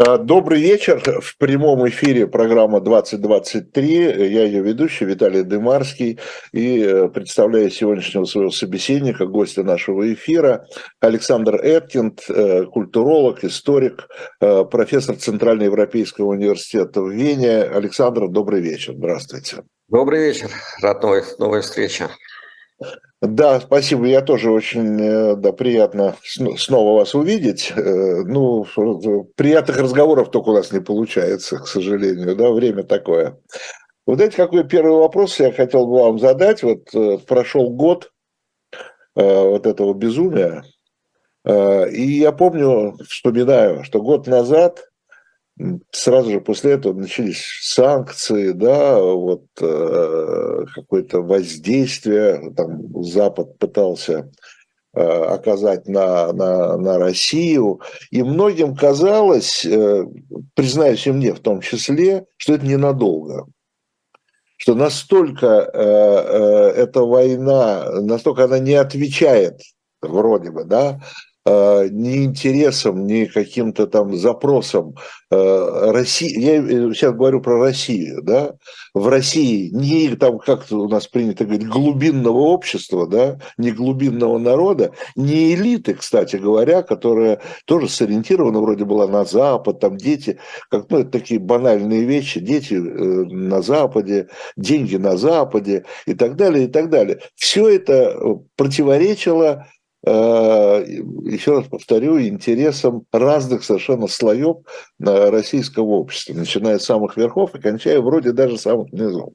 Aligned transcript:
А, 0.00 0.16
добрый 0.16 0.60
вечер. 0.60 1.02
В 1.20 1.36
прямом 1.38 1.88
эфире 1.88 2.28
программа 2.28 2.80
2023. 2.80 3.94
Я 4.32 4.44
ее 4.44 4.62
ведущий 4.62 5.04
Виталий 5.04 5.42
Дымарский. 5.42 6.20
И 6.52 6.80
э, 6.80 7.08
представляю 7.08 7.68
сегодняшнего 7.68 8.24
своего 8.24 8.52
собеседника, 8.52 9.26
гостя 9.26 9.64
нашего 9.64 10.12
эфира, 10.12 10.68
Александр 11.00 11.56
Эткинд, 11.56 12.20
э, 12.28 12.66
культуролог, 12.66 13.42
историк, 13.42 14.06
э, 14.40 14.64
профессор 14.70 15.16
Центральноевропейского 15.16 16.26
университета 16.26 17.02
в 17.02 17.10
Вене. 17.10 17.62
Александр, 17.62 18.28
добрый 18.28 18.60
вечер. 18.60 18.94
Здравствуйте. 18.96 19.64
Добрый 19.88 20.28
вечер. 20.28 20.48
Рад 20.80 21.02
новой, 21.02 21.24
новой 21.40 21.62
встрече. 21.62 22.08
Да, 23.20 23.60
спасибо. 23.60 24.06
Я 24.06 24.20
тоже 24.22 24.50
очень 24.50 25.00
э, 25.00 25.34
да, 25.36 25.52
приятно 25.52 26.14
снова 26.24 27.00
вас 27.00 27.14
увидеть. 27.16 27.72
Э, 27.74 28.22
ну, 28.24 28.64
приятных 29.34 29.78
разговоров 29.78 30.30
только 30.30 30.50
у 30.50 30.54
нас 30.54 30.70
не 30.70 30.80
получается, 30.80 31.58
к 31.58 31.66
сожалению. 31.66 32.36
Да, 32.36 32.50
время 32.52 32.84
такое. 32.84 33.36
Вот 34.06 34.20
эти 34.20 34.36
какой 34.36 34.62
первый 34.62 34.98
вопрос 34.98 35.40
я 35.40 35.50
хотел 35.50 35.86
бы 35.86 35.94
вам 35.94 36.20
задать. 36.20 36.62
Вот 36.62 36.94
э, 36.94 37.18
прошел 37.26 37.70
год 37.70 38.12
вот 39.16 39.66
этого 39.66 39.94
безумия. 39.94 40.62
И 41.44 42.18
я 42.20 42.30
помню, 42.30 42.96
вспоминаю, 43.08 43.82
что 43.82 44.00
год 44.00 44.28
назад 44.28 44.87
сразу 45.90 46.30
же 46.30 46.40
после 46.40 46.72
этого 46.72 46.94
начались 46.94 47.42
санкции, 47.62 48.52
да, 48.52 49.00
вот 49.00 49.44
э, 49.60 50.64
какое-то 50.74 51.20
воздействие, 51.20 52.52
там 52.56 53.02
Запад 53.02 53.58
пытался 53.58 54.30
э, 54.94 55.00
оказать 55.00 55.88
на, 55.88 56.32
на, 56.32 56.76
на 56.76 56.98
Россию, 56.98 57.80
и 58.10 58.22
многим 58.22 58.76
казалось, 58.76 59.64
э, 59.64 60.06
признаюсь 60.54 61.06
и 61.06 61.12
мне 61.12 61.32
в 61.32 61.40
том 61.40 61.60
числе, 61.60 62.26
что 62.36 62.54
это 62.54 62.66
ненадолго, 62.66 63.46
что 64.56 64.74
настолько 64.74 65.46
э, 65.46 65.80
э, 65.80 66.82
эта 66.82 67.02
война, 67.02 68.00
настолько 68.00 68.44
она 68.44 68.58
не 68.58 68.74
отвечает 68.74 69.60
вроде 70.00 70.50
бы, 70.50 70.64
да, 70.64 71.00
ни 71.90 72.24
интересом, 72.24 73.06
ни 73.06 73.24
каким-то 73.24 73.86
там 73.86 74.16
запросом. 74.16 74.94
Э, 75.30 75.90
России, 75.92 76.38
я 76.40 76.62
сейчас 76.94 77.14
говорю 77.14 77.40
про 77.40 77.58
Россию, 77.58 78.22
да, 78.22 78.54
в 78.94 79.08
России 79.08 79.68
не 79.70 80.14
там, 80.16 80.38
как 80.38 80.66
у 80.70 80.88
нас 80.88 81.06
принято 81.06 81.44
говорить, 81.44 81.68
глубинного 81.68 82.38
общества, 82.38 83.06
да, 83.06 83.38
не 83.58 83.70
глубинного 83.70 84.38
народа, 84.38 84.92
не 85.16 85.54
элиты, 85.54 85.94
кстати 85.94 86.36
говоря, 86.36 86.82
которая 86.82 87.40
тоже 87.66 87.88
сориентирована 87.88 88.60
вроде 88.60 88.84
была 88.84 89.06
на 89.06 89.24
Запад, 89.24 89.80
там 89.80 89.96
дети, 89.96 90.38
как, 90.70 90.90
ну, 90.90 90.98
это 90.98 91.10
такие 91.10 91.40
банальные 91.40 92.04
вещи, 92.04 92.40
дети 92.40 92.74
э, 92.74 92.78
на 92.78 93.62
Западе, 93.62 94.28
деньги 94.56 94.96
на 94.96 95.16
Западе 95.16 95.84
и 96.06 96.14
так 96.14 96.36
далее, 96.36 96.64
и 96.64 96.68
так 96.68 96.88
далее. 96.90 97.20
Все 97.36 97.68
это 97.68 98.18
противоречило 98.56 99.66
Э, 99.68 99.77
еще 100.04 101.58
раз 101.58 101.66
повторю, 101.66 102.20
интересам 102.20 103.04
разных 103.10 103.64
совершенно 103.64 104.06
слоев 104.06 104.58
российского 104.98 105.84
общества, 105.84 106.34
начиная 106.34 106.78
с 106.78 106.84
самых 106.84 107.16
верхов 107.16 107.54
и 107.54 107.60
кончая 107.60 108.00
вроде 108.00 108.32
даже 108.32 108.58
самых 108.58 108.92
низов. 108.92 109.32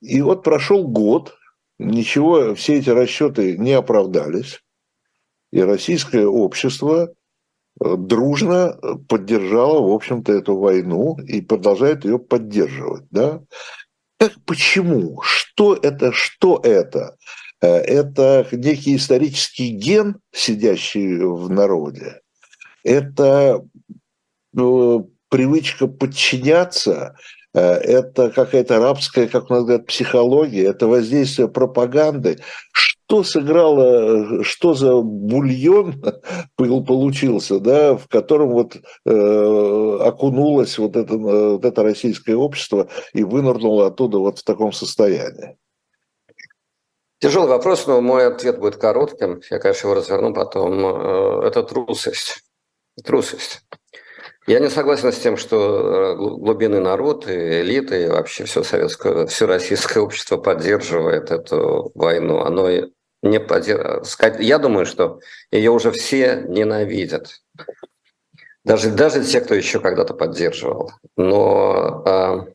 И 0.00 0.20
вот 0.22 0.42
прошел 0.42 0.86
год, 0.86 1.36
ничего, 1.78 2.54
все 2.54 2.78
эти 2.78 2.90
расчеты 2.90 3.56
не 3.56 3.72
оправдались, 3.72 4.60
и 5.50 5.60
российское 5.60 6.26
общество 6.26 7.08
э, 7.80 7.96
дружно 7.96 8.78
поддержало, 9.08 9.80
в 9.88 9.92
общем-то, 9.92 10.32
эту 10.32 10.56
войну 10.56 11.16
и 11.18 11.40
продолжает 11.40 12.04
ее 12.04 12.18
поддерживать. 12.18 13.04
Да? 13.10 13.42
Как, 14.18 14.34
почему? 14.44 15.20
Что 15.22 15.74
это? 15.74 16.12
Что 16.12 16.60
это? 16.62 17.16
Это 17.60 18.46
некий 18.52 18.96
исторический 18.96 19.70
ген, 19.70 20.20
сидящий 20.32 21.18
в 21.18 21.50
народе. 21.50 22.20
Это 22.84 23.64
ну, 24.52 25.10
привычка 25.28 25.86
подчиняться, 25.86 27.16
э, 27.54 27.60
это 27.60 28.30
какая-то 28.30 28.78
рабская, 28.78 29.26
как 29.28 29.50
у 29.50 29.54
нас 29.54 29.64
говорят, 29.64 29.86
психология, 29.86 30.64
это 30.64 30.86
воздействие 30.86 31.48
пропаганды. 31.48 32.38
Что 32.72 33.24
сыграло, 33.24 34.44
что 34.44 34.74
за 34.74 34.96
бульон 34.96 36.02
получился, 36.56 37.58
да, 37.58 37.96
в 37.96 38.06
котором 38.08 38.50
вот 38.50 38.76
э, 39.06 39.98
окунулось 40.00 40.78
вот 40.78 40.96
это, 40.96 41.16
вот 41.16 41.64
это 41.64 41.82
российское 41.82 42.34
общество 42.34 42.88
и 43.14 43.22
вынырнуло 43.24 43.86
оттуда 43.86 44.18
вот 44.18 44.38
в 44.38 44.44
таком 44.44 44.72
состоянии? 44.72 45.56
Тяжелый 47.20 47.48
вопрос, 47.48 47.86
но 47.86 48.00
мой 48.00 48.26
ответ 48.26 48.58
будет 48.58 48.76
коротким. 48.76 49.40
Я, 49.50 49.58
конечно, 49.58 49.88
его 49.88 49.94
разверну 49.94 50.32
потом. 50.32 50.84
Э, 50.86 51.48
это 51.48 51.64
трусость. 51.64 52.44
Трусость. 53.04 53.62
Я 54.46 54.60
не 54.60 54.70
согласен 54.70 55.12
с 55.12 55.18
тем, 55.18 55.36
что 55.36 56.12
э, 56.12 56.16
глубинный 56.16 56.80
народ 56.80 57.28
и 57.28 57.60
элиты, 57.60 58.04
и 58.04 58.08
вообще 58.08 58.44
все 58.44 58.62
советское, 58.62 59.26
все 59.26 59.46
российское 59.46 60.00
общество 60.00 60.36
поддерживает 60.36 61.32
эту 61.32 61.90
войну. 61.94 62.38
Оно 62.38 62.70
не 63.22 63.40
поддерживает. 63.40 64.40
Я 64.40 64.58
думаю, 64.58 64.86
что 64.86 65.18
ее 65.50 65.72
уже 65.72 65.90
все 65.90 66.44
ненавидят. 66.46 67.42
Даже, 68.64 68.90
даже 68.90 69.24
те, 69.24 69.40
кто 69.40 69.54
еще 69.54 69.80
когда-то 69.80 70.14
поддерживал. 70.14 70.92
Но 71.16 72.46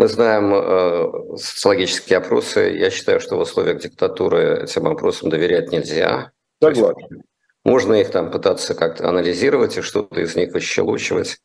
мы 0.00 0.08
знаем 0.08 0.54
э, 0.54 1.36
социологические 1.36 2.20
опросы. 2.20 2.74
Я 2.74 2.88
считаю, 2.88 3.20
что 3.20 3.36
в 3.36 3.40
условиях 3.40 3.82
диктатуры 3.82 4.62
этим 4.62 4.88
опросам 4.88 5.28
доверять 5.28 5.72
нельзя. 5.72 6.32
Согласен. 6.62 7.22
Можно 7.66 7.92
их 8.00 8.10
там 8.10 8.30
пытаться 8.30 8.74
как-то 8.74 9.10
анализировать 9.10 9.76
и 9.76 9.82
что-то 9.82 10.18
из 10.18 10.34
них 10.36 10.54
выщелучивать. 10.54 11.40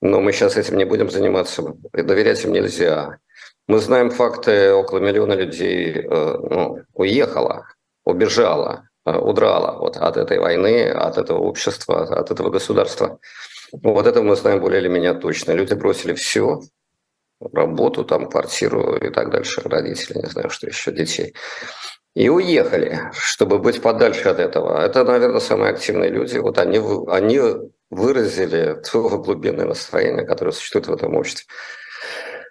Но 0.00 0.22
мы 0.22 0.32
сейчас 0.32 0.56
этим 0.56 0.78
не 0.78 0.86
будем 0.86 1.10
заниматься. 1.10 1.74
Доверять 1.92 2.42
им 2.46 2.52
нельзя. 2.52 3.18
Мы 3.68 3.78
знаем 3.80 4.08
факты, 4.08 4.72
около 4.72 5.00
миллиона 5.00 5.34
людей 5.34 5.92
э, 5.92 6.36
ну, 6.50 6.78
уехало, 6.94 7.66
убежало, 8.06 8.88
э, 9.04 9.14
удрало 9.14 9.78
вот 9.78 9.98
от 9.98 10.16
этой 10.16 10.38
войны, 10.38 10.88
от 10.88 11.18
этого 11.18 11.40
общества, 11.40 12.04
от 12.04 12.30
этого 12.30 12.48
государства. 12.48 13.18
Вот 13.72 14.06
это 14.06 14.22
мы 14.22 14.36
знаем 14.36 14.60
более 14.60 14.80
или 14.80 14.88
менее 14.88 15.12
точно. 15.12 15.52
Люди 15.52 15.74
бросили 15.74 16.14
все, 16.14 16.62
работу, 17.52 18.04
там, 18.04 18.28
квартиру 18.28 18.96
и 18.96 19.10
так 19.10 19.30
дальше, 19.30 19.62
родители, 19.64 20.18
не 20.18 20.26
знаю, 20.30 20.50
что 20.50 20.66
еще, 20.66 20.92
детей. 20.92 21.34
И 22.14 22.28
уехали, 22.28 23.10
чтобы 23.12 23.58
быть 23.58 23.82
подальше 23.82 24.28
от 24.28 24.38
этого. 24.38 24.80
Это, 24.80 25.02
наверное, 25.02 25.40
самые 25.40 25.72
активные 25.72 26.10
люди. 26.10 26.38
Вот 26.38 26.58
они, 26.58 26.80
они 27.08 27.40
выразили 27.90 28.80
то 28.90 29.18
глубинное 29.18 29.66
настроение, 29.66 30.24
которое 30.24 30.52
существует 30.52 30.86
в 30.86 30.92
этом 30.92 31.16
обществе. 31.16 31.46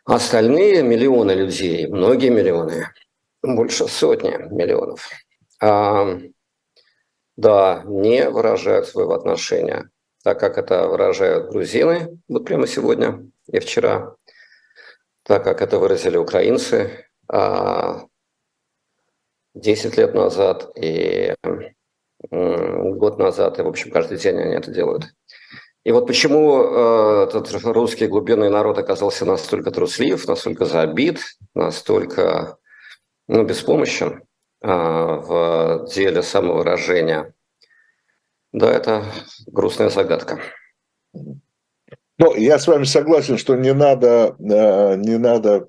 Остальные 0.05 0.83
миллионы 0.83 1.31
людей, 1.31 1.87
многие 1.87 2.29
миллионы, 2.29 2.89
больше 3.41 3.87
сотни 3.87 4.37
миллионов, 4.51 5.09
а, 5.61 6.19
да, 7.37 7.83
не 7.85 8.29
выражают 8.29 8.87
своего 8.87 9.13
отношения, 9.13 9.89
так 10.23 10.39
как 10.39 10.57
это 10.57 10.87
выражают 10.87 11.51
грузины, 11.51 12.19
вот 12.27 12.45
прямо 12.45 12.67
сегодня 12.67 13.25
и 13.47 13.59
вчера, 13.59 14.15
так 15.23 15.43
как 15.43 15.61
это 15.61 15.79
выразили 15.79 16.17
украинцы 16.17 17.07
10 17.29 17.29
а, 17.29 18.07
лет 20.01 20.13
назад 20.13 20.71
и 20.77 21.35
год 22.29 23.19
назад, 23.19 23.59
и, 23.59 23.61
в 23.61 23.67
общем, 23.67 23.91
каждый 23.91 24.17
день 24.17 24.37
они 24.37 24.55
это 24.55 24.71
делают. 24.71 25.13
И 25.83 25.91
вот 25.91 26.07
почему 26.07 26.63
э, 26.63 27.23
этот 27.27 27.51
русский 27.65 28.07
глубинный 28.07 28.49
народ 28.49 28.77
оказался 28.77 29.25
настолько 29.25 29.71
труслив, 29.71 30.25
настолько 30.27 30.63
забит, 30.65 31.19
настолько 31.53 32.57
ну, 33.27 33.43
беспомощен 33.43 34.23
э, 34.61 34.67
в 34.67 35.85
деле 35.93 36.23
самовыражения. 36.23 37.33
Да, 38.53 38.71
это 38.71 39.03
грустная 39.47 39.89
загадка. 39.89 40.39
Ну, 42.19 42.35
я 42.35 42.59
с 42.59 42.67
вами 42.67 42.83
согласен, 42.83 43.39
что 43.39 43.55
не 43.55 43.73
надо, 43.73 44.35
э, 44.39 44.95
не 44.97 45.17
надо 45.17 45.65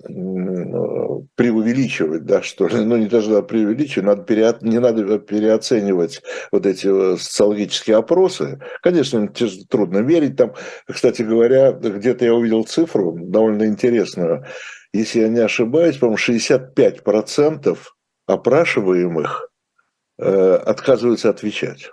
преувеличивать, 1.35 2.25
да, 2.25 2.43
что 2.43 2.67
ли, 2.67 2.85
ну, 2.85 2.97
не 2.97 3.07
даже 3.07 3.29
надо 3.29 3.41
преувеличивать, 3.43 4.05
надо 4.05 4.23
пере, 4.23 4.53
не 4.61 4.79
надо 4.79 5.17
переоценивать 5.17 6.21
вот 6.51 6.67
эти 6.67 6.87
э, 6.87 7.17
социологические 7.17 7.97
опросы. 7.97 8.59
Конечно, 8.83 9.27
трудно 9.69 9.99
верить 9.99 10.37
там. 10.37 10.53
Кстати 10.87 11.23
говоря, 11.23 11.71
где-то 11.71 12.25
я 12.25 12.33
увидел 12.35 12.63
цифру 12.63 13.17
довольно 13.19 13.65
интересную. 13.65 14.45
Если 14.93 15.21
я 15.21 15.29
не 15.29 15.39
ошибаюсь, 15.39 15.97
по-моему, 15.97 16.17
65% 16.17 17.77
опрашиваемых 18.27 19.49
э, 20.19 20.55
отказываются 20.63 21.29
отвечать. 21.31 21.89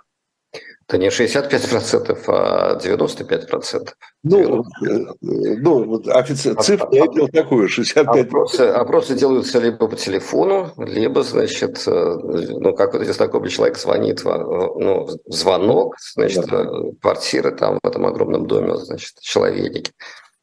Это 0.93 1.01
не 1.01 1.07
65%, 1.07 2.23
а 2.27 2.77
95%. 2.77 3.89
Ну, 4.21 4.63
90. 4.79 5.15
ну 5.21 6.01
офици... 6.11 6.53
А, 6.55 6.61
цифру 6.61 6.87
а, 6.91 6.95
я 6.95 7.01
видел 7.05 7.27
такую, 7.29 7.67
65%. 7.67 8.19
Опросы, 8.21 8.61
опросы 8.61 9.15
делаются 9.15 9.59
либо 9.59 9.87
по 9.87 9.95
телефону, 9.95 10.71
либо, 10.77 11.23
значит, 11.23 11.81
э, 11.87 11.91
ну, 11.91 12.75
как 12.75 12.93
вот 12.93 13.01
здесь 13.01 13.17
такой 13.17 13.49
человек 13.49 13.79
звонит, 13.79 14.21
ну, 14.23 15.07
звонок, 15.25 15.95
значит, 16.13 16.45
да. 16.45 16.63
квартиры 17.01 17.55
там 17.55 17.79
в 17.81 17.87
этом 17.87 18.05
огромном 18.05 18.45
доме, 18.45 18.77
значит, 18.77 19.19
человеки. 19.19 19.93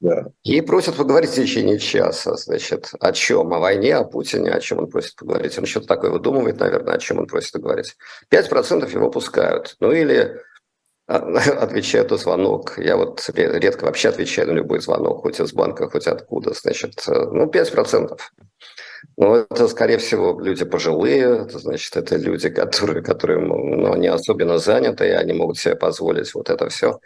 Да. 0.01 0.29
И 0.45 0.63
просят 0.63 0.97
поговорить 0.97 1.31
в 1.31 1.35
течение 1.35 1.79
часа, 1.79 2.35
значит, 2.37 2.91
о 3.01 3.13
чем? 3.13 3.53
О 3.53 3.59
войне, 3.59 3.97
о 3.97 4.05
Путине, 4.05 4.51
о 4.51 4.61
чем 4.61 4.79
он 4.79 4.89
просит 4.89 5.15
поговорить. 5.15 5.59
Он 5.59 5.67
что-то 5.67 5.89
такое 5.89 6.11
выдумывает, 6.11 6.59
наверное, 6.59 6.95
о 6.95 6.99
чем 6.99 7.19
он 7.19 7.27
просит 7.27 7.53
поговорить. 7.53 7.97
5% 8.31 8.91
его 8.91 9.11
пускают. 9.11 9.77
Ну 9.79 9.93
или 9.93 10.41
а, 11.07 11.17
отвечают 11.63 12.11
на 12.11 12.17
звонок. 12.17 12.79
Я 12.79 12.97
вот 12.97 13.29
редко 13.35 13.85
вообще 13.85 14.09
отвечаю 14.09 14.49
на 14.49 14.53
любой 14.53 14.81
звонок, 14.81 15.21
хоть 15.21 15.39
из 15.39 15.53
банка, 15.53 15.91
хоть 15.91 16.07
откуда. 16.07 16.55
Значит, 16.55 17.05
э, 17.07 17.13
ну, 17.13 17.45
5%. 17.51 18.19
Но 19.19 19.37
это, 19.37 19.69
скорее 19.69 19.99
всего, 19.99 20.41
люди 20.41 20.65
пожилые, 20.65 21.43
это, 21.43 21.59
значит, 21.59 21.95
это 21.97 22.17
люди, 22.17 22.49
которые, 22.49 23.03
которые 23.03 23.39
ну, 23.39 23.95
не 23.97 24.09
особенно 24.09 24.57
заняты, 24.59 25.09
и 25.09 25.13
они 25.13 25.35
могут 25.35 25.59
себе 25.59 25.77
позволить 25.77 26.33
вот 26.35 26.49
это 26.49 26.71
все 26.71 27.01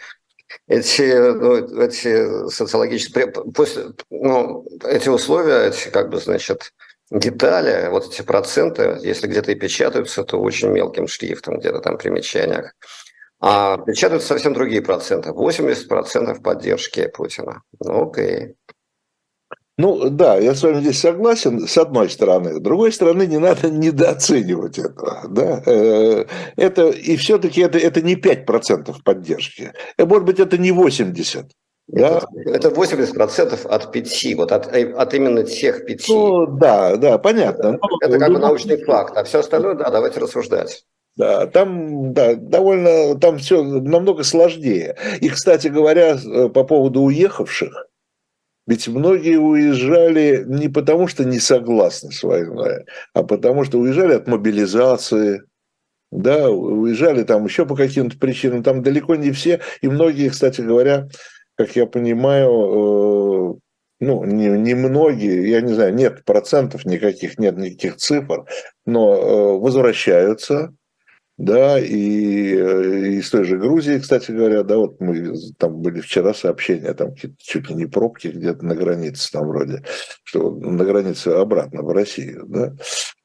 эти, 0.69 1.33
ну, 1.33 1.81
эти 1.81 2.49
социологические, 2.49 3.29
после, 3.29 3.93
ну, 4.11 4.67
эти 4.85 5.09
условия, 5.09 5.69
эти, 5.69 5.89
как 5.89 6.11
бы, 6.11 6.19
значит, 6.19 6.73
детали, 7.11 7.89
вот 7.91 8.07
эти 8.07 8.23
проценты, 8.23 8.99
если 9.03 9.27
где-то 9.27 9.53
и 9.53 9.57
печатаются, 9.57 10.25
то 10.25 10.41
очень 10.41 10.69
мелким 10.69 11.07
шрифтом, 11.07 11.59
где-то 11.59 11.81
там 11.81 11.99
примечаниях. 11.99 12.75
А 13.41 13.79
печатаются 13.79 14.29
совсем 14.29 14.55
другие 14.55 14.81
проценты. 14.81 15.31
80% 15.31 16.41
поддержки 16.41 17.09
Путина. 17.09 17.63
Ну, 17.81 18.09
окей. 18.09 18.55
Ну 19.77 20.09
да, 20.09 20.37
я 20.39 20.55
с 20.55 20.63
вами 20.63 20.81
здесь 20.81 21.01
согласен, 21.01 21.67
с 21.67 21.77
одной 21.77 22.09
стороны. 22.09 22.55
С 22.55 22.61
другой 22.61 22.93
стороны, 22.93 23.27
не 23.27 23.39
надо 23.39 23.71
недооценивать 23.71 24.79
этого. 24.79 25.25
Да? 25.29 25.63
Э, 25.67 26.27
это, 26.57 26.91
и 26.91 27.17
все-таки 27.17 27.61
это, 27.61 27.79
это 27.79 28.01
не 28.01 28.15
5% 28.15 28.95
поддержки. 29.05 29.73
Э, 29.99 30.05
может 30.05 30.25
быть, 30.25 30.39
это 30.39 30.59
не 30.59 30.71
80%. 30.71 31.47
Да? 31.89 32.23
Это 32.47 32.69
80% 32.69 33.67
от 33.67 33.93
5, 33.93 34.35
вот 34.37 34.53
от, 34.53 34.75
э, 34.75 34.93
от 34.93 35.13
именно 35.13 35.43
тех 35.43 35.85
5. 35.85 36.09
Ну 36.09 36.47
да, 36.47 36.97
да, 36.97 37.19
понятно. 37.19 37.79
Это, 38.01 38.15
это 38.15 38.19
как 38.19 38.33
бы 38.33 38.39
научный 38.39 38.83
факт, 38.85 39.17
а 39.17 39.25
все 39.25 39.41
остальное, 39.41 39.75
да, 39.75 39.91
давайте 39.91 40.21
рассуждать. 40.21 40.85
Да, 41.17 41.47
там 41.47 42.13
да, 42.13 42.35
довольно, 42.35 43.17
там 43.19 43.39
все 43.39 43.63
намного 43.63 44.23
сложнее. 44.23 44.97
И, 45.21 45.29
кстати 45.29 45.69
говоря, 45.69 46.17
по 46.55 46.65
поводу 46.65 47.03
уехавших, 47.03 47.89
ведь 48.67 48.89
многие 48.89 49.37
уезжали 49.37 50.45
не 50.47 50.69
потому, 50.69 51.07
что 51.07 51.25
не 51.25 51.39
согласны 51.39 52.13
с 52.13 52.23
войной, 52.23 52.85
а 53.13 53.23
потому 53.23 53.65
что 53.65 53.79
уезжали 53.79 54.15
от 54.15 54.27
мобилизации, 54.27 55.43
да, 56.11 56.51
уезжали 56.51 57.25
там 57.25 57.45
еще 57.45 57.67
по 57.67 57.77
каким-то 57.77 58.19
причинам, 58.19 58.63
там 58.63 58.83
далеко 58.83 59.17
не 59.17 59.33
все, 59.33 59.61
и 59.83 59.89
многие, 59.89 60.31
кстати 60.31 60.61
говоря, 60.61 61.09
как 61.57 61.77
я 61.77 61.87
понимаю, 61.87 62.49
э, 62.49 63.55
ну, 64.01 64.25
не, 64.25 64.49
не 64.49 64.75
многие, 64.75 65.49
я 65.49 65.61
не 65.61 65.73
знаю, 65.73 65.95
нет 65.95 66.25
процентов 66.25 66.85
никаких, 66.85 67.39
нет 67.39 67.57
никаких 67.57 67.97
цифр, 67.97 68.45
но 68.87 69.15
э, 69.15 69.59
возвращаются, 69.59 70.75
да, 71.37 71.81
и 71.81 72.55
э, 72.55 73.09
из 73.19 73.29
той 73.31 73.45
же 73.45 73.59
Грузии, 73.59 73.99
кстати 73.99 74.31
говоря, 74.31 74.63
да, 74.63 74.79
вот 74.79 75.01
мы 75.01 75.35
там 75.59 75.81
были 75.81 76.01
вчера 76.01 76.33
сообщения, 76.33 76.95
там 76.95 77.15
чуть 77.15 77.69
ли 77.69 77.75
не 77.75 77.87
пробки 77.87 78.29
где-то 78.29 78.65
на 78.65 78.77
границе 78.77 79.33
там 79.33 79.49
вроде, 79.49 79.83
что 80.23 80.51
на 80.51 80.85
границе 80.85 81.29
обратно 81.29 81.83
в 81.83 81.93
Россию, 81.93 82.45
да. 82.47 82.75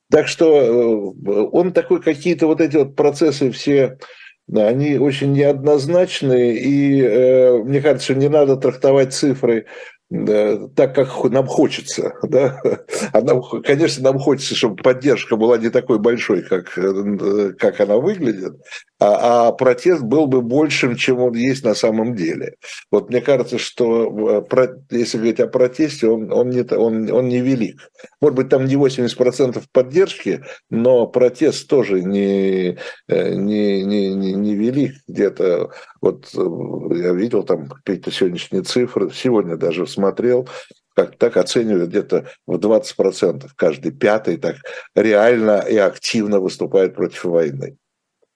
Так 0.09 0.27
что 0.27 0.47
э, 0.47 1.31
он 1.51 1.71
такой, 1.71 2.01
какие-то 2.01 2.47
вот 2.47 2.61
эти 2.61 2.77
вот 2.77 2.95
процессы 2.95 3.51
все, 3.51 3.99
да, 4.47 4.67
они 4.67 4.97
очень 4.97 5.31
неоднозначные, 5.33 6.57
и 6.57 7.01
э, 7.03 7.63
мне 7.63 7.79
кажется, 7.79 8.15
не 8.15 8.27
надо 8.27 8.57
трактовать 8.57 9.13
цифры 9.13 9.67
да, 10.09 10.67
так, 10.69 10.95
как 10.95 11.23
нам 11.25 11.45
хочется. 11.45 12.13
Да? 12.23 12.59
А 13.13 13.21
нам, 13.21 13.41
конечно, 13.63 14.03
нам 14.03 14.19
хочется, 14.19 14.55
чтобы 14.55 14.75
поддержка 14.77 15.35
была 15.35 15.57
не 15.57 15.69
такой 15.69 15.99
большой, 15.99 16.41
как, 16.41 16.77
э, 16.77 17.53
как 17.57 17.79
она 17.79 17.97
выглядит, 17.97 18.53
а, 18.99 19.47
а 19.47 19.51
протест 19.51 20.01
был 20.01 20.27
бы 20.27 20.41
большим, 20.41 20.95
чем 20.95 21.19
он 21.19 21.33
есть 21.33 21.63
на 21.63 21.73
самом 21.73 22.15
деле. 22.15 22.55
Вот 22.91 23.09
мне 23.09 23.21
кажется, 23.21 23.57
что 23.57 24.43
э, 24.51 24.67
если 24.91 25.17
говорить 25.17 25.39
о 25.39 25.47
протесте, 25.47 26.07
он, 26.07 26.31
он, 26.31 26.49
не, 26.49 26.61
он, 26.61 27.09
он 27.11 27.29
не 27.29 27.39
велик. 27.39 27.89
Может 28.19 28.35
быть, 28.35 28.49
там 28.49 28.65
не 28.65 28.75
80% 28.75 29.63
поддержки, 29.71 30.43
но 30.69 31.07
протест 31.07 31.67
тоже 31.69 32.01
не, 32.01 32.77
э, 33.07 33.33
не, 33.35 33.83
не, 33.83 34.13
не, 34.13 34.33
не 34.33 34.55
велик. 34.55 34.95
Где-то 35.07 35.71
вот 36.01 36.29
я 36.33 37.13
видел 37.13 37.43
там 37.43 37.67
какие-то 37.67 38.11
сегодняшние 38.11 38.63
цифры, 38.63 39.09
сегодня 39.13 39.55
даже 39.57 39.85
смотрел, 39.99 40.47
как 40.95 41.17
так 41.17 41.37
оценивают 41.37 41.89
где-то 41.89 42.25
в 42.47 42.55
20%, 42.55 43.49
каждый 43.55 43.91
пятый 43.91 44.37
так 44.37 44.55
реально 44.95 45.59
и 45.69 45.77
активно 45.77 46.39
выступает 46.39 46.95
против 46.95 47.25
войны. 47.25 47.77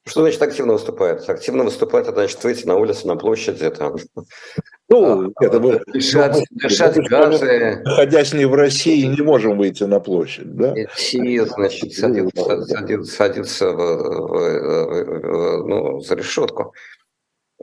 Что 0.05 0.21
значит 0.21 0.41
активно 0.41 0.73
выступает? 0.73 1.29
Активно 1.29 1.63
выступает, 1.63 2.07
это 2.07 2.15
значит 2.15 2.43
выйти 2.43 2.65
на 2.65 2.75
улицу, 2.75 3.07
на 3.07 3.15
площади, 3.15 3.69
там, 3.69 3.95
ну, 4.89 5.29
а, 5.29 5.45
это 5.45 5.61
мы, 5.61 5.81
дышать, 5.93 6.43
ну, 6.51 6.67
дышать 6.67 6.97
мы, 6.97 7.03
газы. 7.07 7.81
Находясь 7.85 8.33
не 8.33 8.43
в 8.43 8.53
России, 8.53 9.05
не 9.05 9.21
можем 9.21 9.57
выйти 9.57 9.85
на 9.85 10.01
площадь, 10.01 10.53
да? 10.55 10.73
Идти, 10.75 11.39
значит, 11.39 11.93
садиться, 11.93 12.65
садиться, 12.65 13.15
садиться 13.15 13.71
в, 13.71 13.77
в, 13.77 14.33
в, 14.33 15.67
ну, 15.67 15.99
за 16.01 16.15
решетку. 16.15 16.73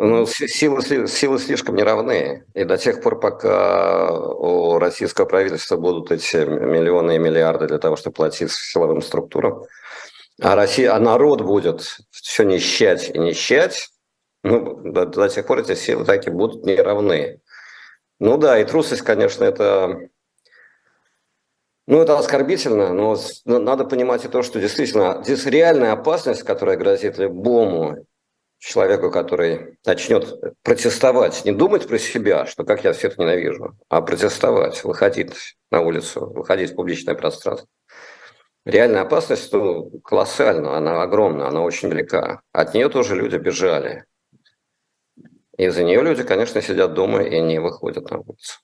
Ну, 0.03 0.25
силы, 0.25 1.07
силы 1.09 1.39
слишком 1.39 1.77
неравны. 1.77 2.47
И 2.55 2.65
до 2.65 2.79
тех 2.79 3.03
пор, 3.03 3.21
пока 3.21 4.11
у 4.11 4.79
российского 4.79 5.27
правительства 5.27 5.77
будут 5.77 6.11
эти 6.11 6.37
миллионы 6.37 7.17
и 7.17 7.19
миллиарды 7.19 7.67
для 7.67 7.77
того, 7.77 7.97
чтобы 7.97 8.15
платить 8.15 8.51
силовым 8.51 9.03
структурам, 9.03 9.65
а, 10.41 10.55
Россия, 10.57 10.95
а 10.95 10.99
народ 10.99 11.43
будет 11.43 11.99
все 12.11 12.45
нищать 12.45 13.11
и 13.11 13.19
нищать, 13.19 13.91
ну, 14.43 14.77
до, 14.91 15.05
до 15.05 15.29
тех 15.29 15.47
пор 15.47 15.59
эти 15.59 15.75
силы 15.75 16.07
так 16.07 16.27
и 16.27 16.31
будут 16.31 16.65
неравны. 16.65 17.43
Ну 18.21 18.39
да, 18.39 18.59
и 18.59 18.65
трусость, 18.65 19.03
конечно, 19.03 19.45
это 19.45 20.09
ну, 21.87 22.01
это 22.01 22.19
оскорбительно, 22.19 22.95
но 22.95 23.19
надо 23.45 23.85
понимать 23.85 24.25
и 24.25 24.29
то, 24.29 24.41
что 24.41 24.61
действительно 24.61 25.21
здесь 25.23 25.45
реальная 25.45 25.93
опасность, 25.93 26.43
которая 26.43 26.79
грозит 26.79 27.19
любому 27.19 28.07
человеку, 28.61 29.11
который 29.11 29.79
начнет 29.85 30.55
протестовать, 30.63 31.45
не 31.45 31.53
думать 31.53 31.89
про 31.89 31.99
себя, 31.99 32.47
что 32.47 32.65
как 32.65 32.85
я 32.85 32.93
все 32.93 33.09
это 33.09 33.21
ненавижу, 33.21 33.77
а 33.89 34.03
протестовать, 34.03 34.85
выходить 34.85 35.57
на 35.71 35.81
улицу, 35.81 36.27
выходить 36.27 36.73
в 36.73 36.77
публичное 36.77 37.15
пространство. 37.15 37.67
Реальная 38.67 39.01
опасность 39.01 39.51
ну, 39.53 39.91
колоссальна, 40.05 40.77
она 40.77 41.03
огромна, 41.03 41.49
она 41.49 41.63
очень 41.63 41.89
велика. 41.89 42.43
От 42.53 42.75
нее 42.75 42.91
тоже 42.91 43.17
люди 43.17 43.37
бежали. 43.37 44.05
Из-за 45.57 45.83
нее 45.83 46.03
люди, 46.03 46.23
конечно, 46.23 46.61
сидят 46.61 46.93
дома 46.93 47.23
и 47.23 47.41
не 47.41 47.59
выходят 47.59 48.11
на 48.11 48.19
улицу. 48.19 48.61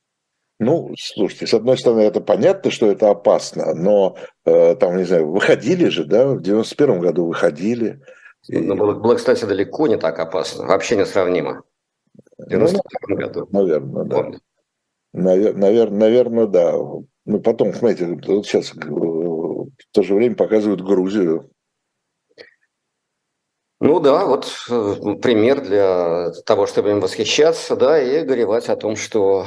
Ну, 0.59 0.95
слушайте, 0.99 1.47
с 1.47 1.55
одной 1.55 1.79
стороны, 1.79 2.01
это 2.01 2.21
понятно, 2.21 2.71
что 2.71 2.91
это 2.91 3.11
опасно, 3.11 3.75
но 3.75 4.17
э, 4.45 4.75
там, 4.77 4.97
не 4.97 5.05
знаю, 5.05 5.31
выходили 5.31 5.89
же, 5.89 6.05
да, 6.05 6.29
в 6.29 6.41
91 6.41 7.01
году 7.01 7.27
выходили. 7.27 8.01
Но 8.49 8.75
было, 8.95 9.15
кстати, 9.15 9.45
далеко 9.45 9.87
не 9.87 9.97
так 9.97 10.19
опасно, 10.19 10.67
вообще 10.67 10.97
не 10.97 11.07
сравнимо. 11.07 11.63
В 12.39 12.49
91 12.49 12.83
ну, 13.09 13.17
году. 13.17 13.49
Наверное, 13.51 14.05
да. 14.05 14.31
Навер, 15.13 15.57
навер, 15.57 15.91
наверное, 15.91 16.47
да. 16.47 16.73
Ну, 17.25 17.41
потом, 17.41 17.73
смотрите, 17.73 18.21
вот 18.27 18.47
сейчас 18.47 18.73
э, 18.75 18.79
в 18.87 19.69
то 19.93 20.03
же 20.03 20.15
время 20.15 20.37
показывают 20.37 20.83
Грузию. 20.83 21.51
Ну 23.81 24.01
да, 24.01 24.25
вот 24.25 24.47
э, 24.71 25.17
пример 25.21 25.63
для 25.63 26.31
того, 26.45 26.67
чтобы 26.67 26.91
им 26.91 27.01
восхищаться, 27.01 27.77
да, 27.77 28.01
и 28.01 28.25
горевать 28.25 28.69
о 28.69 28.77
том, 28.77 28.97
что 28.97 29.47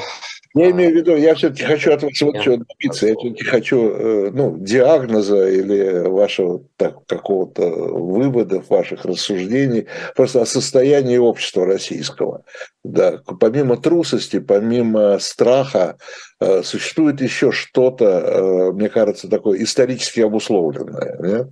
я 0.56 0.72
имею 0.72 0.92
в 0.92 0.96
виду, 0.96 1.16
я 1.16 1.36
все-таки 1.36 1.64
хочу 1.64 1.94
от 1.94 2.02
вас 2.02 2.20
вот 2.22 2.42
чего 2.42 2.58
добиться. 2.58 3.08
Я 3.08 3.16
все-таки 3.16 3.44
хочу 3.44 3.90
э, 3.90 4.32
ну, 4.32 4.58
диагноза 4.58 5.48
или 5.48 6.08
вашего 6.08 6.64
так, 6.76 7.06
какого-то 7.06 7.70
вывода, 7.70 8.64
ваших 8.68 9.06
рассуждений 9.06 9.88
просто 10.16 10.42
о 10.42 10.48
состоянии 10.48 11.18
общества 11.18 11.66
российского. 11.66 12.46
Да, 12.84 13.22
помимо 13.40 13.78
трусости, 13.78 14.40
помимо 14.40 15.20
страха, 15.20 15.98
э, 16.40 16.64
существует 16.64 17.22
еще 17.22 17.52
что-то, 17.52 18.06
э, 18.06 18.72
мне 18.72 18.90
кажется, 18.90 19.30
такое 19.30 19.62
исторически 19.62 20.22
обусловленное. 20.22 21.18
Нет? 21.20 21.48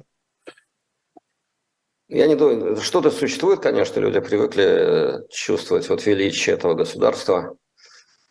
Я 2.09 2.25
не 2.27 2.35
думаю, 2.35 2.77
что-то 2.77 3.11
существует, 3.11 3.59
конечно, 3.59 3.99
люди 3.99 4.21
привыкли 4.21 5.27
чувствовать 5.29 5.87
вот 5.89 6.05
величие 6.05 6.55
этого 6.55 6.73
государства, 6.73 7.57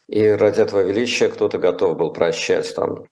и 0.09 0.29
ради 0.29 0.61
этого 0.61 0.81
величия 0.81 1.29
кто-то 1.29 1.59
готов 1.59 1.97
был 1.97 2.13
прощать 2.13 2.75
там 2.75 3.07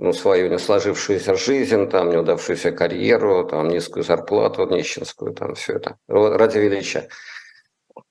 ну, 0.00 0.14
свою 0.14 0.48
не 0.48 0.58
сложившуюся 0.58 1.34
жизнь, 1.34 1.88
там, 1.90 2.10
неудавшуюся 2.10 2.72
карьеру, 2.72 3.44
там, 3.44 3.68
низкую 3.68 4.02
зарплату 4.02 4.66
нищенскую, 4.66 5.34
там, 5.34 5.54
все 5.54 5.74
это 5.74 5.98
ради 6.08 6.56
величия. 6.56 7.08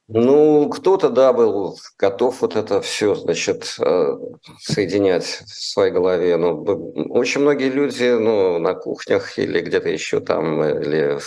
Ну, 0.08 0.70
кто-то, 0.70 1.10
да, 1.10 1.34
был 1.34 1.78
готов 1.98 2.42
вот 2.42 2.56
это 2.56 2.82
все, 2.82 3.16
значит, 3.16 3.76
э, 3.80 4.18
соединять 4.60 5.26
в 5.26 5.72
своей 5.72 5.92
голове. 5.92 6.36
Но 6.38 6.54
ну, 6.54 6.94
очень 7.10 7.42
многие 7.42 7.70
люди, 7.70 8.18
ну, 8.18 8.60
на 8.60 8.74
кухнях 8.74 9.38
или 9.38 9.60
где-то 9.60 9.90
еще 9.90 10.20
там, 10.20 10.64
или 10.64 11.20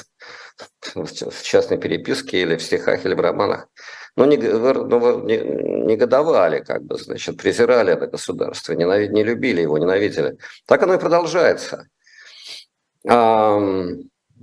в 0.95 1.42
частной 1.42 1.78
переписке, 1.78 2.42
или 2.42 2.57
в 2.57 2.62
стихах, 2.62 3.04
или 3.04 3.14
в 3.14 3.21
романах, 3.21 3.69
ну, 4.16 4.25
не, 4.26 4.37
ну, 4.37 5.25
не, 5.25 5.38
негодовали, 5.38 6.61
как 6.61 6.83
бы, 6.83 6.97
значит, 6.97 7.37
презирали 7.38 7.95
это 7.95 8.07
государство, 8.09 8.75
ненавид, 8.75 9.12
не 9.12 9.23
любили 9.25 9.62
его, 9.62 9.78
ненавидели. 9.78 10.37
Так 10.66 10.83
оно 10.83 10.95
и 10.95 10.99
продолжается. 10.99 11.88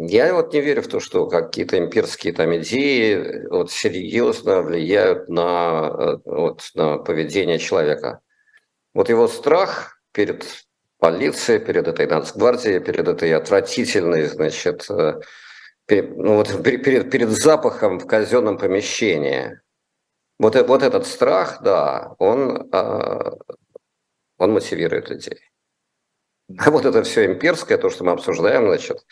Я 0.01 0.33
вот 0.33 0.53
не 0.53 0.61
верю 0.61 0.81
в 0.81 0.87
то, 0.87 1.01
что 1.01 1.27
какие-то 1.27 1.77
имперские 1.77 2.31
там 2.31 2.55
идеи 2.55 3.45
вот, 3.49 3.69
серьезно 3.69 4.61
влияют 4.61 5.27
на, 5.27 5.91
э, 5.91 6.17
вот, 6.23 6.69
на 6.73 6.99
поведение 6.99 7.59
человека. 7.59 8.21
Вот 8.93 9.09
его 9.09 9.27
страх 9.27 9.99
перед 10.13 10.45
полицией, 10.99 11.59
перед 11.59 11.89
этой 11.89 12.07
нацгвардией, 12.07 12.79
перед 12.79 13.09
этой 13.09 13.33
отвратительной, 13.33 14.27
значит, 14.27 14.85
э, 14.89 14.93
ну, 14.93 15.21
вот, 15.89 16.63
перед, 16.63 17.11
перед 17.11 17.29
запахом 17.29 17.99
в 17.99 18.07
казенном 18.07 18.57
помещении. 18.57 19.59
Вот, 20.37 20.55
э, 20.55 20.63
вот 20.63 20.83
этот 20.83 21.05
страх, 21.05 21.61
да, 21.61 22.15
он, 22.19 22.69
он 24.37 24.53
мотивирует 24.53 25.09
людей. 25.09 25.39
А 26.57 26.71
вот 26.71 26.85
это 26.85 27.03
все 27.03 27.25
имперское, 27.25 27.77
то, 27.77 27.89
что 27.89 28.03
мы 28.03 28.11
обсуждаем, 28.11 28.67
значит, 28.67 29.05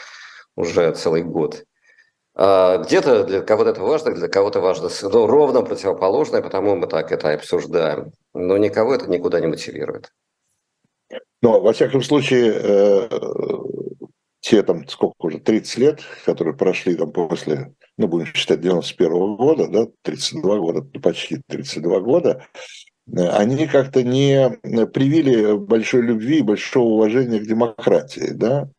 уже 0.56 0.92
целый 0.94 1.24
год. 1.24 1.64
А 2.40 2.78
где-то 2.78 3.24
для 3.24 3.42
кого-то 3.42 3.72
это 3.72 3.82
важно, 3.82 4.14
для 4.14 4.28
кого-то 4.28 4.60
важно 4.60 4.90
ну, 5.02 5.28
ровно 5.28 5.64
противоположное, 5.64 6.42
потому 6.42 6.76
мы 6.76 6.88
так 6.88 7.12
это 7.12 7.34
обсуждаем. 7.34 8.12
Но 8.34 8.58
никого 8.58 8.94
это 8.94 9.10
никуда 9.10 9.40
не 9.40 9.48
мотивирует. 9.48 10.14
Но, 11.42 11.60
во 11.60 11.74
всяком 11.74 12.02
случае, 12.02 12.54
э, 12.54 13.10
те 14.48 14.64
там, 14.64 14.88
сколько 14.88 15.16
уже, 15.20 15.40
30 15.40 15.78
лет, 15.78 16.02
которые 16.26 16.56
прошли 16.56 16.96
там 16.96 17.12
после, 17.12 17.74
ну, 17.98 18.08
будем 18.08 18.28
считать, 18.28 18.62
91 18.62 19.12
-го 19.12 19.36
года, 19.36 19.68
да, 19.68 19.88
32 20.04 20.58
года, 20.58 21.00
почти 21.02 21.42
32 21.48 22.00
года, 22.00 22.46
э, 23.14 23.28
они 23.28 23.68
как-то 23.68 24.04
не 24.04 24.58
привили 24.94 25.58
большой 25.58 26.04
любви 26.04 26.40
и 26.40 26.44
большого 26.44 26.94
уважения 26.94 27.40
к 27.40 27.48
демократии, 27.48 28.30
да, 28.32 28.70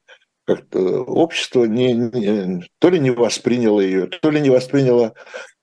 как 0.47 0.65
общество 0.75 1.67
не, 1.67 1.93
не, 1.93 2.67
то 2.79 2.89
ли 2.89 2.99
не 2.99 3.11
восприняло 3.11 3.83
ее, 3.83 4.07
то 4.07 4.31
ли 4.31 4.41
не 4.41 4.49
восприняло 4.49 5.13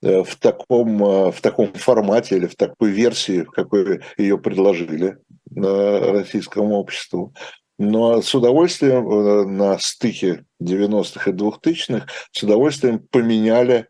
э, 0.04 0.24
в 0.24 0.36
таком, 0.36 1.04
э, 1.04 1.32
в 1.32 1.42
таком 1.42 1.74
формате 1.74 2.38
или 2.38 2.46
в 2.46 2.56
такой 2.56 2.92
версии, 2.92 3.42
в 3.42 3.50
какой 3.50 4.02
ее 4.18 4.38
предложили 4.38 5.18
российскому 5.56 6.76
обществу. 6.76 7.34
Но 7.78 8.22
с 8.22 8.34
удовольствием 8.34 9.10
э, 9.10 9.46
на 9.46 9.78
стыке 9.80 10.46
90-х 10.62 11.32
и 11.32 11.34
2000-х 11.34 12.08
с 12.32 12.44
удовольствием 12.44 13.00
поменяли 13.12 13.88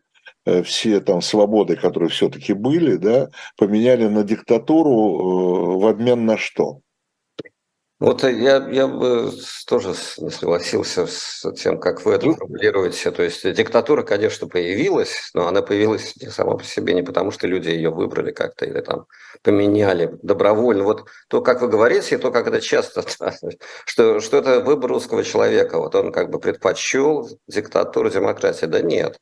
все 0.62 1.00
там 1.00 1.22
свободы, 1.22 1.74
которые 1.74 2.08
все-таки 2.08 2.52
были, 2.52 2.94
да, 2.94 3.30
поменяли 3.56 4.06
на 4.06 4.22
диктатуру 4.22 5.78
в 5.78 5.86
обмен 5.88 6.24
на 6.24 6.36
что? 6.36 6.82
Вот 7.98 8.24
я, 8.24 8.68
я 8.68 8.88
бы 8.88 9.32
тоже 9.66 9.94
не 10.18 10.28
согласился 10.28 11.06
с 11.06 11.50
тем, 11.52 11.80
как 11.80 12.04
вы 12.04 12.12
это 12.12 12.30
формулируете. 12.30 13.10
То 13.10 13.22
есть 13.22 13.50
диктатура, 13.54 14.02
конечно, 14.02 14.46
появилась, 14.46 15.30
но 15.32 15.48
она 15.48 15.62
появилась 15.62 16.14
не 16.16 16.28
сама 16.28 16.58
по 16.58 16.64
себе, 16.64 16.92
не 16.92 17.02
потому 17.02 17.30
что 17.30 17.46
люди 17.46 17.70
ее 17.70 17.88
выбрали 17.88 18.32
как-то 18.32 18.66
или 18.66 18.82
там 18.82 19.06
поменяли 19.42 20.14
добровольно. 20.22 20.84
Вот 20.84 21.06
то, 21.28 21.40
как 21.40 21.62
вы 21.62 21.68
говорите, 21.68 22.16
и 22.16 22.18
то, 22.18 22.30
как 22.30 22.46
это 22.48 22.60
часто, 22.60 23.02
что, 23.86 24.20
что 24.20 24.36
это 24.36 24.60
выбор 24.60 24.90
русского 24.90 25.24
человека. 25.24 25.78
Вот 25.78 25.94
он 25.94 26.12
как 26.12 26.28
бы 26.30 26.38
предпочел 26.38 27.26
диктатуру, 27.48 28.10
демократию. 28.10 28.68
Да 28.68 28.82
нет. 28.82 29.18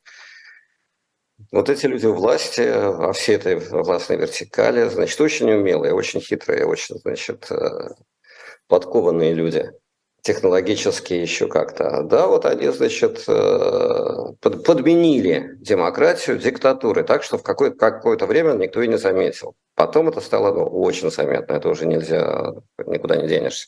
Вот 1.51 1.69
эти 1.69 1.85
люди 1.85 2.07
у 2.07 2.13
власти, 2.13 2.61
во 2.77 3.13
всей 3.13 3.37
этой 3.37 3.55
властной 3.55 4.17
вертикали, 4.17 4.89
значит, 4.89 5.19
очень 5.21 5.49
умелые, 5.49 5.93
очень 5.93 6.19
хитрые, 6.19 6.65
очень, 6.65 6.97
значит, 6.99 7.49
э, 7.51 7.89
подкованные 8.67 9.33
люди, 9.33 9.71
технологически 10.25 11.13
еще 11.13 11.47
как-то. 11.47 12.01
Да, 12.01 12.27
вот 12.27 12.45
они, 12.45 12.69
значит, 12.69 13.23
э, 13.27 14.33
подменили 14.41 15.51
демократию 15.59 16.39
диктатурой 16.39 17.03
так, 17.03 17.21
что 17.21 17.37
в 17.37 17.43
какое-то 17.43 17.77
какое 17.77 18.17
время 18.17 18.53
никто 18.53 18.81
и 18.81 18.87
не 18.87 18.97
заметил. 18.97 19.55
Потом 19.75 20.09
это 20.09 20.21
стало 20.21 20.51
ну, 20.51 20.65
очень 20.65 21.11
заметно, 21.11 21.53
это 21.53 21.69
уже 21.69 21.85
нельзя, 21.85 22.53
никуда 22.87 23.17
не 23.17 23.27
денешься. 23.27 23.67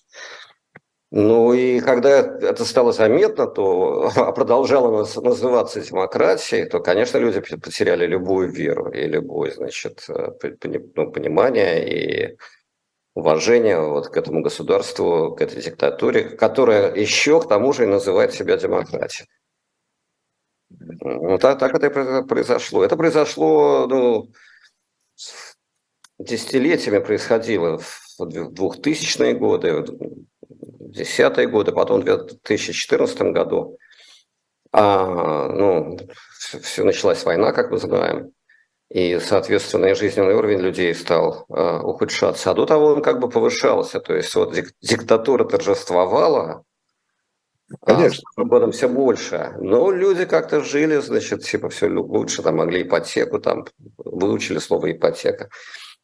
Ну 1.12 1.54
и 1.54 1.80
когда 1.80 2.10
это 2.20 2.66
стало 2.66 2.92
заметно, 2.92 3.46
то 3.48 4.12
а 4.16 4.32
продолжало 4.32 5.06
называться 5.22 5.80
демократией, 5.80 6.66
то, 6.66 6.80
конечно, 6.80 7.20
люди 7.20 7.40
потеряли 7.40 8.08
любую 8.08 8.50
веру 8.52 8.90
и 8.90 9.06
любое, 9.06 9.52
значит, 9.52 10.06
э, 10.10 10.32
ну, 10.96 11.12
понимание 11.12 11.88
и 11.88 12.38
уважение 13.18 13.80
вот 13.82 14.10
к 14.10 14.18
этому 14.18 14.42
государству, 14.42 15.36
к 15.36 15.42
этой 15.42 15.60
диктатуре, 15.62 16.30
которая 16.30 16.94
еще 16.94 17.42
к 17.42 17.48
тому 17.48 17.74
же 17.74 17.84
и 17.84 17.88
называет 17.88 18.32
себя 18.32 18.58
демократией. 18.58 19.28
Ну, 20.70 21.40
так, 21.40 21.58
так 21.58 21.74
это 21.74 21.88
и 21.88 22.28
произошло. 22.28 22.84
Это 22.84 22.96
произошло 22.96 23.88
ну, 23.88 24.32
десятилетиями 26.20 27.00
происходило 27.00 27.80
в 27.80 28.22
2000-е 28.22 29.34
годы, 29.34 29.74
в 29.82 30.92
10-е 30.92 31.48
годы, 31.48 31.72
потом 31.72 32.02
в 32.02 32.04
2014 32.04 33.22
году. 33.34 33.80
А, 34.72 35.48
ну, 35.48 35.98
все, 36.62 36.84
началась 36.84 37.24
война, 37.24 37.52
как 37.52 37.72
мы 37.72 37.80
знаем 37.80 38.32
и, 38.90 39.20
соответственно, 39.20 39.88
и 39.88 39.94
жизненный 39.94 40.36
уровень 40.36 40.60
людей 40.60 40.96
стал 40.96 41.46
э, 41.50 41.80
ухудшаться. 41.80 42.52
А 42.52 42.54
до 42.54 42.66
того 42.66 42.88
он 42.88 43.02
как 43.02 43.20
бы 43.20 43.30
повышался. 43.30 44.00
То 44.00 44.16
есть 44.16 44.34
вот 44.36 44.58
диктатура 44.82 45.44
торжествовала, 45.44 46.64
а 47.82 47.96
Конечно. 47.96 48.24
А 48.38 48.44
годом 48.44 48.72
все 48.72 48.88
больше. 48.88 49.54
Но 49.60 49.92
люди 49.92 50.26
как-то 50.26 50.62
жили, 50.62 50.98
значит, 50.98 51.44
типа 51.44 51.70
все 51.70 51.88
лучше, 51.88 52.42
там 52.42 52.58
могли 52.58 52.84
ипотеку, 52.84 53.40
там 53.40 53.66
выучили 53.98 54.60
слово 54.60 54.94
ипотека. 54.94 55.50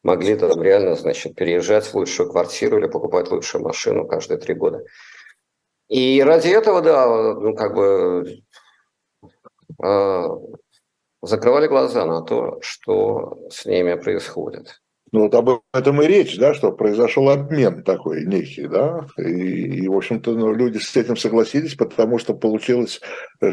Могли 0.04 0.36
там 0.36 0.62
реально, 0.62 0.96
значит, 0.96 1.36
переезжать 1.36 1.86
в 1.86 1.96
лучшую 1.96 2.30
квартиру 2.30 2.78
или 2.78 2.88
покупать 2.88 3.32
лучшую 3.32 3.64
машину 3.64 4.06
каждые 4.06 4.38
три 4.38 4.54
года. 4.54 4.84
И 5.88 6.22
ради 6.22 6.50
этого, 6.50 6.82
да, 6.82 7.08
ну, 7.08 7.56
как 7.56 7.74
бы 7.74 8.42
э, 9.82 10.28
закрывали 11.24 11.68
глаза 11.68 12.06
на 12.06 12.22
то, 12.22 12.60
что 12.62 13.48
с 13.50 13.66
ними 13.66 13.96
происходит. 13.96 14.82
Ну, 15.14 15.22
вот 15.22 15.36
об 15.36 15.62
этом 15.74 16.02
и 16.02 16.08
речь, 16.08 16.38
да, 16.40 16.56
что 16.56 16.72
произошел 16.72 17.30
обмен 17.30 17.84
такой 17.84 18.26
некий, 18.26 18.68
да, 18.68 19.06
и, 19.20 19.84
и 19.84 19.88
в 19.88 19.96
общем-то, 19.96 20.32
ну, 20.32 20.52
люди 20.54 20.80
с 20.80 20.96
этим 20.96 21.16
согласились, 21.16 21.76
потому 21.76 22.18
что 22.18 22.34
получилось, 22.34 23.00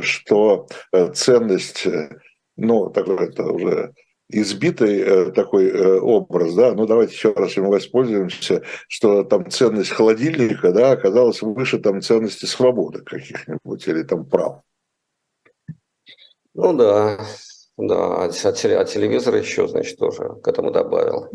что 0.01 0.67
э, 0.91 1.13
ценность, 1.13 1.87
э, 1.87 2.19
ну, 2.57 2.89
такой 2.89 3.29
это 3.29 3.45
уже 3.45 3.93
избитый 4.31 5.01
э, 5.01 5.33
такой 5.33 5.99
образ, 6.01 6.55
да, 6.55 6.73
ну 6.73 6.87
давайте 6.87 7.13
еще 7.13 7.35
раз 7.35 7.59
им 7.59 7.67
воспользуемся, 7.67 8.63
что 8.89 9.23
там 9.23 9.51
ценность 9.51 9.91
холодильника, 9.91 10.73
да, 10.73 10.93
оказалась 10.93 11.43
выше 11.43 11.79
там 11.79 12.01
ценности 12.01 12.47
свободы 12.47 13.03
каких-нибудь 13.03 13.87
или 13.87 14.03
там 14.03 14.25
прав. 14.25 14.63
Ну 16.55 16.73
да, 16.73 17.21
да, 17.87 18.25
а, 18.25 18.25
а 18.25 18.31
телевизор 18.31 19.35
еще, 19.35 19.69
значит, 19.69 19.99
тоже 19.99 20.37
к 20.43 20.49
этому 20.49 20.71
добавил. 20.71 21.29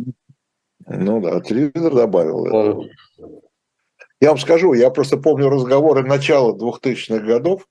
Ну 0.88 1.22
да, 1.22 1.42
телевизор 1.42 1.94
добавил. 1.94 2.54
Он... 2.54 2.90
Я 4.22 4.30
вам 4.30 4.38
скажу, 4.38 4.74
я 4.74 4.90
просто 4.90 5.18
помню 5.18 5.50
разговоры 5.50 6.04
начала 6.04 6.56
2000-х 6.56 7.20
годов 7.26 7.68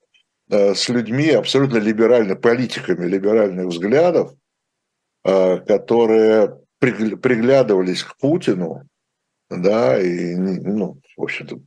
э, 0.49 0.75
с 0.75 0.89
людьми 0.89 1.29
абсолютно 1.29 1.77
либеральными, 1.77 2.37
политиками 2.37 3.05
либеральных 3.07 3.67
взглядов, 3.67 4.33
э, 5.23 5.57
которые 5.59 6.59
приглядывались 6.79 8.03
к 8.03 8.17
Путину, 8.17 8.83
да, 9.49 9.99
и, 9.99 10.35
ну, 10.35 10.99
в 11.17 11.23
общем-то, 11.23 11.59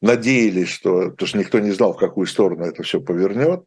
надеялись, 0.00 0.68
что, 0.68 1.10
потому 1.10 1.26
что 1.26 1.38
никто 1.38 1.58
не 1.60 1.70
знал, 1.70 1.94
в 1.94 1.98
какую 1.98 2.26
сторону 2.26 2.64
это 2.64 2.82
все 2.82 3.00
повернет, 3.00 3.64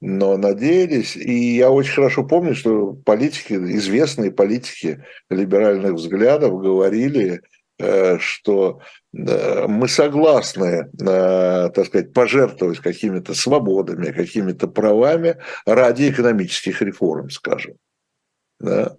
но 0.00 0.36
надеялись. 0.36 1.16
И 1.16 1.56
я 1.56 1.70
очень 1.70 1.94
хорошо 1.94 2.24
помню, 2.24 2.54
что 2.54 2.94
политики, 2.94 3.52
известные 3.52 4.30
политики 4.32 5.04
либеральных 5.28 5.92
взглядов 5.92 6.60
говорили, 6.60 7.42
э, 7.78 8.18
что 8.18 8.80
мы 9.12 9.88
согласны, 9.88 10.88
э, 11.00 11.70
так 11.74 11.86
сказать, 11.86 12.12
пожертвовать 12.12 12.78
какими-то 12.78 13.34
свободами, 13.34 14.12
какими-то 14.12 14.68
правами 14.68 15.36
ради 15.66 16.10
экономических 16.10 16.80
реформ, 16.80 17.28
скажем. 17.30 17.74
Да? 18.60 18.96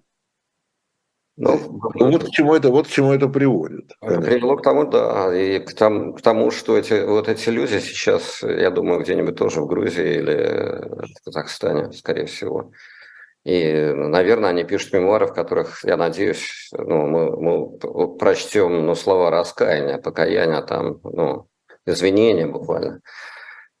Ну, 1.44 1.58
вот 1.94 2.24
к 2.24 2.30
чему 2.30 2.54
это, 2.54 2.68
вот 2.68 2.86
к 2.86 2.90
чему 2.90 3.12
это 3.12 3.26
приводит. 3.26 3.90
Конечно. 4.00 4.22
Привело 4.22 4.56
к 4.56 4.62
тому, 4.62 4.84
да, 4.84 5.34
и 5.36 5.58
к 5.58 5.74
тому, 5.74 6.14
к 6.14 6.22
тому, 6.22 6.52
что 6.52 6.78
эти 6.78 7.04
вот 7.04 7.28
эти 7.28 7.48
люди 7.48 7.80
сейчас, 7.80 8.44
я 8.44 8.70
думаю, 8.70 9.00
где-нибудь 9.00 9.34
тоже 9.34 9.60
в 9.60 9.66
Грузии 9.66 10.18
или 10.18 10.88
в 11.18 11.24
Казахстане, 11.24 11.90
скорее 11.92 12.26
всего. 12.26 12.70
И, 13.44 13.72
наверное, 13.92 14.50
они 14.50 14.62
пишут 14.62 14.92
мемуары, 14.92 15.26
в 15.26 15.34
которых, 15.34 15.84
я 15.84 15.96
надеюсь, 15.96 16.70
ну, 16.78 17.08
мы, 17.08 17.36
мы 17.36 18.16
прочтем 18.18 18.86
ну, 18.86 18.94
слова 18.94 19.32
раскаяния, 19.32 19.98
покаяния, 19.98 20.62
там, 20.62 21.00
ну, 21.02 21.48
извинения 21.84 22.46
буквально. 22.46 23.00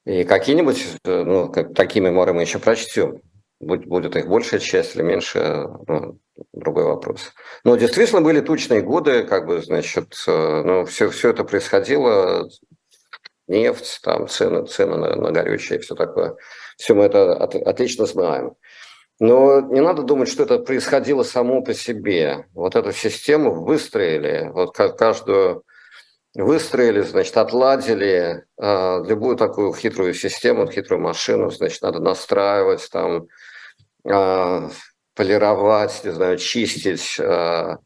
И 0.04 0.24
какие-нибудь, 0.24 0.96
ну, 1.04 1.48
как, 1.48 1.74
такие 1.74 2.04
мемуары 2.04 2.32
мы 2.32 2.40
еще 2.42 2.58
прочтем. 2.58 3.20
Будь, 3.60 3.86
будет 3.86 4.16
их 4.16 4.26
большая 4.26 4.58
часть 4.58 4.96
или 4.96 5.02
меньше, 5.02 5.68
ну, 5.86 6.18
другой 6.52 6.84
вопрос. 6.84 7.32
Но 7.64 7.76
действительно 7.76 8.20
были 8.20 8.40
тучные 8.40 8.82
годы, 8.82 9.24
как 9.24 9.46
бы, 9.46 9.62
значит, 9.62 10.14
э, 10.26 10.62
ну, 10.64 10.84
все, 10.84 11.10
все 11.10 11.30
это 11.30 11.44
происходило, 11.44 12.48
нефть, 13.48 14.00
там, 14.02 14.28
цены, 14.28 14.66
цены 14.66 14.96
на, 14.96 15.16
на 15.16 15.30
горючее 15.30 15.78
все 15.80 15.94
такое. 15.94 16.36
Все 16.76 16.94
мы 16.94 17.04
это 17.04 17.34
от, 17.34 17.54
отлично 17.54 18.06
знаем. 18.06 18.54
Но 19.20 19.60
не 19.60 19.80
надо 19.80 20.02
думать, 20.02 20.28
что 20.28 20.42
это 20.42 20.58
происходило 20.58 21.22
само 21.22 21.62
по 21.62 21.74
себе. 21.74 22.46
Вот 22.54 22.74
эту 22.74 22.92
систему 22.92 23.54
выстроили, 23.54 24.50
вот 24.52 24.76
каждую 24.76 25.64
выстроили, 26.34 27.02
значит, 27.02 27.36
отладили 27.36 28.44
э, 28.60 29.04
любую 29.06 29.36
такую 29.36 29.74
хитрую 29.74 30.14
систему, 30.14 30.66
хитрую 30.66 31.00
машину, 31.00 31.50
значит, 31.50 31.82
надо 31.82 32.00
настраивать 32.00 32.88
там, 32.90 33.26
э, 34.04 34.68
полировать, 35.22 36.04
не 36.04 36.10
знаю, 36.10 36.36
чистить, 36.36 37.16
э, 37.20 37.76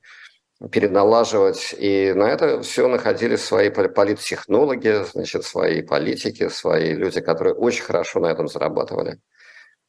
переналаживать. 0.73 1.75
И 1.79 2.13
на 2.15 2.25
это 2.25 2.63
все 2.63 2.89
находили 2.89 3.37
свои 3.37 3.69
политтехнологи, 3.71 5.05
значит, 5.13 5.45
свои 5.45 5.83
политики, 5.83 6.49
свои 6.49 6.95
люди, 6.95 7.21
которые 7.21 7.55
очень 7.55 7.85
хорошо 7.85 8.21
на 8.21 8.29
этом 8.29 8.49
зарабатывали. 8.49 9.19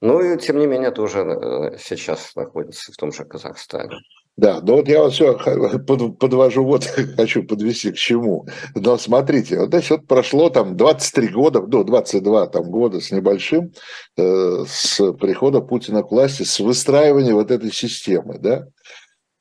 Ну 0.01 0.22
и 0.22 0.38
тем 0.38 0.60
не 0.60 0.68
менее 0.68 0.92
тоже 0.92 1.20
э, 1.20 1.77
сейчас 1.80 2.36
находится 2.36 2.92
в 2.92 2.98
том 2.98 3.12
же 3.13 3.24
Казахстане. 3.24 3.96
Да, 4.38 4.62
ну 4.62 4.75
вот 4.75 4.88
я 4.88 5.01
вот 5.01 5.13
все 5.13 5.36
подвожу, 5.36 6.63
вот 6.63 6.86
хочу 7.17 7.44
подвести 7.44 7.91
к 7.91 7.96
чему. 7.96 8.48
Но 8.75 8.98
смотрите, 9.00 9.60
вот 9.60 9.70
значит, 9.70 9.89
вот 9.89 10.08
прошло 10.08 10.51
там 10.51 10.77
23 10.77 11.27
года, 11.29 11.62
ну, 11.67 11.84
22 11.84 12.48
там 12.48 12.70
года 12.70 13.01
с 13.01 13.12
небольшим, 13.12 13.74
э, 14.15 14.63
с 14.67 15.12
прихода 15.13 15.62
Путина 15.62 16.03
к 16.03 16.12
власти, 16.12 16.44
с 16.44 16.60
выстраивания 16.60 17.34
вот 17.34 17.50
этой 17.50 17.74
системы, 17.74 18.38
да. 18.38 18.67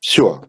Все. 0.01 0.45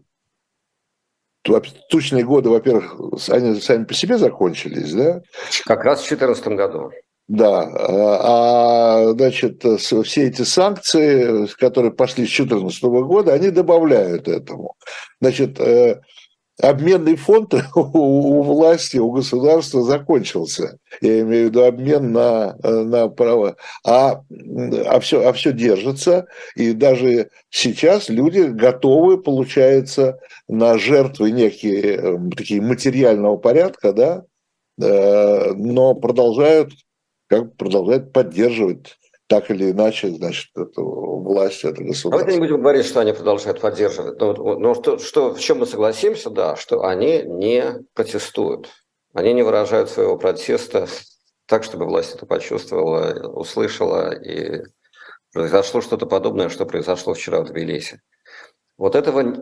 Тучные 1.90 2.24
годы, 2.24 2.50
во-первых, 2.50 2.96
они 3.30 3.60
сами 3.60 3.84
по 3.84 3.94
себе 3.94 4.18
закончились, 4.18 4.94
да? 4.94 5.22
Как 5.66 5.84
раз 5.84 6.00
в 6.00 6.08
2014 6.08 6.48
году. 6.48 6.92
Да, 7.28 7.64
а, 7.64 9.10
а 9.10 9.12
значит, 9.12 9.62
все 9.80 10.28
эти 10.28 10.44
санкции, 10.44 11.46
которые 11.60 11.92
пошли 11.92 12.26
с 12.26 12.30
2014 12.30 12.84
года, 12.84 13.34
они 13.34 13.50
добавляют 13.50 14.30
этому. 14.30 14.76
Значит, 15.20 15.60
э, 15.60 16.00
обменный 16.62 17.16
фонд 17.16 17.54
у 17.76 18.42
власти, 18.44 18.98
у 18.98 19.12
государства 19.12 19.84
закончился. 19.84 20.78
Я 21.02 21.22
имею 21.22 21.46
в 21.46 21.50
виду 21.50 21.66
обмен 21.66 22.12
на, 22.12 22.56
на 22.64 23.10
права. 23.10 23.58
А, 23.86 24.22
а, 24.86 25.00
все, 25.00 25.28
а 25.28 25.34
все 25.34 25.52
держится. 25.52 26.28
И 26.56 26.72
даже 26.72 27.30
сейчас 27.50 28.10
люди 28.10 28.40
готовы, 28.40 29.22
получается, 29.22 30.20
на 30.48 30.78
жертвы 30.78 31.32
некие 31.32 31.98
э, 31.98 32.18
такие 32.36 32.62
материального 32.62 33.38
порядка, 33.38 33.92
да, 33.94 34.24
э, 34.82 35.54
но 35.54 35.94
продолжают 35.94 36.72
как 37.28 37.56
продолжает 37.56 38.14
поддерживать 38.14 38.98
так 39.28 39.52
или 39.52 39.72
иначе, 39.72 40.10
значит, 40.10 40.50
эту 40.56 40.84
власть, 40.84 41.66
это 41.66 41.84
государство. 41.84 42.12
Давайте 42.12 42.34
не 42.34 42.40
будем 42.40 42.62
говорить, 42.62 42.86
что 42.86 43.02
они 43.02 43.12
продолжают 43.12 43.60
поддерживать. 43.60 44.20
Но, 44.20 44.34
но 44.34 44.74
что, 44.74 44.98
что, 44.98 45.34
в 45.34 45.40
чем 45.40 45.60
мы 45.60 45.66
согласимся, 45.66 46.30
да, 46.30 46.56
что 46.56 46.84
они 46.84 47.24
не 47.24 47.84
протестуют. 47.94 48.70
Они 49.14 49.34
не 49.34 49.44
выражают 49.44 49.90
своего 49.90 50.18
протеста 50.18 50.88
так, 51.46 51.64
чтобы 51.64 51.86
власть 51.86 52.16
это 52.16 52.26
почувствовала, 52.26 53.28
услышала, 53.30 54.14
и 54.14 54.64
произошло 55.34 55.82
что-то 55.82 56.06
подобное, 56.06 56.50
что 56.50 56.66
произошло 56.66 57.14
вчера 57.14 57.42
в 57.42 57.48
Тбилиси. 57.48 58.02
Вот 58.78 58.96
этого 58.96 59.36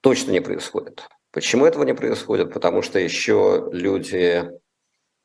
точно 0.00 0.32
не 0.32 0.40
происходит. 0.40 1.06
Почему 1.30 1.64
этого 1.64 1.84
не 1.84 1.94
происходит? 1.94 2.52
Потому 2.52 2.82
что 2.82 2.98
еще 2.98 3.68
люди 3.72 4.48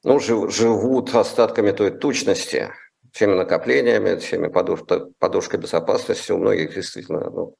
ну, 0.04 0.20
живут 0.20 1.14
остатками 1.16 1.72
той 1.72 1.92
тучности, 1.92 2.72
всеми 3.12 3.34
накоплениями, 3.34 4.18
всеми 4.18 4.48
подуш, 4.48 4.82
подушкой 5.20 5.60
безопасности. 5.60 6.32
У 6.32 6.38
многих 6.38 6.74
действительно 6.74 7.30
ну, 7.30 7.56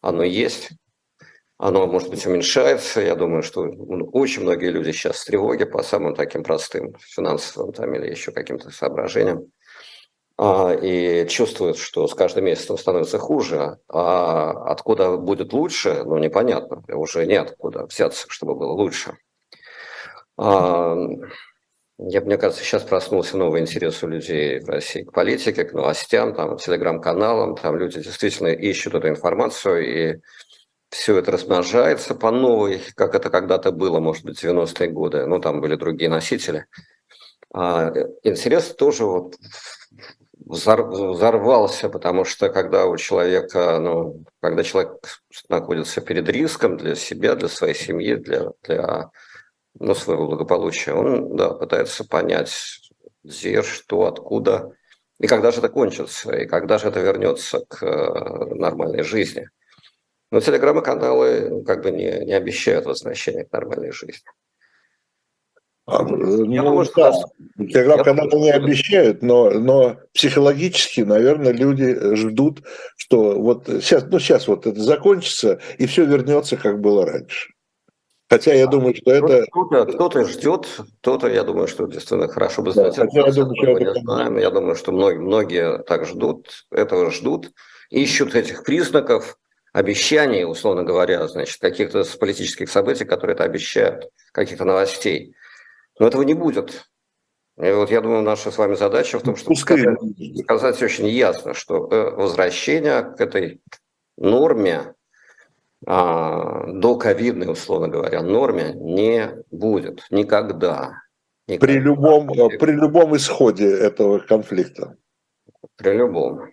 оно 0.00 0.22
есть. 0.22 0.70
Оно, 1.58 1.86
может 1.86 2.10
быть, 2.10 2.26
уменьшается. 2.26 3.00
Я 3.00 3.14
думаю, 3.14 3.42
что 3.42 3.64
ну, 3.64 4.10
очень 4.12 4.42
многие 4.42 4.70
люди 4.70 4.90
сейчас 4.90 5.18
в 5.18 5.26
тревоге 5.26 5.64
по 5.64 5.82
самым 5.82 6.14
таким 6.14 6.42
простым 6.42 6.96
финансовым 6.98 7.72
там, 7.72 7.94
или 7.94 8.10
еще 8.10 8.32
каким-то 8.32 8.70
соображениям. 8.70 9.46
А, 10.36 10.72
и 10.74 11.26
чувствуют, 11.28 11.78
что 11.78 12.08
с 12.08 12.14
каждым 12.14 12.46
месяцем 12.46 12.76
становится 12.76 13.18
хуже. 13.18 13.78
А 13.88 14.50
откуда 14.72 15.16
будет 15.16 15.52
лучше, 15.52 16.02
ну, 16.04 16.18
непонятно. 16.18 16.82
Уже 16.88 17.26
нет 17.26 17.52
откуда 17.52 17.86
взяться, 17.86 18.26
чтобы 18.28 18.56
было 18.56 18.72
лучше. 18.72 19.16
Я, 22.08 22.20
мне 22.20 22.36
кажется, 22.36 22.64
сейчас 22.64 22.82
проснулся 22.82 23.36
новый 23.36 23.60
интерес 23.60 24.02
у 24.02 24.08
людей 24.08 24.58
в 24.60 24.68
России 24.68 25.02
к 25.02 25.12
политике, 25.12 25.64
к 25.64 25.72
новостям, 25.72 26.34
там, 26.34 26.56
телеграм-каналам. 26.56 27.56
Там 27.56 27.76
люди 27.76 28.02
действительно 28.02 28.48
ищут 28.48 28.94
эту 28.94 29.08
информацию, 29.08 29.86
и 29.86 30.20
все 30.90 31.16
это 31.18 31.30
размножается 31.30 32.14
по 32.14 32.30
новой, 32.30 32.82
как 32.96 33.14
это 33.14 33.30
когда-то 33.30 33.70
было, 33.70 34.00
может 34.00 34.24
быть, 34.24 34.38
в 34.38 34.44
90-е 34.44 34.88
годы. 34.88 35.26
Ну, 35.26 35.38
там 35.38 35.60
были 35.60 35.76
другие 35.76 36.10
носители. 36.10 36.66
А 37.54 37.92
интерес 38.24 38.74
тоже 38.74 39.04
вот 39.04 39.36
взорвался, 40.44 41.88
потому 41.88 42.24
что 42.24 42.48
когда 42.48 42.86
у 42.86 42.96
человека, 42.96 43.78
ну, 43.78 44.24
когда 44.40 44.64
человек 44.64 44.92
находится 45.48 46.00
перед 46.00 46.28
риском 46.28 46.76
для 46.76 46.96
себя, 46.96 47.36
для 47.36 47.48
своей 47.48 47.74
семьи, 47.74 48.16
для, 48.16 48.50
для 48.62 49.10
ну, 49.78 49.94
своего 49.94 50.26
благополучия, 50.26 50.92
он 50.92 51.36
да, 51.36 51.50
пытается 51.50 52.04
понять, 52.04 52.52
где, 53.24 53.62
что, 53.62 54.06
откуда, 54.06 54.72
и 55.18 55.26
когда 55.26 55.52
же 55.52 55.58
это 55.58 55.68
кончится, 55.68 56.36
и 56.36 56.46
когда 56.46 56.78
же 56.78 56.88
это 56.88 57.00
вернется 57.00 57.64
к 57.68 57.82
э, 57.82 58.54
нормальной 58.54 59.04
жизни. 59.04 59.48
Но 60.30 60.40
телеграм-каналы 60.40 61.62
как 61.64 61.82
бы 61.82 61.90
не, 61.90 62.24
не 62.24 62.32
обещают 62.32 62.86
возвращения 62.86 63.44
к 63.44 63.52
нормальной 63.52 63.92
жизни. 63.92 64.28
А, 65.84 66.02
ну, 66.02 66.50
я 66.50 66.62
думаю, 66.62 66.84
что... 66.84 67.12
Телеграм-каналы 67.56 68.40
не 68.40 68.50
обещают, 68.50 69.22
но, 69.22 69.50
но 69.50 69.98
психологически, 70.14 71.02
наверное, 71.02 71.52
люди 71.52 72.14
ждут, 72.16 72.62
что 72.96 73.38
вот 73.38 73.66
сейчас, 73.66 74.04
ну, 74.10 74.18
сейчас 74.18 74.48
вот 74.48 74.66
это 74.66 74.80
закончится, 74.80 75.60
и 75.78 75.86
все 75.86 76.04
вернется, 76.04 76.56
как 76.56 76.80
было 76.80 77.04
раньше. 77.04 77.52
Хотя 78.32 78.54
я 78.54 78.66
думаю, 78.66 78.94
что 78.94 79.12
это... 79.12 79.44
Кто-то, 79.50 79.84
кто-то 79.92 80.24
ждет, 80.24 80.66
кто-то, 81.00 81.28
я 81.28 81.44
думаю, 81.44 81.68
что 81.68 81.84
действительно 81.84 82.28
хорошо 82.28 82.62
бы 82.62 82.72
знать. 82.72 82.96
Да, 82.96 83.04
я, 83.12 83.30
думаю, 83.30 83.54
что 83.56 83.78
это... 83.78 84.00
знаем. 84.00 84.38
я 84.38 84.50
думаю, 84.50 84.74
что 84.74 84.90
многие, 84.90 85.18
многие 85.18 85.82
так 85.82 86.06
ждут, 86.06 86.64
этого 86.70 87.10
ждут, 87.10 87.52
ищут 87.90 88.34
этих 88.34 88.64
признаков, 88.64 89.36
обещаний, 89.74 90.46
условно 90.46 90.82
говоря, 90.82 91.28
значит, 91.28 91.60
каких-то 91.60 92.04
политических 92.18 92.70
событий, 92.70 93.04
которые 93.04 93.34
это 93.34 93.44
обещают, 93.44 94.08
каких-то 94.32 94.64
новостей. 94.64 95.34
Но 95.98 96.06
этого 96.06 96.22
не 96.22 96.32
будет. 96.32 96.88
И 97.58 97.70
вот 97.70 97.90
я 97.90 98.00
думаю, 98.00 98.22
наша 98.22 98.50
с 98.50 98.56
вами 98.56 98.76
задача 98.76 99.18
в 99.18 99.22
том, 99.22 99.36
чтобы 99.36 99.56
сказать, 99.56 99.98
сказать 100.42 100.82
очень 100.82 101.06
ясно, 101.08 101.52
что 101.52 101.86
э, 101.86 102.10
возвращение 102.12 103.02
к 103.02 103.20
этой 103.20 103.60
норме, 104.16 104.78
а, 104.78 104.94
до 105.84 106.96
ковидной, 106.96 107.50
условно 107.50 107.88
говоря, 107.88 108.22
норме 108.22 108.72
не 108.74 109.44
будет 109.50 110.04
никогда. 110.10 111.02
никогда. 111.48 111.66
При, 111.66 111.78
любом, 111.78 112.28
при 112.28 112.72
любом 112.72 113.16
исходе 113.16 113.68
этого 113.68 114.20
конфликта. 114.20 114.96
При 115.76 115.96
любом. 115.96 116.52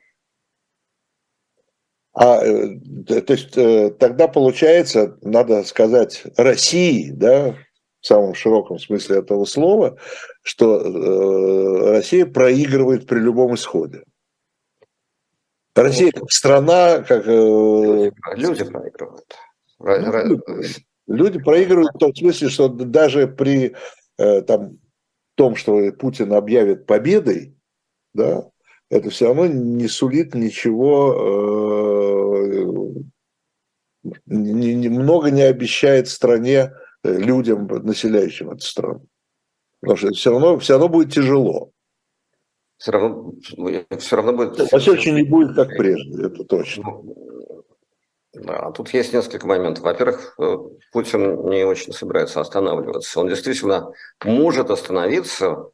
А, 2.13 2.39
то 2.39 3.33
есть 3.33 3.53
тогда 3.99 4.27
получается, 4.27 5.17
надо 5.21 5.63
сказать, 5.63 6.23
России, 6.35 7.11
да, 7.11 7.55
в 8.01 8.05
самом 8.05 8.33
широком 8.33 8.79
смысле 8.79 9.19
этого 9.19 9.45
слова, 9.45 9.97
что 10.41 10.79
э, 10.79 11.91
Россия 11.91 12.25
проигрывает 12.25 13.07
при 13.07 13.19
любом 13.19 13.55
исходе. 13.55 14.03
Россия 15.83 16.11
как 16.11 16.31
страна, 16.31 16.99
как... 16.99 17.27
Э, 17.27 17.31
люди, 17.31 18.11
люди 18.35 18.63
проигрывают. 18.65 19.35
Ну, 19.79 20.41
люди 21.07 21.39
проигрывают 21.39 21.95
в 21.95 21.99
том 21.99 22.13
смысле, 22.15 22.49
что 22.49 22.67
даже 22.67 23.27
при 23.27 23.75
э, 24.17 24.41
там, 24.41 24.79
том, 25.35 25.55
что 25.55 25.91
Путин 25.93 26.33
объявит 26.33 26.85
победой, 26.85 27.55
да, 28.13 28.49
это 28.89 29.09
все 29.09 29.27
равно 29.27 29.47
не 29.47 29.87
сулит 29.87 30.35
ничего, 30.35 31.15
э, 34.03 34.13
не, 34.25 35.43
обещает 35.43 36.07
стране 36.07 36.71
Э, 37.03 37.17
людям, 37.17 37.67
населяющим 37.67 38.51
эту 38.51 38.61
страну. 38.61 39.05
Потому 39.79 39.97
что 39.97 40.11
все 40.11 40.31
равно, 40.31 40.59
все 40.59 40.73
равно 40.73 40.89
будет 40.89 41.13
тяжело. 41.13 41.71
Все 42.79 42.91
равно, 42.91 43.33
все 43.99 44.15
равно 44.15 44.33
будет... 44.33 44.55
Всяком 44.55 45.15
не 45.15 45.23
будет 45.23 45.55
как 45.55 45.67
прежде, 45.77 46.27
это 46.27 46.43
точно. 46.45 46.83
Ну, 46.83 47.65
да, 48.33 48.71
тут 48.71 48.89
есть 48.93 49.13
несколько 49.13 49.45
моментов. 49.45 49.83
Во-первых, 49.83 50.33
э, 50.39 50.57
Путин 50.93 51.49
не 51.49 51.65
очень 51.65 51.91
собирается 51.91 52.39
останавливаться. 52.39 53.19
Он 53.19 53.27
действительно 53.27 53.91
может 54.23 54.69
остановиться, 54.69 55.71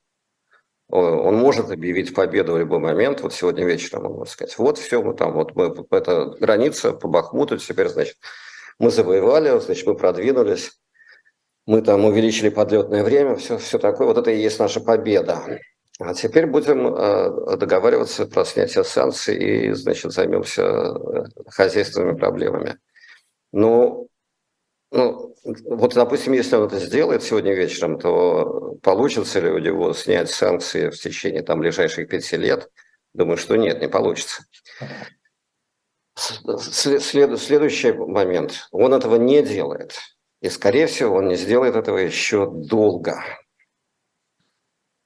он 0.89 1.35
может 1.35 1.69
объявить 1.69 2.13
победу 2.13 2.53
в 2.53 2.59
любой 2.59 2.79
момент. 2.79 3.21
Вот 3.21 3.33
сегодня 3.33 3.65
вечером 3.65 4.07
он 4.07 4.13
может 4.13 4.33
сказать, 4.33 4.57
вот 4.57 4.79
все, 4.79 5.01
мы 5.01 5.13
там, 5.13 5.33
вот 5.33 5.55
мы, 5.55 5.75
это 5.91 6.35
граница 6.39 6.91
по 6.91 7.07
Бахмуту, 7.07 7.57
теперь, 7.57 7.87
значит, 7.87 8.17
мы 8.79 8.89
завоевали, 8.89 9.59
значит, 9.59 9.85
мы 9.85 9.95
продвинулись 9.95 10.71
мы 11.67 11.81
там 11.81 12.05
увеличили 12.05 12.49
подлетное 12.49 13.03
время, 13.03 13.35
все, 13.35 13.57
все 13.57 13.79
такое. 13.79 14.07
Вот 14.07 14.17
это 14.17 14.31
и 14.31 14.39
есть 14.39 14.59
наша 14.59 14.79
победа. 14.79 15.59
А 15.99 16.13
теперь 16.13 16.45
будем 16.45 16.87
э, 16.87 17.57
договариваться 17.57 18.25
про 18.25 18.43
снятие 18.43 18.83
санкций 18.83 19.37
и, 19.37 19.71
значит, 19.71 20.11
займемся 20.11 20.63
э, 20.63 21.23
хозяйственными 21.47 22.17
проблемами. 22.17 22.79
Ну, 23.53 24.09
ну, 24.91 25.35
вот, 25.65 25.93
допустим, 25.93 26.33
если 26.33 26.57
он 26.57 26.67
это 26.67 26.79
сделает 26.79 27.23
сегодня 27.23 27.53
вечером, 27.53 27.97
то 27.97 28.77
получится 28.81 29.39
ли 29.39 29.49
у 29.49 29.57
него 29.57 29.93
снять 29.93 30.29
санкции 30.29 30.89
в 30.89 30.97
течение 30.97 31.43
там 31.43 31.59
ближайших 31.59 32.09
пяти 32.09 32.35
лет? 32.35 32.69
Думаю, 33.13 33.37
что 33.37 33.55
нет, 33.55 33.79
не 33.79 33.87
получится. 33.87 34.43
След, 36.17 37.39
следующий 37.39 37.93
момент. 37.93 38.67
Он 38.71 38.93
этого 38.93 39.15
не 39.15 39.41
делает. 39.43 39.97
И, 40.41 40.49
скорее 40.49 40.87
всего, 40.87 41.17
он 41.17 41.29
не 41.29 41.35
сделает 41.35 41.75
этого 41.75 41.97
еще 41.97 42.49
долго. 42.51 43.23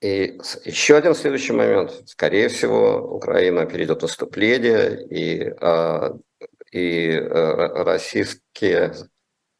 И 0.01 0.39
еще 0.63 0.95
один 0.95 1.13
следующий 1.13 1.51
момент. 1.51 2.03
Скорее 2.05 2.47
всего, 2.47 2.99
Украина 2.99 3.65
перейдет 3.65 3.99
в 3.99 4.03
наступление, 4.03 5.05
и, 5.09 5.53
а, 5.59 6.13
и 6.71 7.17
а, 7.17 7.83
российские 7.83 8.93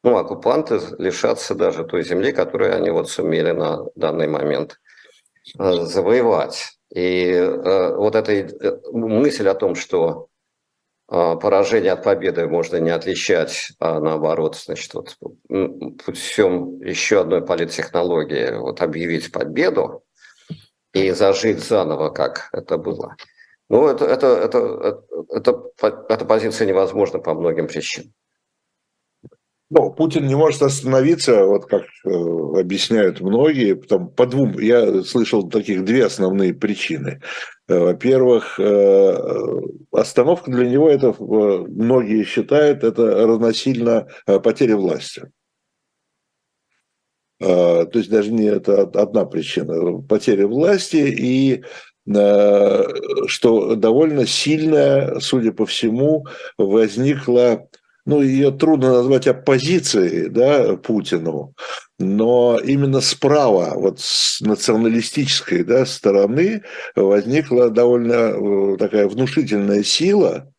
ну, 0.02 0.16
оккупанты 0.16 0.80
лишатся 0.98 1.56
даже 1.56 1.84
той 1.84 2.04
земли, 2.04 2.32
которую 2.32 2.74
они 2.74 2.90
вот 2.90 3.10
сумели 3.10 3.52
на 3.52 3.86
данный 3.96 4.28
момент 4.28 4.80
а, 5.58 5.86
завоевать. 5.86 6.80
И 6.96 7.40
вот 7.98 8.16
эта 8.16 8.82
мысль 8.92 9.48
о 9.48 9.54
том, 9.54 9.76
что 9.76 10.30
поражение 11.06 11.92
от 11.92 12.04
победы 12.04 12.48
можно 12.48 12.78
не 12.78 12.90
отличать, 12.90 13.74
а 13.78 14.00
наоборот, 14.00 14.56
значит, 14.56 14.96
вот 14.96 15.16
путем 16.04 16.82
еще 16.82 17.22
одной 17.22 17.46
политтехнологии 17.46 18.58
вот 18.58 18.82
объявить 18.82 19.32
победу 19.32 20.04
и 20.94 21.12
зажить 21.12 21.60
заново, 21.60 22.10
как 22.10 22.50
это 22.52 22.78
было. 22.78 23.16
Ну, 23.70 23.88
это, 23.88 24.06
это, 24.06 24.28
это, 24.28 25.04
это, 25.30 25.64
эта 26.10 26.26
позиция 26.26 26.68
невозможна 26.68 27.20
по 27.20 27.34
многим 27.34 27.68
причинам. 27.68 28.14
Ну, 29.72 29.92
Путин 29.94 30.26
не 30.26 30.34
может 30.34 30.64
остановиться, 30.64 31.46
вот 31.46 31.68
как 31.68 31.84
э, 31.84 32.10
объясняют 32.10 33.22
многие, 33.22 33.76
там, 33.76 34.10
по 34.10 34.26
двум, 34.26 34.58
я 34.58 35.04
слышал 35.04 35.48
таких 35.48 35.86
две 35.86 36.06
основные 36.06 36.56
причины. 36.56 37.22
Э, 37.68 37.78
во-первых, 37.78 38.60
э, 38.60 39.16
остановка 39.92 40.50
для 40.50 40.68
него, 40.68 40.90
это 40.90 41.14
многие 41.20 42.24
считают, 42.24 42.84
это 42.84 43.28
равносильно 43.28 44.08
потере 44.26 44.76
власти. 44.76 45.30
То 47.40 47.90
есть 47.94 48.10
даже 48.10 48.32
не 48.32 48.46
это 48.46 48.82
одна 48.82 49.26
причина, 49.26 50.02
потеря 50.02 50.48
власти 50.48 50.98
и 50.98 51.64
что 53.28 53.76
довольно 53.76 54.26
сильная, 54.26 55.20
судя 55.20 55.52
по 55.52 55.66
всему, 55.66 56.26
возникла 56.58 57.70
ну, 58.10 58.22
ее 58.24 58.52
трудно 58.52 58.94
назвать 58.94 59.28
оппозицией 59.28 60.30
да, 60.30 60.76
Путину, 60.78 61.54
но 62.00 62.60
именно 62.64 63.02
справа, 63.02 63.74
вот 63.76 64.00
с 64.00 64.42
националистической 64.42 65.64
да, 65.64 65.86
стороны 65.86 66.64
возникла 66.96 67.70
довольно 67.70 68.14
э, 68.74 68.78
такая 68.78 69.08
внушительная 69.08 69.84
сила, 69.84 70.48
э, 70.48 70.59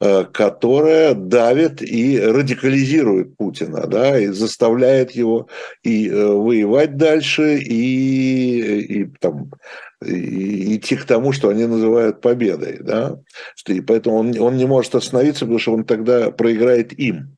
которая 0.00 1.14
давит 1.14 1.82
и 1.82 2.18
радикализирует 2.18 3.36
Путина, 3.36 3.86
да, 3.86 4.18
и 4.18 4.28
заставляет 4.28 5.10
его 5.10 5.48
и 5.82 6.08
э, 6.08 6.26
воевать 6.26 6.96
дальше, 6.96 7.58
и, 7.58 9.02
и 9.02 9.04
там, 9.20 9.50
идти 10.02 10.96
к 10.96 11.04
тому, 11.04 11.32
что 11.32 11.48
они 11.48 11.66
называют 11.66 12.20
победой. 12.20 12.78
Да? 12.80 13.18
И 13.66 13.80
поэтому 13.80 14.16
он, 14.16 14.38
он 14.40 14.56
не 14.56 14.66
может 14.66 14.94
остановиться, 14.94 15.40
потому 15.40 15.58
что 15.58 15.74
он 15.74 15.84
тогда 15.84 16.30
проиграет 16.30 16.98
им. 16.98 17.36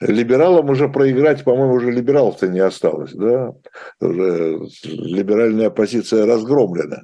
Либералам 0.00 0.68
уже 0.68 0.88
проиграть, 0.88 1.44
по-моему, 1.44 1.74
уже 1.74 1.90
либералов-то 1.90 2.48
не 2.48 2.60
осталось. 2.60 3.12
Да? 3.12 3.54
Уже 4.00 4.60
либеральная 4.84 5.68
оппозиция 5.68 6.26
разгромлена. 6.26 7.02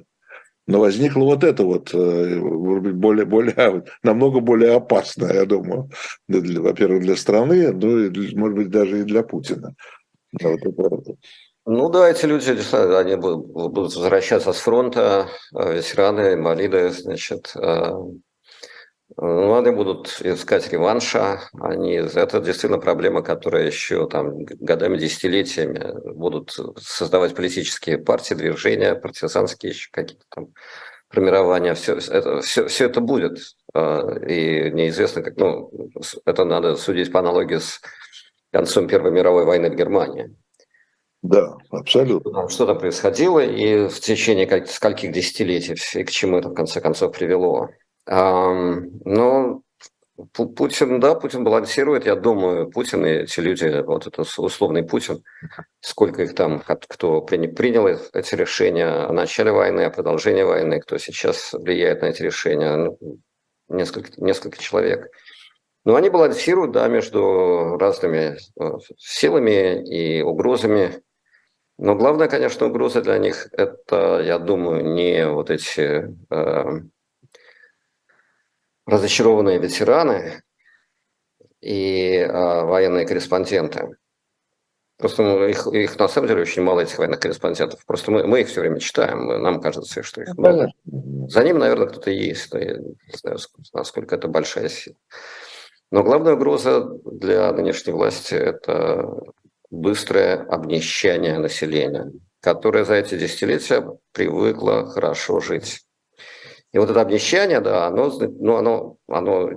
Но 0.69 0.79
возникла 0.79 1.23
вот 1.23 1.43
это 1.43 1.63
вот, 1.63 1.89
э, 1.95 2.39
более, 2.39 3.25
более, 3.25 3.83
намного 4.03 4.39
более 4.39 4.75
опасное, 4.75 5.33
я 5.33 5.45
думаю, 5.45 5.89
во-первых, 6.27 7.01
для 7.01 7.15
страны, 7.15 7.71
ну 7.71 7.97
и, 7.97 8.35
может 8.35 8.55
быть, 8.55 8.69
даже 8.69 8.99
и 8.99 9.03
для 9.03 9.23
Путина. 9.23 9.73
Вот 10.39 10.59
это, 10.61 10.99
ну 11.65 11.89
да, 11.89 12.07
эти 12.07 12.27
люди, 12.27 12.51
они 12.95 13.15
будут 13.15 13.95
возвращаться 13.95 14.53
с 14.53 14.59
фронта, 14.59 15.27
э, 15.55 15.73
ветераны, 15.73 16.33
инвалиды, 16.33 16.91
значит, 16.91 17.51
э, 17.55 17.91
ну, 19.17 19.57
они 19.57 19.71
будут 19.71 20.21
искать 20.21 20.71
реванша. 20.71 21.41
Они, 21.59 21.93
это 21.93 22.39
действительно 22.39 22.79
проблема, 22.79 23.21
которая 23.21 23.65
еще 23.65 24.07
там 24.07 24.43
годами, 24.45 24.97
десятилетиями 24.97 26.13
будут 26.13 26.55
создавать 26.77 27.35
политические 27.35 27.97
партии, 27.97 28.35
движения, 28.35 28.95
партизанские 28.95 29.71
еще 29.71 29.89
какие-то 29.91 30.25
там 30.29 30.53
формирования. 31.09 31.73
Все 31.73 31.95
это, 31.95 32.41
все, 32.41 32.67
все 32.67 32.85
это 32.85 33.01
будет. 33.01 33.39
Э, 33.73 34.25
и 34.27 34.71
неизвестно, 34.71 35.23
как, 35.23 35.37
ну, 35.37 35.71
это 36.25 36.45
надо 36.45 36.75
судить 36.75 37.11
по 37.11 37.19
аналогии 37.19 37.57
с 37.57 37.81
концом 38.51 38.87
Первой 38.87 39.11
мировой 39.11 39.45
войны 39.45 39.69
в 39.69 39.75
Германии. 39.75 40.35
Да, 41.21 41.57
абсолютно. 41.71 42.47
Что 42.47 42.65
там 42.65 42.77
происходило 42.77 43.39
и 43.39 43.89
в 43.89 43.99
течение 43.99 44.65
скольких 44.67 45.11
десятилетий 45.11 45.75
и 45.99 46.03
к 46.03 46.11
чему 46.11 46.37
это 46.37 46.49
в 46.49 46.53
конце 46.53 46.79
концов 46.79 47.17
привело. 47.17 47.69
Но 48.09 49.61
Путин, 50.33 50.99
да, 50.99 51.15
Путин 51.15 51.43
балансирует, 51.43 52.05
я 52.05 52.15
думаю, 52.15 52.69
Путин 52.69 53.05
и 53.05 53.09
эти 53.09 53.39
люди, 53.39 53.81
вот 53.83 54.07
это 54.07 54.21
условный 54.21 54.83
Путин, 54.83 55.23
сколько 55.79 56.23
их 56.23 56.35
там, 56.35 56.61
кто 56.61 57.21
принял 57.21 57.87
эти 57.87 58.35
решения 58.35 58.87
о 58.87 59.13
начале 59.13 59.51
войны, 59.51 59.81
о 59.81 59.91
продолжении 59.91 60.43
войны, 60.43 60.79
кто 60.79 60.97
сейчас 60.97 61.53
влияет 61.53 62.01
на 62.01 62.07
эти 62.07 62.23
решения, 62.23 62.75
ну, 62.75 62.97
несколько, 63.69 64.11
несколько 64.17 64.57
человек. 64.57 65.09
Но 65.85 65.95
они 65.95 66.09
балансируют, 66.09 66.71
да, 66.71 66.87
между 66.87 67.77
разными 67.77 68.37
э, 68.59 68.77
силами 68.97 69.83
и 69.87 70.21
угрозами 70.21 71.01
но 71.81 71.95
главная, 71.95 72.27
конечно, 72.27 72.67
угроза 72.67 73.01
для 73.01 73.17
них– 73.17 73.47
это, 73.53 74.19
я 74.21 74.37
думаю, 74.37 74.83
не 74.93 75.25
вот 75.29 75.49
эти 75.49 76.13
э, 76.29 76.81
разочарованные 78.89 79.59
ветераны 79.59 80.41
и 81.61 82.15
э, 82.15 82.63
военные 82.65 83.05
корреспонденты. 83.05 83.97
Просто 84.99 85.23
ну, 85.23 85.47
их, 85.47 85.65
их 85.67 85.97
на 85.97 86.09
самом 86.09 86.27
деле 86.27 86.41
очень 86.41 86.61
мало, 86.61 86.81
этих 86.81 86.97
военных 86.97 87.21
корреспондентов. 87.21 87.85
Просто 87.85 88.11
мы, 88.11 88.27
мы 88.27 88.41
их 88.41 88.49
все 88.49 88.59
время 88.59 88.79
читаем, 88.79 89.27
нам 89.41 89.61
кажется, 89.61 90.03
что 90.03 90.21
их 90.21 90.37
много. 90.37 90.71
За 91.29 91.41
ним, 91.41 91.57
наверное, 91.57 91.87
кто-то 91.87 92.11
есть. 92.11 92.53
Я 92.53 92.75
не 92.75 93.15
знаю, 93.15 93.37
насколько 93.73 94.15
это 94.15 94.27
большая 94.27 94.67
сила. 94.67 94.97
Но 95.89 96.03
главная 96.03 96.33
угроза 96.33 96.81
для 97.05 97.51
нынешней 97.53 97.93
власти– 97.93 98.33
это 98.35 99.09
быстрое 99.71 100.43
обнищание 100.43 101.39
населения, 101.39 102.11
которое 102.41 102.83
за 102.83 102.95
эти 102.95 103.17
десятилетия 103.17 103.87
привыкло 104.11 104.85
хорошо 104.85 105.39
жить. 105.39 105.85
И 106.71 106.77
вот 106.77 106.89
это 106.89 107.01
обнищание, 107.01 107.61
да, 107.61 107.87
оно, 107.87 108.09
ну, 108.09 108.55
оно, 108.55 108.97
оно 109.07 109.49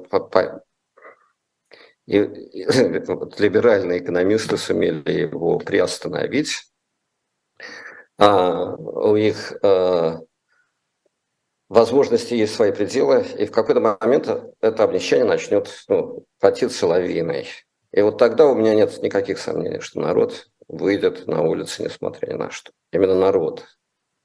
и, 2.06 2.18
и 2.18 2.66
вот 3.06 3.38
либеральные 3.38 4.00
экономисты 4.00 4.56
сумели 4.56 5.10
его 5.10 5.58
приостановить. 5.58 6.72
А, 8.18 8.74
у 8.76 9.16
них 9.16 9.54
а, 9.62 10.20
возможности 11.68 12.34
есть 12.34 12.54
свои 12.54 12.72
пределы, 12.72 13.24
и 13.38 13.46
в 13.46 13.52
какой-то 13.52 13.80
момент 13.80 14.28
это 14.60 14.84
обнищание 14.84 15.24
начнет 15.24 15.68
ну, 15.88 16.26
катиться 16.38 16.86
лавиной. 16.86 17.48
И 17.92 18.00
вот 18.02 18.18
тогда 18.18 18.46
у 18.46 18.54
меня 18.54 18.74
нет 18.74 19.02
никаких 19.02 19.38
сомнений, 19.38 19.80
что 19.80 20.00
народ 20.00 20.48
выйдет 20.68 21.26
на 21.26 21.42
улицы, 21.42 21.84
несмотря 21.84 22.32
ни 22.32 22.36
на 22.36 22.50
что. 22.50 22.72
Именно 22.90 23.14
народ. 23.14 23.66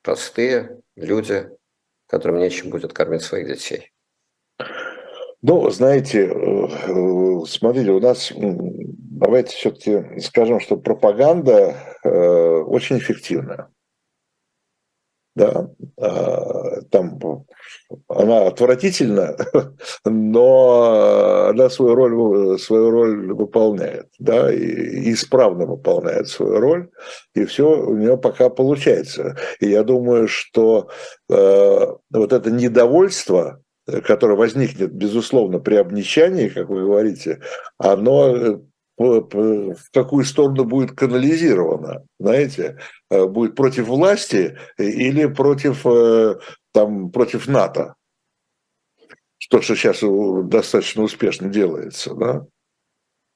Простые 0.03 0.79
люди, 0.95 1.49
которым 2.07 2.39
нечем 2.39 2.69
будет 2.69 2.93
кормить 2.93 3.21
своих 3.21 3.47
детей. 3.47 3.91
Ну, 5.41 5.69
знаете, 5.69 6.27
э, 6.27 7.45
смотрите, 7.45 7.91
у 7.91 7.99
нас, 7.99 8.33
давайте 8.35 9.55
все-таки 9.55 10.19
скажем, 10.19 10.59
что 10.59 10.77
пропаганда 10.77 11.75
э, 12.03 12.09
очень 12.09 12.97
эффективная. 12.97 13.69
Да, 15.37 15.69
а, 16.01 16.81
там 16.89 17.19
она 18.07 18.47
отвратительна, 18.47 19.37
но 20.05 21.49
она 21.49 21.69
свою 21.69 21.93
роль, 21.93 22.57
свою 22.57 22.89
роль 22.89 23.33
выполняет, 23.33 24.07
да, 24.17 24.51
и 24.51 25.13
исправно 25.13 25.67
выполняет 25.67 26.27
свою 26.27 26.59
роль, 26.59 26.89
и 27.35 27.45
все 27.45 27.69
у 27.69 27.95
нее 27.95 28.17
пока 28.17 28.49
получается. 28.49 29.37
И 29.59 29.69
я 29.69 29.83
думаю, 29.83 30.27
что 30.27 30.89
э, 31.29 31.85
вот 32.09 32.33
это 32.33 32.49
недовольство, 32.49 33.61
которое 34.05 34.37
возникнет, 34.37 34.91
безусловно, 34.91 35.59
при 35.59 35.75
обнищании, 35.75 36.47
как 36.47 36.69
вы 36.69 36.81
говорите, 36.81 37.41
оно 37.77 38.59
в 38.97 39.91
какую 39.93 40.25
сторону 40.25 40.63
будет 40.65 40.91
канализировано, 40.91 42.03
знаете, 42.19 42.79
э, 43.09 43.25
будет 43.25 43.55
против 43.55 43.87
власти 43.87 44.57
или 44.77 45.27
против, 45.27 45.85
э, 45.85 46.35
там, 46.73 47.11
против 47.11 47.47
НАТО, 47.47 47.95
то, 49.49 49.61
что 49.61 49.75
сейчас 49.75 49.99
достаточно 50.49 51.03
успешно 51.03 51.47
делается, 51.47 52.15
да? 52.15 52.45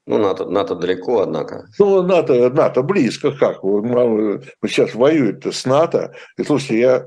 Ну, 0.07 0.17
НАТО, 0.17 0.45
НАТО 0.45 0.75
далеко, 0.75 1.21
однако. 1.21 1.67
Ну, 1.77 2.01
НАТО, 2.01 2.49
НАТО 2.49 2.81
близко, 2.81 3.31
как? 3.31 3.63
Мы, 3.63 4.41
сейчас 4.65 4.95
воюют 4.95 5.45
с 5.45 5.63
НАТО. 5.63 6.15
И 6.37 6.43
слушайте, 6.43 6.79
я 6.79 7.05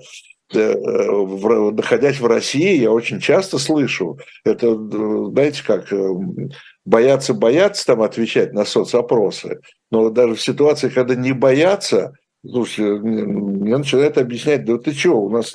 Э, 0.53 1.71
находясь 1.73 2.21
в 2.21 2.27
России, 2.27 2.79
я 2.79 2.91
очень 2.91 3.21
часто 3.21 3.59
слышу, 3.59 4.19
это, 4.45 4.75
знаете, 4.75 5.63
как 5.67 5.91
э, 6.85 6.91
бояться, 6.91 7.35
бояться 7.35 7.87
там 7.87 8.03
отвечать 8.03 8.53
на 8.53 8.65
соцопросы, 8.65 9.61
но 9.91 10.11
даже 10.11 10.35
в 10.35 10.43
ситуации, 10.43 10.89
когда 10.89 11.15
не 11.15 11.33
боятся, 11.33 12.13
Слушай, 12.47 12.99
мне 13.01 13.79
начинает 13.79 14.19
объяснять, 14.19 14.67
да 14.67 14.77
ты 14.77 14.93
что, 14.93 15.19
у 15.19 15.31
нас, 15.31 15.55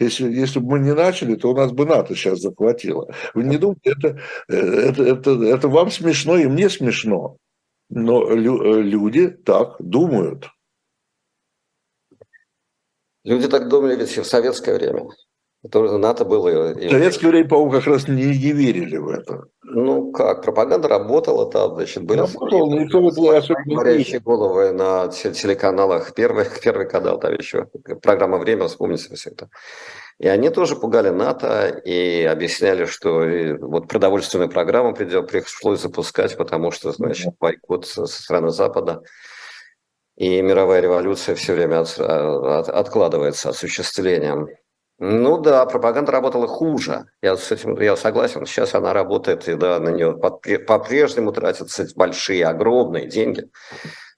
если, 0.00 0.32
если 0.32 0.60
бы 0.60 0.70
мы 0.70 0.78
не 0.78 0.94
начали, 0.94 1.34
то 1.34 1.50
у 1.50 1.54
нас 1.54 1.72
бы 1.72 1.84
НАТО 1.84 2.14
сейчас 2.14 2.40
захватило. 2.40 3.06
Вы 3.34 3.44
не 3.44 3.58
думаете, 3.58 3.92
это, 3.98 4.18
э, 4.48 4.56
это, 4.56 5.02
это, 5.02 5.30
это 5.44 5.68
вам 5.68 5.90
смешно 5.90 6.38
и 6.38 6.46
мне 6.46 6.70
смешно. 6.70 7.36
Но 7.90 8.30
люди 8.30 9.28
так 9.28 9.76
думают. 9.78 10.48
Люди 13.24 13.46
так 13.48 13.68
думали 13.68 13.96
ведь 13.96 14.16
и 14.16 14.20
в 14.20 14.26
советское 14.26 14.74
время. 14.76 15.10
Это 15.64 15.80
НАТО 15.96 16.24
было... 16.24 16.74
В 16.74 16.90
советское 16.90 17.28
время, 17.28 17.48
по-моему, 17.48 17.70
как 17.70 17.86
раз 17.86 18.08
не, 18.08 18.24
не 18.24 18.52
верили 18.52 18.96
в 18.96 19.08
это. 19.08 19.44
Ну 19.62 20.10
как, 20.10 20.42
пропаганда 20.42 20.88
работала 20.88 21.50
там, 21.50 21.76
значит, 21.76 22.02
были 22.02 22.18
Работал, 22.18 22.70
никто 22.72 23.00
говорящие 23.00 24.20
головы 24.20 24.72
на 24.72 25.08
телеканалах. 25.08 26.14
Первый, 26.14 26.46
первый 26.62 26.88
канал, 26.88 27.20
там 27.20 27.34
еще 27.34 27.68
программа 28.02 28.38
«Время», 28.38 28.66
вспомните 28.66 29.14
все 29.14 29.30
это. 29.30 29.48
И 30.18 30.26
они 30.26 30.50
тоже 30.50 30.76
пугали 30.76 31.10
НАТО 31.10 31.68
и 31.84 32.24
объясняли, 32.24 32.84
что 32.84 33.24
вот 33.60 33.88
продовольственную 33.88 34.50
программу 34.50 34.94
пришлось 34.94 35.80
запускать, 35.80 36.36
потому 36.36 36.70
что, 36.72 36.92
значит, 36.92 37.34
бойкот 37.40 37.86
со 37.86 38.06
стороны 38.06 38.50
Запада 38.50 39.02
и 40.16 40.42
мировая 40.42 40.80
революция 40.80 41.34
все 41.34 41.54
время 41.54 41.80
от, 41.80 41.98
от, 41.98 42.68
откладывается 42.68 43.50
осуществлением. 43.50 44.48
Ну 45.04 45.36
да, 45.38 45.66
пропаганда 45.66 46.12
работала 46.12 46.46
хуже. 46.46 47.06
Я 47.22 47.36
с 47.36 47.50
этим 47.50 47.76
я 47.80 47.96
согласен. 47.96 48.46
Сейчас 48.46 48.72
она 48.72 48.92
работает, 48.92 49.48
и 49.48 49.54
да, 49.54 49.80
на 49.80 49.88
нее 49.88 50.16
по-прежнему 50.16 51.32
тратятся 51.32 51.88
большие, 51.96 52.46
огромные 52.46 53.08
деньги. 53.08 53.50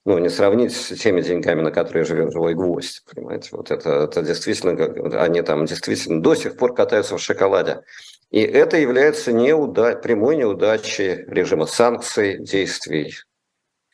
Ну, 0.05 0.19
не 0.19 0.29
сравнить 0.29 0.75
с 0.75 0.95
теми 0.95 1.21
деньгами, 1.21 1.61
на 1.61 1.71
которые 1.71 2.05
живет 2.05 2.31
живой 2.31 2.53
гвоздь, 2.53 3.01
понимаете. 3.11 3.49
Вот 3.53 3.71
это, 3.71 4.03
это 4.03 4.21
действительно, 4.21 5.19
они 5.23 5.41
там 5.41 5.65
действительно 5.65 6.21
до 6.21 6.35
сих 6.35 6.55
пор 6.55 6.75
катаются 6.75 7.17
в 7.17 7.19
шоколаде. 7.19 7.81
И 8.29 8.41
это 8.41 8.77
является 8.77 9.33
неуда... 9.33 9.95
прямой 9.95 10.35
неудачей 10.35 11.25
режима 11.25 11.65
санкций, 11.65 12.37
действий 12.37 13.15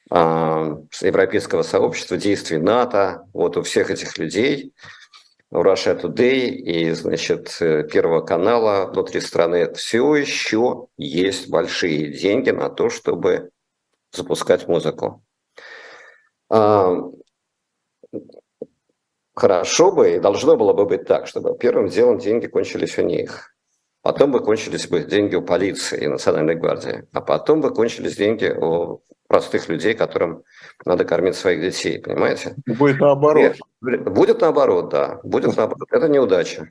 а, 0.09 0.75
европейского 0.99 1.63
сообщества, 1.63 2.17
действий 2.17 2.57
НАТО, 2.57 3.29
вот 3.31 3.55
у 3.55 3.61
всех 3.61 3.91
этих 3.91 4.17
людей, 4.17 4.73
Russia 5.53 5.99
Today 5.99 6.47
и, 6.47 6.91
значит, 6.91 7.57
Первого 7.59 8.21
канала 8.21 8.89
внутри 8.91 9.19
страны 9.19 9.73
все 9.73 10.15
еще 10.15 10.87
есть 10.97 11.49
большие 11.49 12.13
деньги 12.13 12.51
на 12.51 12.69
то, 12.69 12.89
чтобы 12.89 13.51
запускать 14.11 14.67
музыку. 14.67 15.23
А, 16.49 16.95
хорошо 19.33 19.91
бы 19.91 20.15
и 20.15 20.19
должно 20.19 20.55
было 20.55 20.73
бы 20.73 20.85
быть 20.85 21.05
так, 21.05 21.27
чтобы 21.27 21.57
первым 21.57 21.87
делом 21.87 22.17
деньги 22.17 22.47
кончились 22.47 22.97
у 22.97 23.03
них. 23.03 23.55
Потом 24.01 24.31
бы 24.31 24.43
кончились 24.43 24.87
бы 24.87 25.01
деньги 25.01 25.35
у 25.35 25.41
полиции 25.41 26.03
и 26.03 26.07
Национальной 26.07 26.55
гвардии. 26.55 27.07
А 27.13 27.21
потом 27.21 27.61
бы 27.61 27.73
кончились 27.73 28.15
деньги 28.15 28.45
у 28.45 29.03
простых 29.31 29.69
людей, 29.69 29.93
которым 29.93 30.43
надо 30.83 31.05
кормить 31.05 31.35
своих 31.35 31.61
детей, 31.61 31.99
понимаете? 31.99 32.53
Будет 32.65 32.99
наоборот. 32.99 33.55
Будет 33.79 34.41
наоборот, 34.41 34.89
да. 34.89 35.21
Будет 35.23 35.55
наоборот. 35.55 35.87
Это 35.89 36.09
неудача. 36.09 36.69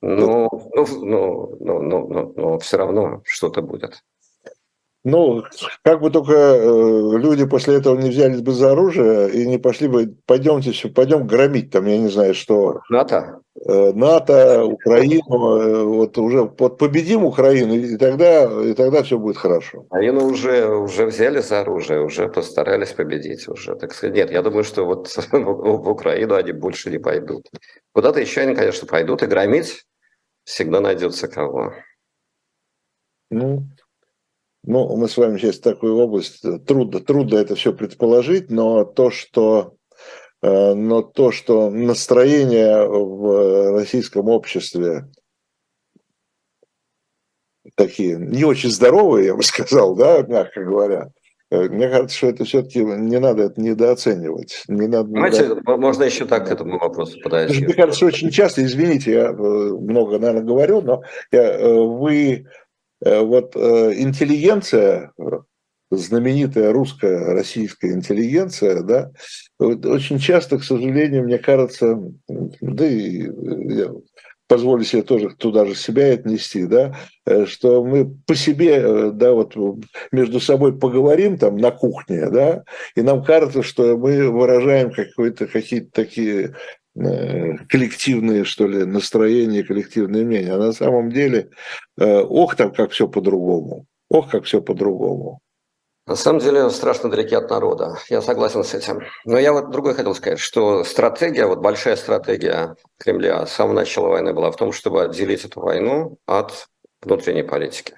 Но, 0.00 0.48
но, 0.74 0.86
но, 1.02 1.56
но, 1.60 1.80
но, 1.82 2.06
но, 2.08 2.32
но 2.34 2.58
все 2.60 2.78
равно 2.78 3.20
что-то 3.26 3.60
будет. 3.60 4.02
Ну, 5.04 5.42
как 5.82 6.00
бы 6.00 6.10
только 6.10 6.32
э, 6.32 7.18
люди 7.18 7.44
после 7.44 7.76
этого 7.76 7.98
не 7.98 8.10
взялись 8.10 8.40
бы 8.40 8.52
за 8.52 8.70
оружие 8.70 9.30
и 9.32 9.46
не 9.48 9.58
пошли 9.58 9.88
бы, 9.88 10.14
пойдемте, 10.26 10.70
все, 10.70 10.90
пойдем 10.90 11.26
громить 11.26 11.70
там, 11.70 11.86
я 11.86 11.98
не 11.98 12.08
знаю, 12.08 12.34
что. 12.34 12.82
НАТО? 12.88 13.40
Э, 13.66 13.92
НАТО, 13.92 14.64
Украину, 14.64 15.56
э, 15.56 15.84
вот 15.84 16.16
уже 16.18 16.42
вот 16.42 16.78
победим 16.78 17.24
Украину, 17.24 17.74
и 17.74 17.96
тогда, 17.96 18.44
и 18.62 18.74
тогда 18.74 19.02
все 19.02 19.18
будет 19.18 19.36
хорошо. 19.36 19.80
Украину 19.80 20.24
уже, 20.24 20.68
уже 20.68 21.06
взяли 21.06 21.40
за 21.40 21.62
оружие, 21.62 22.04
уже 22.04 22.28
постарались 22.28 22.92
победить 22.92 23.48
уже, 23.48 23.74
так 23.74 23.94
сказать. 23.94 24.14
Нет, 24.14 24.30
я 24.30 24.42
думаю, 24.42 24.62
что 24.62 24.84
вот 24.84 25.08
в 25.32 25.88
Украину 25.88 26.36
они 26.36 26.52
больше 26.52 26.90
не 26.90 26.98
пойдут. 26.98 27.48
Куда-то 27.92 28.20
еще 28.20 28.42
они, 28.42 28.54
конечно, 28.54 28.86
пойдут, 28.86 29.24
и 29.24 29.26
громить 29.26 29.84
всегда 30.44 30.80
найдется 30.80 31.26
кого. 31.26 31.72
Ну, 33.30 33.64
ну, 34.64 34.96
мы 34.96 35.08
с 35.08 35.16
вами 35.16 35.38
сейчас 35.38 35.56
в 35.56 35.62
такую 35.62 35.96
область, 35.96 36.44
э, 36.44 36.58
трудно, 36.58 37.00
трудно 37.00 37.36
это 37.36 37.56
все 37.56 37.72
предположить, 37.72 38.50
но 38.50 38.84
то, 38.84 39.10
что, 39.10 39.74
э, 40.40 40.74
но 40.74 41.02
то, 41.02 41.32
что 41.32 41.68
настроение 41.68 42.86
в 42.86 43.72
российском 43.72 44.28
обществе 44.28 45.08
такие 47.76 48.16
не 48.16 48.44
очень 48.44 48.70
здоровые, 48.70 49.26
я 49.26 49.34
бы 49.34 49.42
сказал, 49.42 49.96
да, 49.96 50.22
мягко 50.22 50.62
говоря, 50.62 51.08
э, 51.50 51.68
мне 51.68 51.88
кажется, 51.88 52.16
что 52.16 52.26
это 52.28 52.44
все-таки 52.44 52.84
не 52.84 53.18
надо 53.18 53.44
это 53.44 53.60
недооценивать. 53.60 54.62
Не 54.68 54.86
надо 54.86 55.08
Знаете, 55.08 55.48
недо... 55.48 55.76
можно 55.76 56.04
еще 56.04 56.24
так 56.24 56.46
к 56.46 56.52
этому 56.52 56.78
вопросу 56.78 57.18
подойти. 57.20 57.64
Мне 57.64 57.74
кажется, 57.74 58.06
очень 58.06 58.30
часто, 58.30 58.64
извините, 58.64 59.10
я 59.10 59.32
много, 59.32 60.20
наверное, 60.20 60.44
говорю, 60.44 60.82
но 60.82 61.02
я, 61.32 61.58
вы 61.66 62.46
вот 63.04 63.56
э, 63.56 63.94
интеллигенция, 63.96 65.12
знаменитая 65.90 66.72
русская, 66.72 67.34
российская 67.34 67.92
интеллигенция, 67.92 68.82
да, 68.82 69.10
очень 69.58 70.18
часто, 70.18 70.58
к 70.58 70.64
сожалению, 70.64 71.24
мне 71.24 71.38
кажется, 71.38 71.98
да 72.60 72.86
и 72.86 73.28
я 73.74 73.92
позволю 74.52 74.84
себе 74.84 75.02
тоже 75.02 75.30
туда 75.30 75.64
же 75.64 75.74
себя 75.74 76.12
отнести, 76.12 76.66
да, 76.66 76.94
э, 77.24 77.46
что 77.46 77.82
мы 77.82 78.14
по 78.26 78.34
себе, 78.34 78.74
э, 78.76 79.10
да, 79.10 79.32
вот 79.32 79.56
между 80.10 80.40
собой 80.40 80.78
поговорим 80.78 81.38
там 81.38 81.56
на 81.56 81.70
кухне, 81.70 82.28
да, 82.28 82.62
и 82.94 83.00
нам 83.00 83.24
кажется, 83.24 83.62
что 83.62 83.96
мы 83.96 84.30
выражаем 84.30 84.90
какие-то 84.90 85.46
какие-то 85.46 85.90
такие 85.92 86.44
э, 86.44 86.52
коллективные, 86.94 88.44
что 88.44 88.66
ли, 88.66 88.84
настроения, 88.84 89.62
коллективные 89.62 90.24
мнения. 90.24 90.52
А 90.52 90.58
на 90.58 90.72
самом 90.72 91.10
деле, 91.10 91.50
ох, 91.98 92.56
там 92.56 92.72
как 92.72 92.90
все 92.90 93.08
по-другому. 93.08 93.86
Ох, 94.10 94.30
как 94.30 94.44
все 94.44 94.60
по-другому. 94.60 95.40
На 96.06 96.16
самом 96.16 96.40
деле 96.40 96.68
страшно 96.70 97.08
далеки 97.10 97.34
от 97.34 97.48
народа. 97.48 97.96
Я 98.10 98.20
согласен 98.22 98.64
с 98.64 98.74
этим. 98.74 99.02
Но 99.24 99.38
я 99.38 99.52
вот 99.52 99.70
другой 99.70 99.94
хотел 99.94 100.14
сказать, 100.14 100.40
что 100.40 100.82
стратегия, 100.82 101.46
вот 101.46 101.60
большая 101.60 101.94
стратегия 101.96 102.74
Кремля 102.98 103.46
с 103.46 103.52
самого 103.52 103.74
начала 103.74 104.08
войны 104.08 104.34
была 104.34 104.50
в 104.50 104.56
том, 104.56 104.72
чтобы 104.72 105.04
отделить 105.04 105.44
эту 105.44 105.60
войну 105.60 106.18
от 106.26 106.66
внутренней 107.00 107.44
политики. 107.44 107.94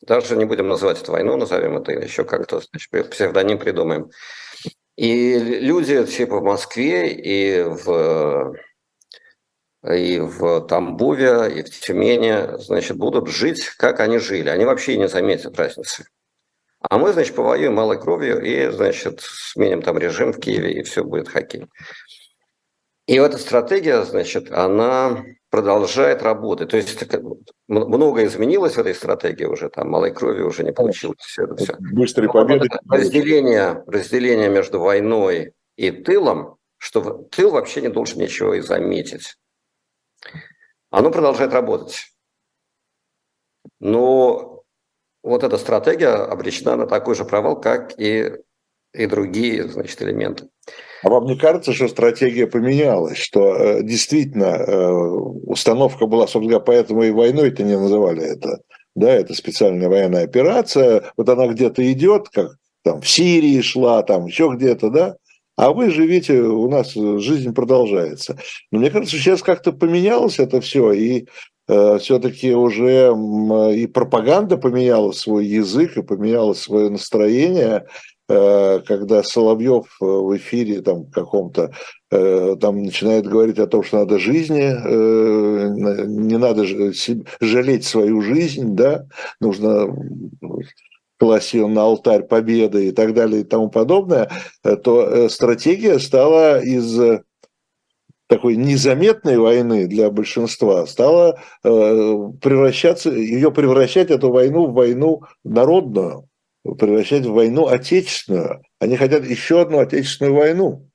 Даже 0.00 0.34
не 0.34 0.46
будем 0.46 0.68
называть 0.68 1.02
это 1.02 1.12
войну, 1.12 1.36
назовем 1.36 1.76
это 1.76 1.92
еще 1.92 2.24
как-то, 2.24 2.60
значит, 2.60 3.10
псевдоним 3.10 3.58
придумаем. 3.58 4.10
И 4.96 5.38
люди 5.38 6.04
типа 6.06 6.40
в 6.40 6.44
Москве 6.44 7.12
и 7.12 7.62
в 7.62 8.54
и 9.94 10.18
в 10.18 10.62
Тамбове, 10.66 11.60
и 11.60 11.62
в 11.62 11.80
Тюмени, 11.80 12.58
значит, 12.60 12.96
будут 12.96 13.28
жить, 13.28 13.68
как 13.76 14.00
они 14.00 14.18
жили. 14.18 14.48
Они 14.48 14.64
вообще 14.64 14.96
не 14.96 15.06
заметят 15.06 15.56
разницы. 15.56 16.06
А 16.80 16.98
мы, 16.98 17.12
значит, 17.12 17.34
повоюем 17.34 17.74
малой 17.74 18.00
кровью 18.00 18.42
и, 18.42 18.70
значит, 18.70 19.20
сменим 19.20 19.82
там 19.82 19.98
режим 19.98 20.32
в 20.32 20.40
Киеве, 20.40 20.72
и 20.72 20.82
все 20.82 21.04
будет 21.04 21.28
хоккей. 21.28 21.66
И 23.06 23.14
эта 23.14 23.38
стратегия, 23.38 24.02
значит, 24.02 24.50
она 24.50 25.24
продолжает 25.50 26.22
работать. 26.22 26.70
То 26.70 26.76
есть 26.76 26.98
много 27.68 28.24
изменилось 28.24 28.74
в 28.74 28.78
этой 28.78 28.94
стратегии 28.94 29.44
уже, 29.44 29.68
там 29.68 29.90
малой 29.90 30.12
крови 30.12 30.42
уже 30.42 30.64
не 30.64 30.72
получилось. 30.72 31.18
Все 31.20 31.44
это 31.44 31.56
все. 31.56 31.76
Быстрые 31.78 32.30
победы. 32.30 32.68
Разделение, 32.88 33.84
разделение 33.86 34.48
между 34.48 34.80
войной 34.80 35.54
и 35.76 35.90
тылом, 35.92 36.56
что 36.78 37.28
тыл 37.30 37.52
вообще 37.52 37.80
не 37.80 37.88
должен 37.88 38.18
ничего 38.18 38.54
и 38.54 38.60
заметить. 38.60 39.36
Оно 40.90 41.10
продолжает 41.10 41.52
работать. 41.52 42.12
Но 43.78 44.64
вот 45.22 45.42
эта 45.42 45.58
стратегия 45.58 46.24
обречена 46.24 46.76
на 46.76 46.86
такой 46.86 47.14
же 47.14 47.24
провал, 47.24 47.60
как 47.60 47.98
и, 47.98 48.32
и 48.92 49.06
другие 49.06 49.68
значит, 49.68 50.02
элементы. 50.02 50.48
А 51.02 51.08
вам 51.08 51.24
не 51.26 51.36
кажется, 51.36 51.72
что 51.72 51.88
стратегия 51.88 52.46
поменялась, 52.46 53.18
что 53.18 53.54
э, 53.54 53.82
действительно 53.82 54.44
э, 54.44 54.90
установка 55.46 56.06
была, 56.06 56.26
собственно 56.26 56.58
говоря, 56.58 56.64
поэтому 56.64 57.02
и 57.02 57.10
войной-то 57.10 57.62
не 57.62 57.78
называли 57.78 58.22
это, 58.22 58.60
да, 58.94 59.12
это 59.12 59.34
специальная 59.34 59.88
военная 59.88 60.24
операция, 60.24 61.04
вот 61.16 61.28
она 61.28 61.48
где-то 61.48 61.90
идет, 61.92 62.28
как 62.30 62.56
там 62.82 63.00
в 63.00 63.08
Сирии 63.08 63.60
шла, 63.60 64.02
там 64.02 64.26
еще 64.26 64.52
где-то, 64.54 64.90
да, 64.90 65.16
а 65.56 65.72
вы 65.72 65.90
живите, 65.90 66.40
у 66.40 66.68
нас 66.68 66.92
жизнь 66.94 67.54
продолжается. 67.54 68.38
Но 68.70 68.78
мне 68.78 68.90
кажется, 68.90 69.16
сейчас 69.16 69.42
как-то 69.42 69.72
поменялось 69.72 70.38
это 70.38 70.60
все, 70.60 70.92
и 70.92 71.26
Э, 71.68 71.98
все-таки 71.98 72.54
уже 72.54 73.12
и 73.74 73.86
пропаганда 73.88 74.56
поменяла 74.56 75.10
свой 75.12 75.46
язык 75.46 75.96
и 75.96 76.02
поменяла 76.02 76.54
свое 76.54 76.90
настроение, 76.90 77.84
э, 77.84 77.86
когда 78.28 79.22
Соловьев 79.22 79.86
э, 80.00 80.04
в 80.04 80.36
эфире 80.36 80.82
там 80.82 81.06
каком-то 81.06 81.72
там 82.08 82.84
начинает 82.84 83.26
говорить 83.26 83.58
о 83.58 83.66
том, 83.66 83.82
что 83.82 83.98
надо 83.98 84.20
жизни, 84.20 84.70
не 86.06 86.38
надо 86.38 86.64
жалеть 87.40 87.84
свою 87.84 88.22
жизнь, 88.22 88.76
да, 88.76 89.06
нужно 89.40 89.92
класть 91.18 91.54
ее 91.54 91.66
на 91.66 91.82
алтарь 91.82 92.22
победы 92.22 92.88
и 92.88 92.92
так 92.92 93.12
далее 93.12 93.40
и 93.40 93.44
тому 93.44 93.70
подобное, 93.70 94.30
то 94.62 95.28
стратегия 95.28 95.98
стала 95.98 96.60
из 96.62 96.96
такой 98.26 98.56
незаметной 98.56 99.38
войны 99.38 99.86
для 99.86 100.10
большинства 100.10 100.86
стала 100.86 101.38
э, 101.62 101.68
превращаться, 102.40 103.10
ее 103.10 103.52
превращать 103.52 104.10
эту 104.10 104.30
войну 104.30 104.66
в 104.66 104.74
войну 104.74 105.22
народную, 105.44 106.28
превращать 106.74 107.24
в 107.24 107.32
войну 107.32 107.66
отечественную. 107.66 108.62
Они 108.78 108.96
хотят 108.96 109.24
еще 109.24 109.60
одну 109.60 109.78
отечественную 109.78 110.34
войну. 110.34 110.88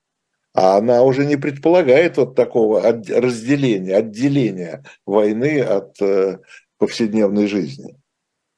А 0.53 0.77
она 0.77 1.03
уже 1.03 1.25
не 1.25 1.37
предполагает 1.37 2.17
вот 2.17 2.35
такого 2.35 2.81
разделения, 2.81 3.95
отделения 3.95 4.83
войны 5.05 5.61
от 5.61 6.01
э, 6.01 6.39
повседневной 6.77 7.47
жизни. 7.47 7.95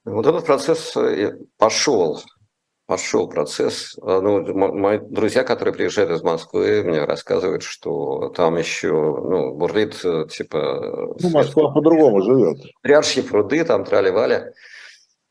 Вот 0.03 0.25
этот 0.25 0.45
процесс 0.45 0.97
э, 0.97 1.37
пошел 1.57 2.19
пошел 2.85 3.27
процесс. 3.27 3.97
А, 4.01 4.21
ну, 4.21 4.53
мои 4.53 4.99
друзья, 4.99 5.43
которые 5.43 5.73
приезжают 5.73 6.11
из 6.11 6.21
Москвы, 6.21 6.83
мне 6.83 7.05
рассказывают, 7.05 7.63
что 7.63 8.29
там 8.29 8.57
еще 8.57 8.91
ну, 8.91 9.55
бурлит, 9.55 9.99
э, 10.03 10.25
типа... 10.29 11.15
Ну, 11.19 11.29
Москва 11.29 11.71
по-другому 11.71 12.21
живет. 12.21 12.57
Пряжьи 12.81 13.23
пруды, 13.23 13.63
там 13.63 13.85
трали-вали. 13.85 14.51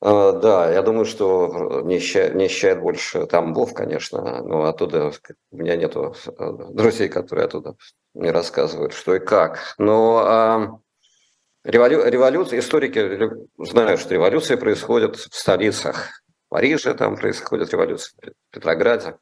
Uh, 0.03 0.41
да, 0.41 0.73
я 0.73 0.83
думаю, 0.83 1.05
что 1.05 1.81
не 1.85 1.97
ощущает, 1.97 2.35
не 2.35 2.47
ощущает 2.47 2.81
больше 2.81 3.25
Тамбов, 3.27 3.73
конечно, 3.73 4.43
но 4.43 4.65
оттуда 4.65 5.13
у 5.53 5.57
меня 5.57 5.77
нету 5.77 6.17
э, 6.27 6.53
друзей, 6.71 7.09
которые 7.09 7.45
оттуда 7.45 7.77
мне 8.13 8.33
рассказывают, 8.33 8.95
что 8.95 9.15
и 9.15 9.21
как. 9.21 9.77
Но 9.79 10.25
uh, 10.27 11.71
револю, 11.71 12.05
революция, 12.05 12.59
историки 12.59 13.31
знают, 13.59 14.01
что 14.01 14.15
революции 14.15 14.57
происходят 14.57 15.15
в 15.17 15.37
столицах 15.37 16.23
Париже 16.53 16.93
там 16.93 17.17
происходит 17.17 17.73
революция, 17.73 18.15
в 18.21 18.55
Петрограде, 18.55 19.17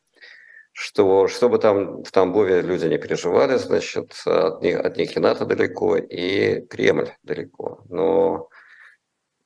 что, 0.73 1.29
чтобы 1.29 1.59
там 1.59 2.03
в 2.03 2.11
Тамбове 2.11 2.61
люди 2.61 2.87
не 2.87 2.99
переживали, 2.99 3.57
значит, 3.57 4.21
от 4.27 4.61
них, 4.63 4.81
от 4.81 4.97
них 4.97 5.17
и 5.17 5.21
НАТО 5.21 5.45
далеко, 5.45 5.97
и 5.97 6.61
Кремль 6.63 7.11
далеко. 7.23 7.85
Но 7.89 8.49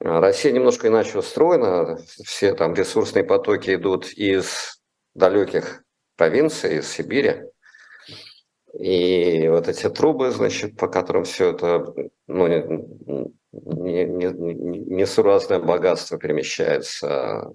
Россия 0.00 0.52
немножко 0.52 0.88
иначе 0.88 1.18
устроена, 1.18 1.98
все 2.24 2.54
там 2.54 2.74
ресурсные 2.74 3.24
потоки 3.24 3.74
идут 3.74 4.12
из 4.12 4.80
далеких 5.14 5.84
провинций, 6.16 6.78
из 6.78 6.88
Сибири, 6.90 7.44
и 8.78 9.48
вот 9.48 9.68
эти 9.68 9.88
трубы, 9.88 10.30
значит, 10.32 10.76
по 10.76 10.88
которым 10.88 11.24
все 11.24 11.50
это, 11.50 11.94
ну, 12.26 12.48
не, 12.48 12.62
не, 13.52 14.04
не, 14.04 14.78
несуразное 14.96 15.60
богатство 15.60 16.18
перемещается. 16.18 17.52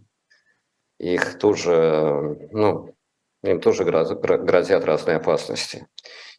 Их 0.97 1.37
тоже, 1.37 2.47
ну, 2.51 2.95
им 3.43 3.59
тоже 3.59 3.83
грозят 3.83 4.85
разные 4.85 5.17
опасности. 5.17 5.87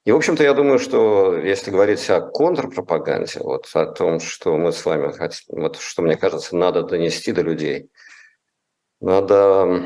И, 0.04 0.12
в 0.12 0.16
общем-то, 0.16 0.42
я 0.42 0.54
думаю, 0.54 0.78
что 0.78 1.36
если 1.36 1.70
говорить 1.70 2.08
о 2.08 2.22
контрпропаганде, 2.22 3.40
вот 3.40 3.68
о 3.74 3.86
том, 3.86 4.18
что 4.18 4.56
мы 4.56 4.72
с 4.72 4.84
вами 4.86 5.12
хотим, 5.12 5.60
вот 5.60 5.76
что, 5.76 6.02
мне 6.02 6.16
кажется, 6.16 6.56
надо 6.56 6.82
донести 6.82 7.32
до 7.32 7.42
людей, 7.42 7.90
надо, 9.00 9.82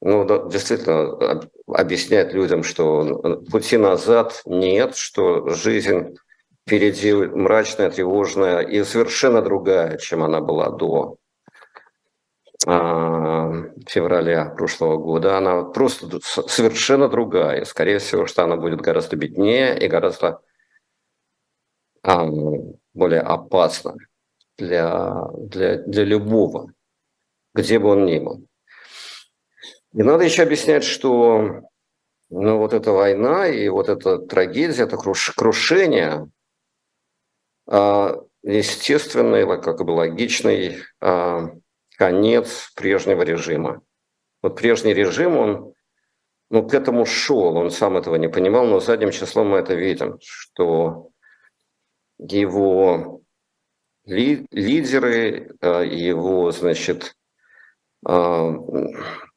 ну, 0.00 0.24
да, 0.24 0.44
действительно 0.48 1.42
объяснять 1.66 2.32
людям, 2.32 2.62
что 2.62 3.42
пути 3.50 3.76
назад 3.76 4.40
нет, 4.46 4.96
что 4.96 5.48
жизнь 5.50 6.16
впереди 6.66 7.12
мрачная, 7.12 7.90
тревожная 7.90 8.60
и 8.60 8.82
совершенно 8.82 9.42
другая, 9.42 9.98
чем 9.98 10.22
она 10.22 10.40
была 10.40 10.70
до 10.70 11.16
февраля 12.64 14.46
прошлого 14.46 14.96
года, 14.96 15.38
она 15.38 15.62
просто 15.62 16.20
совершенно 16.20 17.08
другая. 17.08 17.64
Скорее 17.64 17.98
всего, 17.98 18.26
что 18.26 18.44
она 18.44 18.56
будет 18.56 18.80
гораздо 18.80 19.16
беднее 19.16 19.78
и 19.78 19.86
гораздо 19.86 20.40
а, 22.02 22.26
более 22.94 23.20
опасна 23.20 23.94
для, 24.56 25.24
для, 25.34 25.78
для 25.78 26.04
любого, 26.04 26.72
где 27.54 27.78
бы 27.78 27.90
он 27.90 28.06
ни 28.06 28.18
был. 28.18 28.44
И 29.94 30.02
надо 30.02 30.24
еще 30.24 30.42
объяснять, 30.42 30.84
что 30.84 31.62
ну, 32.30 32.58
вот 32.58 32.72
эта 32.72 32.92
война 32.92 33.46
и 33.46 33.68
вот 33.68 33.88
эта 33.88 34.18
трагедия, 34.18 34.82
это 34.82 34.96
крушение, 34.96 36.30
а, 37.66 38.16
естественный, 38.42 39.46
как 39.60 39.84
бы 39.84 39.90
логичный 39.92 40.82
конец 41.98 42.70
прежнего 42.76 43.22
режима. 43.22 43.82
Вот 44.40 44.56
прежний 44.56 44.94
режим, 44.94 45.36
он 45.36 45.74
ну, 46.48 46.66
к 46.66 46.72
этому 46.72 47.04
шел, 47.04 47.56
он 47.56 47.70
сам 47.70 47.96
этого 47.96 48.14
не 48.14 48.28
понимал, 48.28 48.66
но 48.66 48.80
задним 48.80 49.10
числом 49.10 49.48
мы 49.48 49.58
это 49.58 49.74
видим, 49.74 50.18
что 50.22 51.10
его 52.18 53.20
ли, 54.06 54.46
лидеры, 54.50 55.56
э, 55.60 55.86
его, 55.86 56.50
значит, 56.52 57.16
э, 58.08 58.52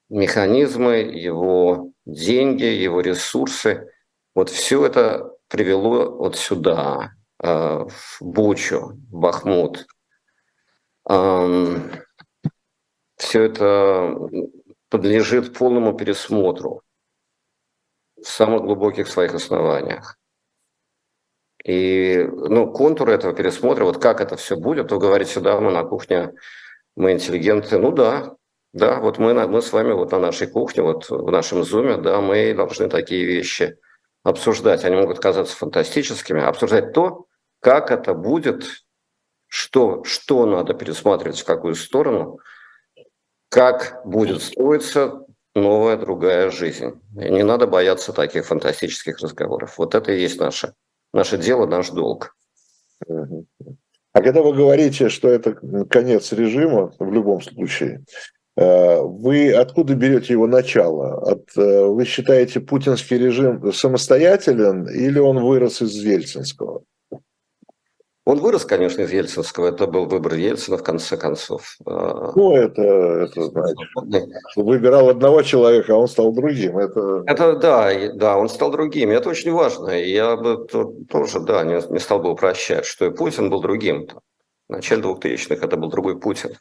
механизмы, 0.09 0.97
его 0.97 1.91
деньги, 2.05 2.63
его 2.63 3.01
ресурсы. 3.01 3.91
Вот 4.35 4.49
все 4.49 4.85
это 4.85 5.31
привело 5.49 6.11
вот 6.11 6.37
сюда, 6.37 7.11
э, 7.43 7.47
в 7.49 8.17
Бучу, 8.21 8.97
в 9.09 9.19
Бахмут. 9.19 9.87
Все 13.21 13.43
это 13.43 14.17
подлежит 14.89 15.53
полному 15.53 15.93
пересмотру 15.93 16.81
в 18.19 18.27
самых 18.27 18.63
глубоких 18.63 19.07
своих 19.07 19.35
основаниях. 19.35 20.17
И 21.63 22.27
ну, 22.27 22.71
контуры 22.73 23.13
этого 23.13 23.35
пересмотра, 23.35 23.83
вот 23.83 24.01
как 24.01 24.21
это 24.21 24.37
все 24.37 24.55
будет, 24.55 24.91
вы 24.91 24.97
говорите, 24.97 25.39
да, 25.39 25.59
мы 25.59 25.71
на 25.71 25.83
кухне, 25.83 26.33
мы 26.95 27.11
интеллигенты. 27.11 27.77
Ну 27.77 27.91
да, 27.91 28.35
да, 28.73 28.99
вот 28.99 29.19
мы, 29.19 29.35
мы 29.47 29.61
с 29.61 29.71
вами 29.71 29.91
вот 29.91 30.11
на 30.11 30.17
нашей 30.17 30.47
кухне, 30.47 30.81
вот 30.81 31.07
в 31.11 31.29
нашем 31.29 31.63
зуме, 31.63 31.97
да, 31.97 32.21
мы 32.21 32.55
должны 32.55 32.89
такие 32.89 33.23
вещи 33.25 33.77
обсуждать. 34.23 34.83
Они 34.83 34.95
могут 34.95 35.19
казаться 35.19 35.55
фантастическими. 35.55 36.41
Обсуждать 36.41 36.91
то, 36.93 37.27
как 37.59 37.91
это 37.91 38.15
будет, 38.15 38.63
что, 39.45 40.03
что 40.05 40.47
надо 40.47 40.73
пересматривать, 40.73 41.39
в 41.39 41.45
какую 41.45 41.75
сторону, 41.75 42.39
как 43.51 44.01
будет 44.05 44.41
строиться 44.41 45.25
новая 45.53 45.97
другая 45.97 46.49
жизнь. 46.51 46.93
И 47.17 47.29
не 47.29 47.43
надо 47.43 47.67
бояться 47.67 48.13
таких 48.13 48.47
фантастических 48.47 49.19
разговоров. 49.19 49.77
Вот 49.77 49.93
это 49.93 50.13
и 50.13 50.21
есть 50.21 50.39
наше 50.39 50.73
наше 51.13 51.37
дело, 51.37 51.65
наш 51.65 51.89
долг. 51.89 52.33
А 54.13 54.21
когда 54.21 54.41
вы 54.41 54.53
говорите, 54.53 55.09
что 55.09 55.27
это 55.27 55.53
конец 55.89 56.31
режима, 56.31 56.93
в 56.97 57.11
любом 57.11 57.41
случае, 57.41 58.03
э, 58.57 59.01
вы 59.01 59.53
откуда 59.53 59.95
берете 59.95 60.33
его 60.33 60.47
начало? 60.47 61.31
От, 61.31 61.49
э, 61.57 61.85
вы 61.85 62.05
считаете 62.05 62.61
путинский 62.61 63.17
режим 63.17 63.73
самостоятелен 63.73 64.87
или 64.87 65.19
он 65.19 65.39
вырос 65.39 65.81
из 65.81 65.93
Ельцинского? 65.95 66.83
Он 68.23 68.39
вырос, 68.39 68.65
конечно, 68.65 69.01
из 69.01 69.11
Ельцинского. 69.11 69.67
Это 69.67 69.87
был 69.87 70.05
выбор 70.05 70.35
Ельцина, 70.35 70.77
в 70.77 70.83
конце 70.83 71.17
концов. 71.17 71.77
А, 71.85 72.31
ну, 72.35 72.55
это, 72.55 72.81
это 72.81 73.45
значит, 73.45 73.77
выбирал 74.55 75.09
одного 75.09 75.41
человека, 75.41 75.93
а 75.93 75.97
он 75.97 76.07
стал 76.07 76.31
другим. 76.31 76.77
Это... 76.77 77.23
это 77.25 77.55
да, 77.55 78.13
да, 78.13 78.37
он 78.37 78.47
стал 78.47 78.69
другим. 78.69 79.09
Это 79.09 79.29
очень 79.29 79.51
важно. 79.51 79.89
Я 79.89 80.35
бы 80.35 80.67
тоже, 81.09 81.39
да, 81.39 81.63
не, 81.63 81.81
не 81.91 81.99
стал 81.99 82.19
бы 82.19 82.31
упрощать, 82.31 82.85
что 82.85 83.05
и 83.05 83.09
Путин 83.09 83.49
был 83.49 83.59
другим. 83.59 84.07
В 84.69 84.71
начале 84.71 85.01
2000-х 85.01 85.65
это 85.65 85.75
был 85.75 85.89
другой 85.89 86.19
Путин. 86.19 86.57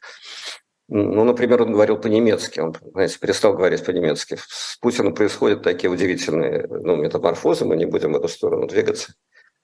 Ну, 0.89 1.25
например, 1.25 1.63
он 1.63 1.73
говорил 1.73 1.99
по-немецки, 1.99 2.59
он, 2.59 2.75
знаете, 2.93 3.19
перестал 3.21 3.53
говорить 3.53 3.85
по-немецки. 3.85 4.39
С 4.49 4.79
Путиным 4.81 5.15
происходят 5.15 5.63
такие 5.63 5.91
удивительные 5.91 6.67
ну, 6.69 6.97
метаморфозы, 6.97 7.67
мы 7.67 7.77
не 7.77 7.85
будем 7.85 8.15
в 8.15 8.17
эту 8.17 8.29
сторону 8.29 8.67
двигаться. 8.67 9.13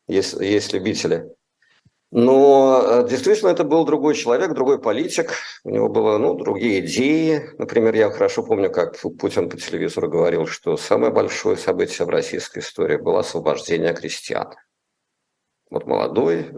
Есть, 0.06 0.34
есть 0.34 0.72
любители 0.72 1.30
но 2.12 2.82
э, 2.84 3.08
действительно 3.08 3.50
это 3.50 3.64
был 3.64 3.84
другой 3.84 4.14
человек, 4.14 4.54
другой 4.54 4.80
политик. 4.80 5.32
У 5.64 5.70
него 5.70 5.88
было 5.88 6.18
ну, 6.18 6.34
другие 6.34 6.80
идеи. 6.80 7.50
Например, 7.58 7.94
я 7.94 8.10
хорошо 8.10 8.44
помню, 8.44 8.70
как 8.70 8.96
Путин 9.18 9.48
по 9.48 9.56
телевизору 9.56 10.08
говорил, 10.08 10.46
что 10.46 10.76
самое 10.76 11.12
большое 11.12 11.56
событие 11.56 12.06
в 12.06 12.10
российской 12.10 12.60
истории 12.60 12.96
было 12.96 13.20
освобождение 13.20 13.92
крестьян. 13.92 14.54
Вот 15.68 15.86
молодой, 15.86 16.52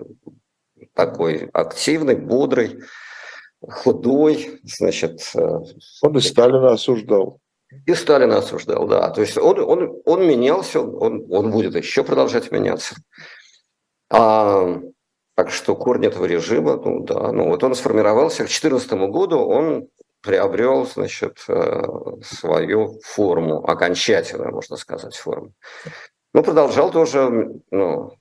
такой 0.92 1.48
активный, 1.54 2.16
бодрый, 2.16 2.80
худой, 3.60 4.60
значит... 4.64 5.30
Э, 5.34 5.60
он 6.02 6.16
и 6.16 6.20
Сталина 6.20 6.72
осуждал. 6.72 7.40
И 7.86 7.94
Сталина 7.94 8.38
осуждал, 8.38 8.86
да. 8.86 9.08
То 9.10 9.22
есть 9.22 9.38
он, 9.38 9.58
он, 9.60 10.00
он 10.04 10.26
менялся, 10.26 10.80
он, 10.80 11.26
он 11.30 11.50
будет 11.50 11.74
еще 11.74 12.04
продолжать 12.04 12.50
меняться. 12.50 12.96
А 14.10 14.78
так 15.38 15.50
что 15.50 15.76
корни 15.76 16.08
этого 16.08 16.24
режима, 16.24 16.74
ну 16.84 17.04
да, 17.04 17.30
ну 17.30 17.44
вот 17.44 17.62
он 17.62 17.76
сформировался 17.76 18.38
к 18.38 18.48
2014 18.48 18.90
году, 19.08 19.38
он 19.38 19.88
приобрел, 20.20 20.84
значит, 20.84 21.44
э, 21.46 21.82
свою 22.24 22.98
форму, 23.04 23.64
окончательно, 23.64 24.50
можно 24.50 24.76
сказать, 24.76 25.14
форму. 25.14 25.52
Но 26.34 26.42
продолжал 26.42 26.90
тоже 26.90 27.52
ну, 27.70 28.14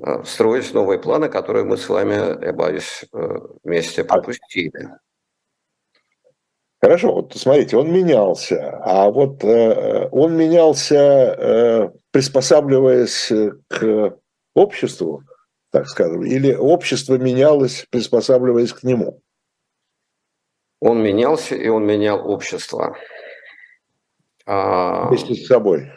э, 0.00 0.22
строить 0.24 0.72
новые 0.72 1.00
планы, 1.00 1.28
которые 1.28 1.64
мы 1.64 1.76
с 1.76 1.88
вами, 1.88 2.44
я 2.44 2.52
боюсь, 2.52 3.04
э, 3.12 3.38
вместе 3.64 4.04
пропустили. 4.04 4.90
Хорошо, 6.80 7.14
вот 7.14 7.32
смотрите, 7.34 7.76
он 7.76 7.92
менялся, 7.92 8.78
а 8.84 9.10
вот 9.10 9.42
э, 9.42 10.08
он 10.12 10.36
менялся, 10.36 10.94
э, 10.96 11.90
приспосабливаясь 12.12 13.32
к 13.66 14.16
обществу, 14.54 15.24
так 15.72 15.88
скажем, 15.88 16.22
или 16.22 16.54
общество 16.54 17.16
менялось, 17.16 17.86
приспосабливаясь 17.90 18.74
к 18.74 18.82
нему? 18.82 19.22
Он 20.80 21.02
менялся, 21.02 21.54
и 21.54 21.68
он 21.68 21.86
менял 21.86 22.28
общество. 22.28 22.96
А, 24.44 25.08
вместе 25.08 25.34
с 25.34 25.46
собой. 25.46 25.90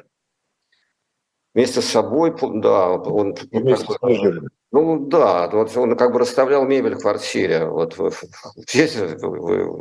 Вместе 1.54 1.82
с 1.82 1.86
собой, 1.86 2.34
да, 2.62 2.92
он 2.92 3.36
вместе 3.52 3.86
с 3.86 4.00
бы, 4.00 4.50
ну 4.72 5.08
да, 5.08 5.50
вот 5.50 5.76
он 5.76 5.98
как 5.98 6.14
бы 6.14 6.20
расставлял 6.20 6.66
мебель 6.66 6.96
в 6.96 7.02
квартире. 7.02 7.66
Вот 7.66 7.98
вы, 7.98 8.12
вы, 8.72 9.40
вы 9.40 9.78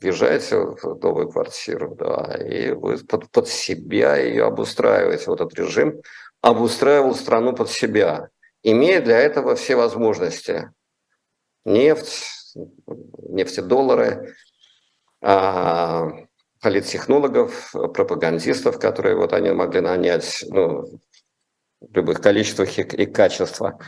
въезжаете 0.00 0.56
в 0.58 0.98
новую 1.02 1.30
квартиру, 1.30 1.94
да, 1.98 2.36
и 2.36 2.72
вы 2.72 2.98
под, 2.98 3.30
под 3.30 3.48
себя 3.48 4.16
ее 4.16 4.44
обустраиваете. 4.44 5.24
Вот 5.26 5.40
этот 5.40 5.58
режим 5.58 6.02
обустраивал 6.42 7.14
страну 7.14 7.54
под 7.54 7.70
себя 7.70 8.28
имея 8.62 9.00
для 9.00 9.18
этого 9.18 9.54
все 9.56 9.76
возможности. 9.76 10.70
Нефть, 11.64 12.56
нефтедоллары, 13.28 14.34
а, 15.20 16.08
политтехнологов, 16.60 17.72
пропагандистов, 17.72 18.78
которые 18.78 19.16
вот 19.16 19.32
они 19.32 19.50
могли 19.50 19.80
нанять 19.80 20.44
ну, 20.48 20.84
в 21.80 21.94
любых 21.94 22.20
количествах 22.20 22.78
и, 22.78 22.82
и 22.82 23.06
качества 23.06 23.78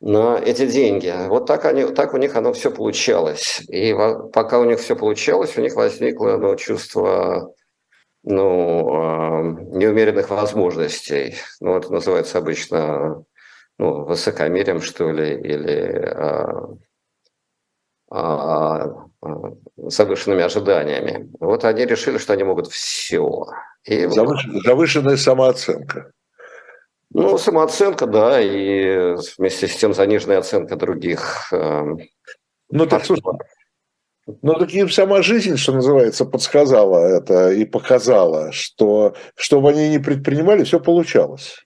на 0.00 0.38
эти 0.38 0.66
деньги. 0.66 1.12
Вот 1.28 1.46
так, 1.46 1.64
они, 1.64 1.84
так 1.86 2.14
у 2.14 2.18
них 2.18 2.36
оно 2.36 2.52
все 2.52 2.70
получалось. 2.70 3.60
И 3.68 3.94
пока 4.32 4.58
у 4.58 4.64
них 4.64 4.78
все 4.80 4.94
получалось, 4.96 5.56
у 5.56 5.60
них 5.60 5.74
возникло 5.74 6.36
ну, 6.36 6.54
чувство 6.56 7.52
ну, 8.22 8.88
а, 8.94 9.42
неумеренных 9.42 10.30
возможностей. 10.30 11.36
Ну, 11.60 11.76
это 11.76 11.92
называется 11.92 12.38
обычно 12.38 13.24
ну, 13.78 14.04
высокомерием, 14.04 14.80
что 14.80 15.10
ли, 15.10 15.34
или 15.34 16.02
а, 16.16 16.68
а, 18.10 18.84
а, 19.22 19.52
завышенными 19.76 20.42
ожиданиями. 20.42 21.30
Вот 21.38 21.64
они 21.64 21.86
решили, 21.86 22.18
что 22.18 22.32
они 22.32 22.44
могут 22.44 22.68
все. 22.68 23.46
И 23.84 24.06
Завышенная 24.06 25.16
самооценка. 25.16 26.12
Ну, 27.10 27.38
самооценка, 27.38 28.06
да, 28.06 28.40
и 28.40 29.14
вместе 29.38 29.66
с 29.66 29.76
тем 29.76 29.94
заниженная 29.94 30.38
оценка 30.38 30.76
других. 30.76 31.50
Э, 31.52 31.84
ну, 32.70 32.86
так, 32.86 33.06
слушай, 33.06 33.22
ну, 34.42 34.54
так 34.58 34.70
им 34.74 34.90
сама 34.90 35.22
жизнь, 35.22 35.56
что 35.56 35.72
называется, 35.72 36.26
подсказала 36.26 36.98
это 36.98 37.50
и 37.50 37.64
показала, 37.64 38.52
что, 38.52 39.14
что 39.36 39.62
бы 39.62 39.70
они 39.70 39.88
ни 39.88 39.98
предпринимали, 39.98 40.64
все 40.64 40.80
получалось. 40.80 41.64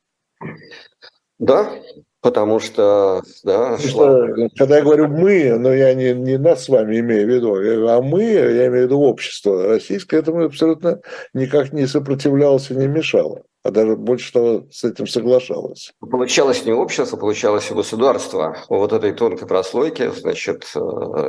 Да, 1.43 1.73
потому 2.21 2.61
что, 2.61 3.21
да, 3.43 3.77
шла... 3.79 4.29
Когда 4.57 4.77
я 4.77 4.83
говорю 4.83 5.09
«мы», 5.09 5.59
но 5.59 5.75
я 5.75 5.93
не, 5.93 6.13
не 6.13 6.39
нас 6.39 6.65
с 6.65 6.69
вами 6.69 7.01
имею 7.01 7.27
в 7.27 7.31
виду, 7.31 7.89
а 7.89 8.01
«мы», 8.01 8.23
я 8.23 8.69
имею 8.69 8.85
в 8.85 8.87
виду 8.87 9.01
общество 9.01 9.67
российское, 9.67 10.19
этому 10.19 10.45
абсолютно 10.45 11.01
никак 11.35 11.73
не 11.73 11.87
сопротивлялось 11.87 12.71
и 12.71 12.75
не 12.75 12.87
мешало 12.87 13.43
а 13.65 13.71
даже 13.71 13.97
больше 13.97 14.33
того 14.33 14.65
с 14.71 14.83
этим 14.85 15.07
соглашалось. 15.07 15.93
Получалось 16.01 16.65
не 16.65 16.73
общество, 16.73 17.17
получалось 17.17 17.71
и 17.71 17.75
государство. 17.75 18.57
Вот 18.69 18.93
этой 18.93 19.13
тонкой 19.13 19.47
прослойки, 19.47 20.11
значит, 20.11 20.65
э, 20.75 20.81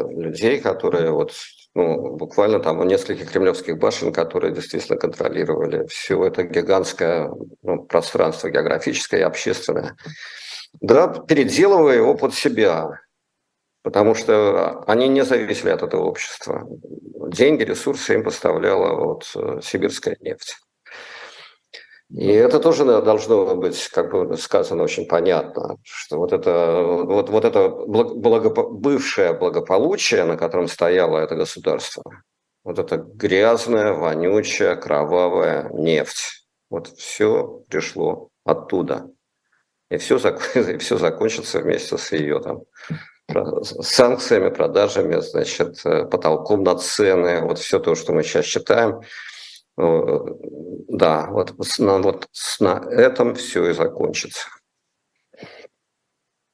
людей, 0.10 0.60
которые 0.60 1.12
вот 1.12 1.34
ну, 1.76 2.16
буквально 2.16 2.60
там 2.60 2.80
у 2.80 2.84
нескольких 2.84 3.32
кремлевских 3.32 3.78
башен, 3.78 4.14
которые 4.14 4.54
действительно 4.54 4.98
контролировали 4.98 5.88
все 5.88 6.24
это 6.26 6.44
гигантское 6.44 7.32
ну, 7.64 7.84
пространство 7.84 8.50
географическое 8.50 9.22
и 9.22 9.24
общественное. 9.24 9.96
Да, 10.82 11.08
переделывая 11.08 11.96
его 11.96 12.16
под 12.16 12.34
себя, 12.34 13.00
потому 13.82 14.14
что 14.14 14.84
они 14.86 15.08
не 15.08 15.24
зависели 15.24 15.70
от 15.70 15.84
этого 15.84 16.04
общества. 16.04 16.68
Деньги, 17.30 17.64
ресурсы 17.64 18.14
им 18.14 18.24
поставляла 18.24 18.96
вот 18.96 19.32
э, 19.36 19.60
сибирская 19.64 20.18
нефть. 20.20 20.58
И 22.16 22.28
это 22.28 22.60
тоже 22.60 22.86
должно 22.86 23.56
быть, 23.56 23.88
как 23.88 24.12
бы 24.12 24.38
сказано, 24.38 24.84
очень 24.84 25.08
понятно, 25.08 25.78
что 25.84 26.18
вот 26.18 26.32
это, 26.32 26.84
вот, 26.84 27.30
вот 27.30 27.44
это 27.44 27.70
благопо, 27.70 28.70
бывшее 28.70 29.34
благополучие, 29.34 30.24
на 30.24 30.38
котором 30.38 30.68
стояло 30.68 31.18
это 31.18 31.36
государство, 31.36 32.04
Вот 32.64 32.78
это 32.78 32.98
грязная, 32.98 33.94
вонючая, 33.94 34.76
кровавая 34.76 35.70
нефть. 35.74 36.46
Вот 36.70 36.88
все 36.90 37.64
пришло 37.68 38.30
оттуда. 38.46 39.10
И 39.90 39.98
все, 39.98 40.18
и 40.56 40.78
все 40.78 40.98
закончится 41.00 41.62
вместе 41.62 41.98
с 41.98 42.12
ее 42.12 42.40
там 42.42 42.62
санкциями, 43.64 44.50
продажами, 44.50 45.20
значит, 45.20 45.84
э, 45.86 46.06
потолком 46.06 46.64
на 46.64 46.76
цены, 46.76 47.42
вот 47.42 47.58
все 47.58 47.80
то, 47.80 47.96
что 47.96 48.14
мы 48.14 48.22
сейчас 48.22 48.46
читаем. 48.46 49.02
Э, 49.78 50.20
да, 50.90 51.28
вот 51.30 51.54
на, 51.80 52.00
вот 52.00 52.28
на 52.60 52.84
этом 52.92 53.36
все 53.36 53.70
и 53.70 53.74
закончится. 53.74 54.48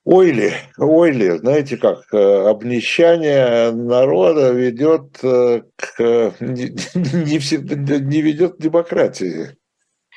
Ойли, 0.05 0.53
ойли, 0.77 1.37
знаете 1.37 1.77
как, 1.77 2.01
э, 2.13 2.17
обнищание 2.17 3.71
народа 3.71 4.51
ведет 4.51 5.17
к, 5.19 5.63
не, 6.39 7.39
всегда, 7.39 7.99
не 7.99 8.21
ведет 8.21 8.55
к 8.55 8.61
демократии. 8.61 9.58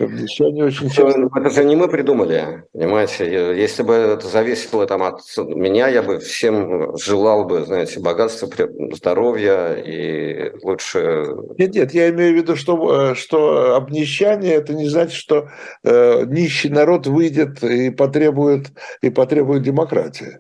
Обнищание 0.01 0.65
очень 0.65 0.89
часто... 0.89 1.29
Это 1.35 1.51
же 1.51 1.65
не 1.65 1.77
мы 1.77 1.87
придумали, 1.87 2.65
понимаете. 2.73 3.27
Если 3.27 3.83
бы 3.83 3.93
это 3.93 4.27
зависело 4.27 4.87
там, 4.87 5.03
от 5.03 5.21
меня, 5.37 5.89
я 5.89 6.03
бы 6.03 6.19
всем 6.19 6.97
желал 6.97 7.45
бы, 7.45 7.65
знаете, 7.65 8.01
богатства, 8.01 8.49
здоровья 8.93 9.75
и 9.75 10.51
лучше... 10.63 11.27
Нет, 11.59 11.75
нет, 11.75 11.93
я 11.93 12.09
имею 12.09 12.33
в 12.33 12.37
виду, 12.37 12.57
что, 12.57 13.11
э, 13.11 13.15
что 13.15 13.77
обнищание, 13.77 14.55
это 14.55 14.73
не 14.73 14.89
значит, 14.89 15.15
что 15.15 15.49
э, 15.85 16.25
нищий 16.25 16.71
народ 16.71 17.07
выйдет 17.07 17.63
и 17.63 17.91
потребует, 17.91 18.69
и 19.03 19.11
потребует 19.11 19.63
демократии. 19.63 20.39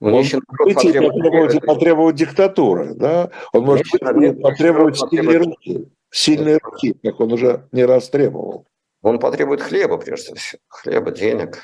Ну, 0.00 0.08
он 0.08 0.14
может 0.14 0.40
быть 0.58 0.84
и 0.84 0.92
потребовать, 0.92 1.60
потребовать 1.64 2.16
диктатуры, 2.16 2.94
да? 2.94 3.30
Он 3.52 3.64
может 3.64 3.86
быть 3.90 4.42
потребовать 4.42 4.98
сильной 4.98 5.36
руки 5.38 5.88
сильные 6.10 6.58
руки, 6.62 6.94
как 7.02 7.20
он 7.20 7.32
уже 7.32 7.68
не 7.72 7.84
раз 7.84 8.08
требовал. 8.10 8.66
Он 9.02 9.18
потребует 9.18 9.62
хлеба, 9.62 9.98
прежде 9.98 10.34
всего, 10.34 10.60
хлеба, 10.68 11.10
денег, 11.12 11.60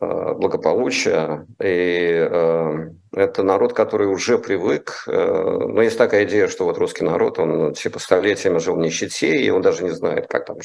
э, 0.00 0.34
благополучия. 0.34 1.46
И 1.62 2.28
э, 2.28 2.90
это 3.12 3.42
народ, 3.42 3.74
который 3.74 4.08
уже 4.08 4.38
привык. 4.38 5.04
Э, 5.06 5.12
но 5.12 5.82
есть 5.82 5.98
такая 5.98 6.24
идея, 6.24 6.48
что 6.48 6.64
вот 6.64 6.78
русский 6.78 7.04
народ, 7.04 7.38
он 7.38 7.74
типа 7.74 7.98
столетиями 7.98 8.58
жил 8.58 8.74
в 8.74 8.78
нищете, 8.78 9.36
и 9.36 9.50
он 9.50 9.62
даже 9.62 9.84
не 9.84 9.90
знает, 9.90 10.26
как 10.26 10.46
там 10.46 10.56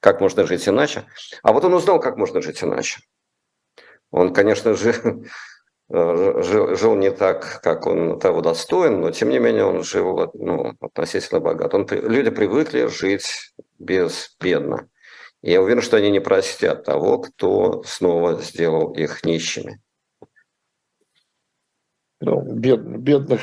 как 0.00 0.20
можно 0.20 0.46
жить 0.46 0.68
иначе. 0.68 1.04
А 1.42 1.52
вот 1.52 1.64
он 1.64 1.74
узнал, 1.74 2.00
как 2.00 2.16
можно 2.16 2.40
жить 2.40 2.62
иначе. 2.62 3.00
Он, 4.10 4.32
конечно 4.32 4.74
же, 4.74 4.94
жил, 5.90 6.76
жил 6.76 6.94
не 6.96 7.10
так, 7.10 7.60
как 7.62 7.86
он 7.86 8.18
того 8.18 8.40
достоин, 8.40 9.00
но 9.00 9.10
тем 9.10 9.28
не 9.28 9.38
менее 9.38 9.64
он 9.64 9.82
жил 9.84 10.30
ну, 10.34 10.74
относительно 10.80 11.40
богат. 11.40 11.74
Он, 11.74 11.86
люди 11.90 12.30
привыкли 12.30 12.86
жить 12.86 13.52
безбедно. 13.78 14.88
И 15.42 15.52
я 15.52 15.60
уверен, 15.60 15.82
что 15.82 15.98
они 15.98 16.10
не 16.10 16.20
простят 16.20 16.84
того, 16.84 17.18
кто 17.18 17.82
снова 17.82 18.40
сделал 18.40 18.92
их 18.92 19.24
нищими. 19.24 19.80
Ну, 22.20 22.40
бед, 22.54 22.80
бедных 22.80 23.42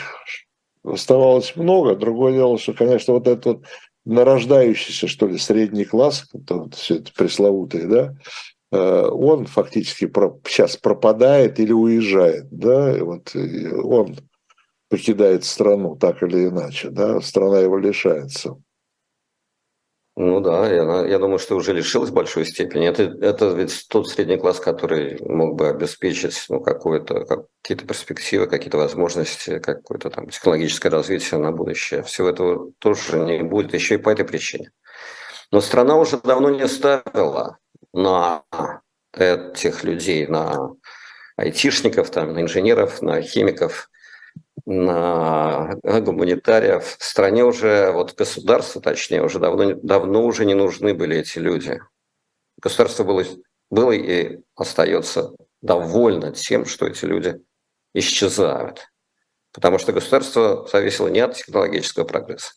оставалось 0.84 1.56
много. 1.56 1.96
Другое 1.96 2.34
дело, 2.34 2.58
что, 2.58 2.74
конечно, 2.74 3.14
вот 3.14 3.28
этот 3.28 3.46
вот 3.46 3.66
нарождающийся, 4.04 5.08
что 5.08 5.28
ли, 5.28 5.38
средний 5.38 5.86
класс, 5.86 6.28
вот 6.34 6.74
все 6.74 6.96
это 6.96 7.14
пресловутое, 7.14 7.86
да, 7.86 8.16
Э, 8.16 8.51
он 8.72 9.46
фактически 9.46 10.12
сейчас 10.48 10.78
пропадает 10.78 11.60
или 11.60 11.74
уезжает, 11.74 12.48
да, 12.52 13.04
вот 13.04 13.36
он 13.36 14.18
покидает 14.90 15.46
страну 15.46 15.96
так 15.96 16.22
или 16.24 16.48
иначе, 16.48 16.90
да, 16.90 17.22
страна 17.22 17.60
его 17.60 17.78
лишается. 17.78 18.58
Ну 20.18 20.42
да, 20.42 20.70
я, 20.70 21.06
я 21.06 21.20
думаю, 21.20 21.40
что 21.40 21.56
уже 21.56 21.72
лишилась 21.72 22.10
в 22.10 22.14
большой 22.14 22.46
степени. 22.46 22.86
Это, 22.86 23.04
это 23.22 23.48
ведь 23.54 23.88
тот 23.90 24.10
средний 24.10 24.38
класс, 24.38 24.60
который 24.60 25.18
мог 25.22 25.56
бы 25.56 25.70
обеспечить 25.70 26.46
ну, 26.50 26.60
какое-то, 26.60 27.48
какие-то 27.62 27.88
перспективы, 27.88 28.48
какие-то 28.48 28.78
возможности, 28.78 29.60
какое-то 29.60 30.10
там 30.10 30.28
технологическое 30.28 30.92
развитие 30.92 31.40
на 31.40 31.54
будущее. 31.54 32.04
Всего 32.04 32.28
этого 32.28 32.72
тоже 32.80 33.20
не 33.20 33.44
будет 33.44 33.74
еще 33.74 33.96
и 33.96 33.98
по 33.98 34.10
этой 34.10 34.26
причине. 34.26 34.72
Но 35.50 35.62
страна 35.62 35.96
уже 35.96 36.18
давно 36.18 36.50
не 36.50 36.68
ставила 36.68 37.58
на 37.94 38.44
этих 39.14 39.84
людей, 39.84 40.28
на 40.28 40.72
айтишников, 41.38 42.10
там, 42.12 42.34
на 42.34 42.42
инженеров, 42.42 43.02
на 43.02 43.22
химиков, 43.22 43.90
на 44.66 45.76
гуманитариев. 45.84 46.98
В 46.98 47.04
стране 47.04 47.44
уже, 47.44 47.92
вот 47.92 48.16
государство, 48.16 48.82
точнее, 48.82 49.24
уже 49.24 49.40
давно, 49.40 49.74
давно 49.74 50.26
уже 50.26 50.46
не 50.46 50.54
нужны 50.54 50.94
были 50.94 51.18
эти 51.18 51.40
люди. 51.40 51.82
Государство 52.62 53.04
было, 53.04 53.24
было 53.70 53.92
и 53.92 54.40
остается 54.56 55.32
довольно 55.62 56.32
тем, 56.32 56.66
что 56.66 56.88
эти 56.88 57.06
люди 57.06 57.42
исчезают. 57.94 58.88
Потому 59.54 59.80
что 59.80 59.92
государство 59.92 60.68
зависело 60.72 61.08
не 61.08 61.20
от 61.20 61.36
технологического 61.36 62.06
прогресса, 62.06 62.54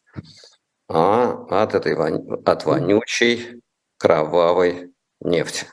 а 0.88 1.46
от 1.50 1.74
этой 1.74 1.94
от 1.96 2.64
вонючей, 2.64 3.60
кровавой 3.96 4.93
нефти. 5.24 5.66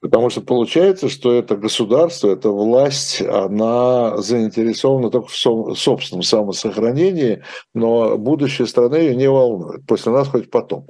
Потому 0.00 0.30
что 0.30 0.40
получается, 0.40 1.08
что 1.08 1.32
это 1.32 1.56
государство, 1.56 2.32
эта 2.32 2.50
власть, 2.50 3.20
она 3.22 4.16
заинтересована 4.16 5.10
только 5.10 5.28
в 5.28 5.36
собственном 5.36 6.22
самосохранении, 6.22 7.44
но 7.72 8.18
будущее 8.18 8.66
страны 8.66 8.96
ее 8.96 9.14
не 9.14 9.30
волнует. 9.30 9.86
После 9.86 10.10
нас 10.10 10.28
хоть 10.28 10.50
потом. 10.50 10.88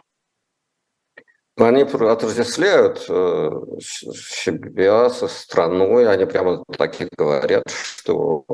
Они 1.58 1.82
отождествляют 1.82 3.04
э, 3.10 3.50
себя 3.78 5.10
со 5.10 5.28
страной, 5.28 6.08
они 6.08 6.24
прямо 6.24 6.64
так 6.78 6.98
и 7.02 7.08
говорят, 7.14 7.64
что 7.68 8.46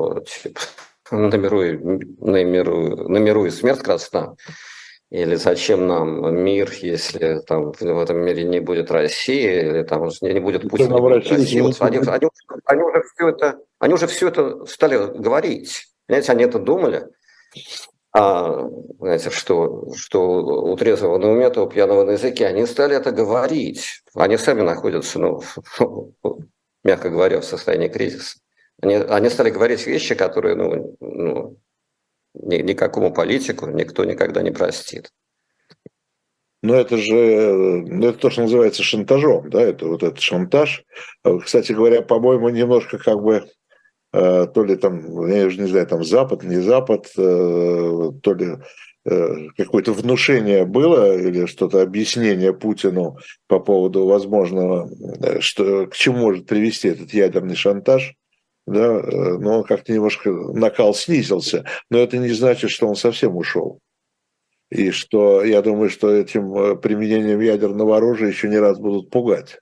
типа, 0.43 0.59
на 1.11 1.37
миру 3.17 3.45
и 3.45 3.49
смерть 3.51 3.79
красна. 3.79 4.35
Или 5.11 5.35
зачем 5.35 5.87
нам 5.87 6.35
мир, 6.35 6.71
если 6.81 7.39
там 7.39 7.71
в 7.71 7.99
этом 7.99 8.19
мире 8.23 8.43
не 8.43 8.59
будет 8.59 8.91
России, 8.91 9.69
или 9.69 9.83
там 9.83 10.07
не 10.21 10.39
будет 10.39 10.69
Путина, 10.69 10.93
не 10.93 11.01
будет 11.01 11.31
России. 11.31 11.61
Вот 11.61 11.77
они, 11.79 11.97
они, 11.97 12.27
они, 12.65 12.83
уже 12.83 13.01
все 13.01 13.29
это, 13.29 13.59
они 13.79 13.93
уже 13.95 14.07
все 14.07 14.27
это 14.27 14.65
стали 14.65 14.97
говорить. 15.17 15.87
Понимаете, 16.05 16.31
они 16.31 16.43
это 16.43 16.59
думали. 16.59 17.07
А, 18.11 18.67
знаете, 18.99 19.31
что, 19.31 19.91
что 19.95 20.21
у 20.21 20.75
трезвого 20.75 21.17
на 21.17 21.31
уме, 21.31 21.49
то 21.49 21.65
у 21.65 21.69
пьяного 21.69 22.03
на 22.03 22.11
языке, 22.11 22.45
они 22.45 22.67
стали 22.67 22.95
это 22.95 23.11
говорить. 23.11 24.03
Они 24.13 24.37
сами 24.37 24.61
находятся, 24.61 25.19
ну, 25.19 25.41
мягко 26.83 27.09
говоря, 27.09 27.41
в 27.41 27.45
состоянии 27.45 27.87
кризиса. 27.87 28.37
Они, 28.81 28.95
они 28.95 29.29
стали 29.29 29.49
говорить 29.49 29.85
вещи, 29.87 30.13
которые 30.13 30.55
ну, 30.55 30.95
ну, 30.99 31.57
никакому 32.33 33.13
политику 33.13 33.67
никто 33.67 34.05
никогда 34.05 34.41
не 34.41 34.51
простит. 34.51 35.11
Но 36.61 36.75
это 36.75 36.97
же 36.97 37.13
ну, 37.87 38.07
это 38.07 38.19
то, 38.19 38.29
что 38.29 38.41
называется 38.41 38.83
шантажом, 38.83 39.49
да, 39.49 39.61
это 39.61 39.87
вот 39.87 40.03
этот 40.03 40.19
шантаж. 40.19 40.83
Кстати 41.43 41.71
говоря, 41.71 42.01
по-моему, 42.01 42.49
немножко 42.49 42.97
как 42.97 43.21
бы 43.21 43.45
э, 44.11 44.47
то 44.53 44.63
ли 44.63 44.75
там, 44.75 45.27
я 45.27 45.45
уже 45.45 45.61
не 45.61 45.67
знаю, 45.67 45.87
там 45.87 46.03
Запад, 46.03 46.43
не 46.43 46.57
Запад, 46.57 47.07
э, 47.17 48.11
то 48.21 48.33
ли 48.33 48.57
э, 49.05 49.35
какое-то 49.55 49.93
внушение 49.93 50.65
было 50.65 51.17
или 51.17 51.45
что-то 51.45 51.81
объяснение 51.81 52.53
Путину 52.53 53.17
по 53.47 53.59
поводу 53.59 54.05
возможного, 54.05 54.89
что 55.39 55.87
к 55.87 55.95
чему 55.95 56.17
может 56.17 56.45
привести 56.45 56.89
этот 56.89 57.13
ядерный 57.13 57.55
шантаж 57.55 58.15
да, 58.71 58.99
э, 58.99 59.37
но 59.37 59.59
он 59.59 59.63
как-то 59.63 59.91
немножко 59.91 60.31
накал 60.31 60.93
снизился, 60.93 61.65
но 61.89 61.99
это 61.99 62.17
не 62.17 62.29
значит, 62.29 62.69
что 62.69 62.87
он 62.87 62.95
совсем 62.95 63.35
ушел. 63.35 63.79
И 64.69 64.91
что 64.91 65.43
я 65.43 65.61
думаю, 65.61 65.89
что 65.89 66.11
этим 66.11 66.53
э, 66.55 66.75
применением 66.75 67.39
ядерного 67.39 67.97
оружия 67.97 68.29
еще 68.29 68.47
не 68.47 68.57
раз 68.57 68.77
будут 68.79 69.09
пугать. 69.09 69.59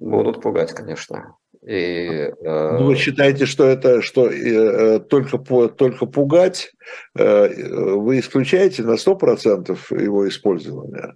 Будут 0.00 0.42
пугать, 0.42 0.72
конечно. 0.72 1.36
И, 1.64 1.72
э... 1.72 2.78
Ну, 2.78 2.86
вы 2.86 2.96
считаете, 2.96 3.46
что 3.46 3.66
это 3.66 4.00
что 4.02 4.28
э, 4.28 4.98
только, 5.00 5.38
только 5.68 6.06
пугать, 6.06 6.72
э, 7.16 7.94
вы 7.94 8.18
исключаете 8.18 8.82
на 8.82 8.94
100% 8.94 9.78
его 10.02 10.26
использование? 10.26 11.14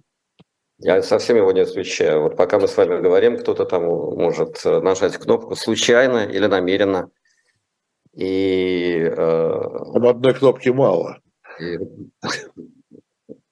Я 0.79 1.01
совсем 1.01 1.37
его 1.37 1.51
не 1.51 1.61
отвечаю. 1.61 2.23
Вот 2.23 2.35
пока 2.35 2.59
мы 2.59 2.67
с 2.67 2.75
вами 2.75 3.01
говорим, 3.01 3.37
кто-то 3.37 3.65
там 3.65 3.83
может 3.85 4.65
э, 4.65 4.81
нажать 4.81 5.17
кнопку 5.17 5.55
случайно 5.55 6.25
или 6.25 6.47
намеренно. 6.47 7.09
И, 8.13 8.99
э, 8.99 9.13
Там 9.15 10.07
одной 10.07 10.33
кнопки 10.33 10.69
мало. 10.69 11.19
И, 11.59 11.77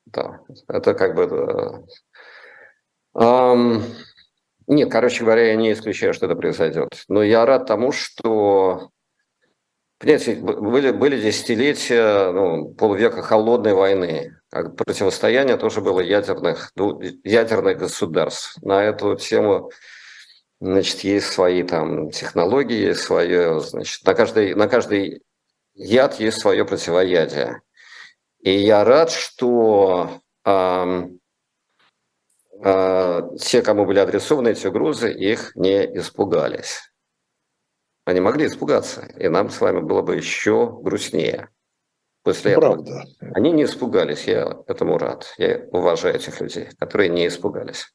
да, 0.05 0.41
это 0.67 0.93
как 0.93 1.15
бы... 1.15 1.85
Э, 3.15 3.55
нет, 4.67 4.91
короче 4.91 5.23
говоря, 5.23 5.47
я 5.47 5.55
не 5.55 5.71
исключаю, 5.71 6.13
что 6.13 6.25
это 6.25 6.35
произойдет. 6.35 7.03
Но 7.07 7.23
я 7.23 7.45
рад 7.45 7.67
тому, 7.67 7.91
что 7.91 8.89
Понимаете, 10.03 10.35
были, 10.35 10.91
были 10.91 11.21
десятилетия, 11.21 12.29
ну, 12.33 12.73
полвека 12.73 13.21
холодной 13.21 13.73
войны. 13.73 14.35
Как 14.49 14.75
противостояние 14.75 15.55
тоже 15.55 15.79
было 15.79 16.01
ядерных, 16.01 16.73
ну, 16.75 16.99
ядерных 17.23 17.77
государств. 17.77 18.61
На 18.61 18.83
эту 18.83 19.15
тему 19.15 19.71
значит, 20.59 21.05
есть 21.05 21.27
свои 21.27 21.63
там 21.63 22.11
технологии, 22.11 22.91
свое, 22.91 23.61
значит, 23.61 24.05
на 24.05 24.13
каждый, 24.13 24.55
на 24.55 24.67
каждый 24.67 25.21
яд 25.73 26.19
есть 26.19 26.41
свое 26.41 26.65
противоядие. 26.65 27.61
И 28.41 28.51
я 28.51 28.83
рад, 28.83 29.09
что 29.09 30.19
э, 30.43 31.03
э, 32.61 33.21
те, 33.39 33.61
кому 33.61 33.85
были 33.85 33.99
адресованы 33.99 34.49
эти 34.49 34.67
угрозы, 34.67 35.13
их 35.13 35.55
не 35.55 35.85
испугались. 35.97 36.92
Они 38.05 38.19
могли 38.19 38.47
испугаться, 38.47 39.05
и 39.17 39.29
нам 39.29 39.49
с 39.49 39.61
вами 39.61 39.79
было 39.79 40.01
бы 40.01 40.15
еще 40.15 40.77
грустнее. 40.81 41.49
После 42.23 42.55
Правда. 42.55 43.05
этого. 43.19 43.33
Они 43.33 43.51
не 43.51 43.65
испугались, 43.65 44.25
я 44.25 44.59
этому 44.67 44.97
рад. 44.97 45.33
Я 45.37 45.65
уважаю 45.71 46.15
этих 46.15 46.39
людей, 46.39 46.69
которые 46.79 47.09
не 47.09 47.27
испугались. 47.27 47.93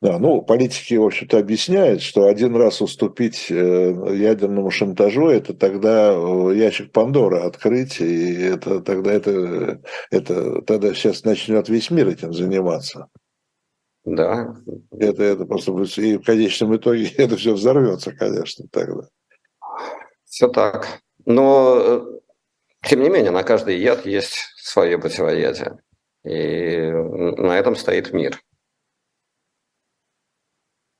Да, 0.00 0.18
ну, 0.18 0.40
политики, 0.40 0.94
в 0.94 1.04
общем-то, 1.04 1.38
объясняют, 1.38 2.00
что 2.00 2.26
один 2.26 2.56
раз 2.56 2.80
уступить 2.80 3.50
э, 3.50 3.54
ядерному 3.54 4.70
шантажу, 4.70 5.28
это 5.28 5.52
тогда 5.52 6.12
э, 6.14 6.54
ящик 6.56 6.90
Пандоры 6.90 7.40
открыть, 7.40 8.00
и 8.00 8.32
это 8.40 8.80
тогда 8.80 9.12
это, 9.12 9.82
это 10.10 10.62
тогда 10.62 10.94
сейчас 10.94 11.24
начнет 11.24 11.68
весь 11.68 11.90
мир 11.90 12.08
этим 12.08 12.32
заниматься. 12.32 13.08
Да. 14.04 14.56
Это, 14.92 15.22
это 15.22 15.44
просто 15.44 15.72
и 16.00 16.16
в 16.16 16.24
конечном 16.24 16.76
итоге 16.76 17.08
это 17.16 17.36
все 17.36 17.54
взорвется, 17.54 18.12
конечно, 18.12 18.66
тогда. 18.70 19.08
Все 20.24 20.48
так. 20.48 21.00
Но, 21.26 21.76
э, 21.78 22.20
тем 22.88 23.02
не 23.02 23.10
менее, 23.10 23.30
на 23.30 23.42
каждый 23.42 23.78
яд 23.78 24.06
есть 24.06 24.38
свое 24.56 24.98
противоядие. 24.98 25.78
И 26.24 26.90
на 27.38 27.58
этом 27.58 27.76
стоит 27.76 28.12
мир. 28.12 28.40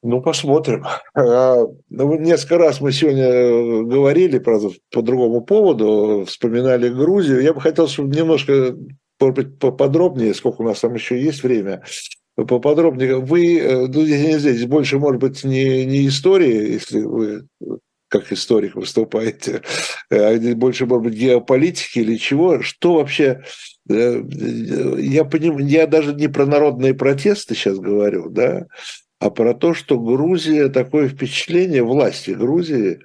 Ну, 0.02 0.22
посмотрим. 0.22 0.86
А, 1.14 1.56
ну, 1.90 2.18
несколько 2.18 2.56
раз 2.56 2.80
мы 2.80 2.90
сегодня 2.90 3.24
э, 3.24 3.82
говорили, 3.82 4.38
правда, 4.38 4.70
по 4.90 5.02
другому 5.02 5.42
поводу, 5.42 6.24
вспоминали 6.26 6.88
Грузию. 6.88 7.42
Я 7.42 7.52
бы 7.52 7.60
хотел, 7.60 7.86
чтобы 7.86 8.16
немножко, 8.16 8.74
поподробнее, 9.18 10.32
сколько 10.32 10.62
у 10.62 10.64
нас 10.64 10.80
там 10.80 10.94
еще 10.94 11.20
есть 11.22 11.42
время, 11.42 11.82
поподробнее. 12.36 13.20
Вы, 13.20 13.58
э, 13.58 13.86
ну, 13.86 14.04
здесь, 14.04 14.40
здесь 14.40 14.66
больше, 14.66 14.98
может 14.98 15.20
быть, 15.20 15.44
не, 15.44 15.84
не 15.84 16.08
истории, 16.08 16.72
если 16.72 17.00
вы 17.00 17.46
как 18.08 18.32
историк 18.32 18.74
выступаете, 18.74 19.62
а 20.10 20.36
больше, 20.54 20.84
может 20.84 21.04
быть, 21.04 21.14
геополитики 21.14 22.00
или 22.00 22.16
чего. 22.16 22.60
Что 22.60 22.94
вообще... 22.94 23.42
Э, 23.88 24.22
я, 24.98 25.24
понимаю, 25.24 25.66
я 25.66 25.86
даже 25.86 26.14
не 26.14 26.28
про 26.28 26.44
народные 26.44 26.94
протесты 26.94 27.54
сейчас 27.54 27.78
говорю, 27.78 28.28
да, 28.28 28.66
а 29.20 29.30
про 29.30 29.54
то, 29.54 29.74
что 29.74 30.00
Грузия, 30.00 30.68
такое 30.68 31.08
впечатление, 31.08 31.82
власти 31.82 32.30
Грузии 32.30 33.00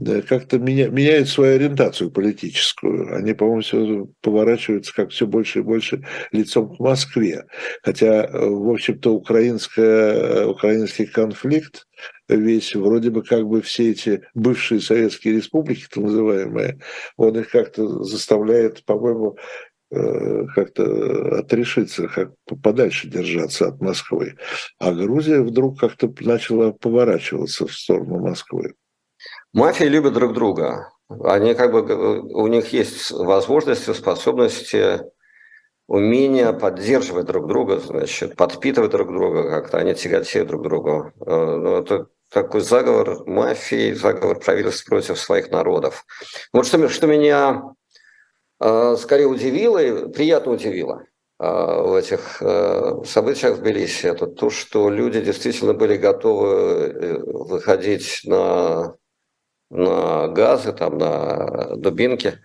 да, 0.00 0.22
как-то 0.22 0.58
меня, 0.58 0.88
меняют 0.88 1.28
свою 1.28 1.56
ориентацию 1.56 2.10
политическую. 2.10 3.14
Они, 3.16 3.34
по-моему, 3.34 3.60
все 3.60 4.08
поворачиваются 4.20 4.94
как 4.94 5.10
все 5.10 5.26
больше 5.26 5.60
и 5.60 5.62
больше 5.62 6.04
лицом 6.32 6.74
к 6.74 6.80
Москве. 6.80 7.44
Хотя, 7.82 8.28
в 8.32 8.70
общем-то, 8.70 9.12
украинская, 9.12 10.46
украинский 10.46 11.06
конфликт 11.06 11.86
весь, 12.28 12.74
вроде 12.74 13.10
бы 13.10 13.22
как 13.22 13.46
бы 13.46 13.60
все 13.62 13.90
эти 13.90 14.22
бывшие 14.34 14.80
советские 14.80 15.34
республики, 15.34 15.86
так 15.90 16.04
называемые, 16.04 16.78
он 17.16 17.38
их 17.38 17.50
как-то 17.50 18.02
заставляет, 18.04 18.84
по-моему, 18.84 19.36
Э, 19.92 20.46
как-то 20.54 21.38
отрешиться, 21.40 22.06
как 22.06 22.32
подальше 22.62 23.08
держаться 23.08 23.66
от 23.68 23.80
Москвы. 23.80 24.36
А 24.78 24.92
Грузия 24.92 25.40
вдруг 25.40 25.80
как-то 25.80 26.14
начала 26.20 26.70
поворачиваться 26.70 27.66
в 27.66 27.72
сторону 27.72 28.20
Москвы. 28.20 28.74
Мафии 29.52 29.84
любят 29.84 30.12
друг 30.12 30.32
друга. 30.32 30.92
Они 31.24 31.54
как 31.54 31.72
бы, 31.72 32.20
у 32.20 32.46
них 32.46 32.72
есть 32.72 33.10
возможности, 33.10 33.92
способности, 33.92 35.02
умение 35.88 36.52
поддерживать 36.52 37.26
друг 37.26 37.48
друга, 37.48 37.80
значит, 37.80 38.36
подпитывать 38.36 38.92
друг 38.92 39.08
друга 39.08 39.50
как-то, 39.50 39.78
они 39.78 39.94
тяготеют 39.94 40.48
друг 40.48 40.62
другу. 40.62 41.12
Э, 41.26 41.56
ну, 41.56 41.76
это 41.78 42.06
такой 42.30 42.60
заговор 42.60 43.26
мафии, 43.26 43.92
заговор 43.92 44.38
правительств 44.38 44.86
против 44.86 45.18
своих 45.18 45.50
народов. 45.50 46.04
Вот 46.52 46.64
что, 46.64 46.88
что 46.88 47.08
меня 47.08 47.64
а, 48.60 48.94
скорее 48.94 49.26
удивило 49.26 49.78
и 49.78 50.12
приятно 50.12 50.52
удивило 50.52 51.06
в 51.40 51.94
этих 51.94 52.42
событиях 53.08 53.56
в 53.56 53.62
Тбилиси, 53.62 54.06
это 54.06 54.26
то, 54.26 54.50
что 54.50 54.90
люди 54.90 55.22
действительно 55.22 55.72
были 55.72 55.96
готовы 55.96 56.52
э, 56.52 57.18
выходить 57.18 58.20
на, 58.26 58.94
на 59.70 60.28
газы, 60.28 60.72
там, 60.72 60.98
на 60.98 61.76
дубинки, 61.76 62.38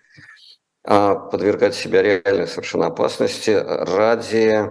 подвергать 0.84 1.76
себя 1.76 2.02
реальной 2.02 2.48
совершенно 2.48 2.88
опасности 2.88 3.50
ради, 3.50 4.70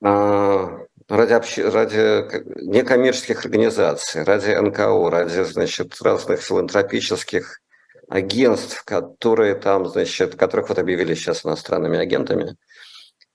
ради, 0.00 1.32
общ... 1.32 1.58
ради 1.58 2.62
некоммерческих 2.64 3.44
организаций, 3.44 4.22
ради 4.22 4.52
НКО, 4.52 5.10
ради 5.10 5.42
значит, 5.42 6.00
разных 6.00 6.40
филантропических 6.40 7.60
агентств, 8.08 8.84
которые 8.84 9.56
там, 9.56 9.86
значит, 9.86 10.36
которых 10.36 10.68
вот 10.68 10.78
объявили 10.78 11.14
сейчас 11.14 11.44
иностранными 11.44 11.98
агентами, 11.98 12.56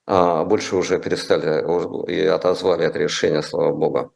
а 0.05 0.43
больше 0.45 0.75
уже 0.75 0.99
перестали 0.99 2.11
и 2.11 2.25
отозвали 2.25 2.85
это 2.85 2.99
решение, 2.99 3.41
слава 3.43 3.73
богу. 3.73 4.13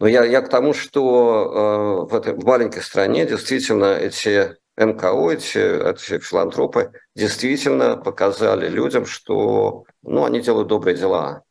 Но 0.00 0.06
я, 0.06 0.24
я 0.24 0.40
к 0.40 0.48
тому, 0.48 0.74
что 0.74 2.06
э, 2.08 2.10
в 2.10 2.14
этой 2.14 2.34
в 2.34 2.44
маленькой 2.44 2.82
стране 2.82 3.26
действительно 3.26 3.96
эти 3.96 4.56
НКО, 4.76 5.30
эти, 5.30 5.90
эти 5.90 6.18
филантропы 6.18 6.92
действительно 7.14 7.96
показали 7.96 8.68
людям, 8.68 9.06
что 9.06 9.84
ну, 10.02 10.24
они 10.24 10.40
делают 10.40 10.68
добрые 10.68 10.96
дела, 10.96 11.42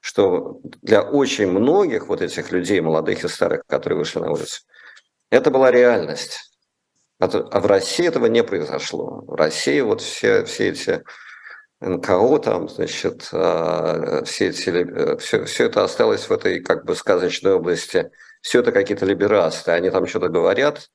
что 0.00 0.60
для 0.82 1.02
очень 1.02 1.50
многих 1.50 2.08
вот 2.08 2.20
этих 2.20 2.52
людей, 2.52 2.80
молодых 2.80 3.24
и 3.24 3.28
старых, 3.28 3.62
которые 3.66 3.98
вышли 3.98 4.20
на 4.20 4.32
улицу, 4.32 4.62
это 5.30 5.50
была 5.50 5.70
реальность. 5.70 6.52
А, 7.20 7.26
а 7.26 7.60
в 7.60 7.66
России 7.66 8.06
этого 8.06 8.26
не 8.26 8.44
произошло. 8.44 9.24
В 9.26 9.34
России 9.34 9.80
вот 9.80 10.02
все, 10.02 10.44
все 10.44 10.68
эти 10.68 11.02
НКО 11.80 12.38
там, 12.38 12.68
значит, 12.68 13.28
а, 13.32 14.24
все, 14.24 14.48
эти, 14.48 15.18
все, 15.18 15.44
все 15.44 15.64
это 15.66 15.84
осталось 15.84 16.28
в 16.28 16.32
этой 16.32 16.60
как 16.60 16.84
бы 16.84 16.94
сказочной 16.94 17.54
области. 17.54 18.10
Все 18.40 18.60
это 18.60 18.72
какие-то 18.72 19.06
либерасты. 19.06 19.70
Они 19.72 19.90
там 19.90 20.06
что-то 20.06 20.28
говорят, 20.28 20.90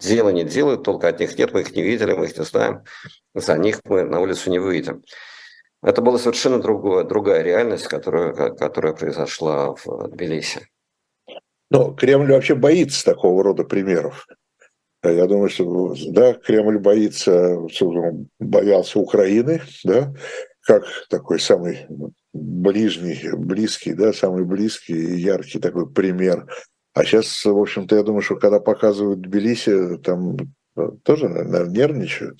дело 0.00 0.30
не 0.30 0.44
делают, 0.44 0.82
только 0.82 1.08
от 1.08 1.20
них 1.20 1.36
нет, 1.38 1.52
мы 1.52 1.60
их 1.60 1.72
не 1.72 1.82
видели, 1.82 2.12
мы 2.12 2.26
их 2.26 2.36
не 2.36 2.44
знаем. 2.44 2.84
За 3.34 3.56
них 3.56 3.80
мы 3.84 4.04
на 4.04 4.20
улицу 4.20 4.50
не 4.50 4.58
выйдем. 4.58 5.02
Это 5.82 6.00
была 6.00 6.18
совершенно 6.18 6.60
другое, 6.60 7.04
другая 7.04 7.42
реальность, 7.42 7.88
которая, 7.88 8.50
которая 8.50 8.92
произошла 8.92 9.74
в 9.74 10.08
Тбилиси. 10.08 10.68
Но 11.70 11.92
Кремль 11.94 12.30
вообще 12.30 12.54
боится 12.54 13.04
такого 13.04 13.42
рода 13.42 13.64
примеров. 13.64 14.26
Я 15.04 15.26
думаю, 15.26 15.48
что 15.48 15.94
да, 16.10 16.34
Кремль 16.34 16.78
боится, 16.78 17.58
боялся 18.38 19.00
Украины, 19.00 19.60
да, 19.82 20.14
как 20.60 20.84
такой 21.10 21.40
самый 21.40 21.86
ближний, 22.32 23.20
близкий, 23.36 23.94
да, 23.94 24.12
самый 24.12 24.44
близкий 24.44 24.94
и 24.94 25.20
яркий 25.20 25.58
такой 25.58 25.90
пример. 25.90 26.46
А 26.94 27.04
сейчас, 27.04 27.44
в 27.44 27.58
общем-то, 27.58 27.96
я 27.96 28.02
думаю, 28.02 28.22
что 28.22 28.36
когда 28.36 28.60
показывают 28.60 29.22
Тбилиси, 29.22 29.96
там 29.98 30.36
тоже, 31.02 31.28
наверное, 31.28 31.66
нервничают. 31.66 32.38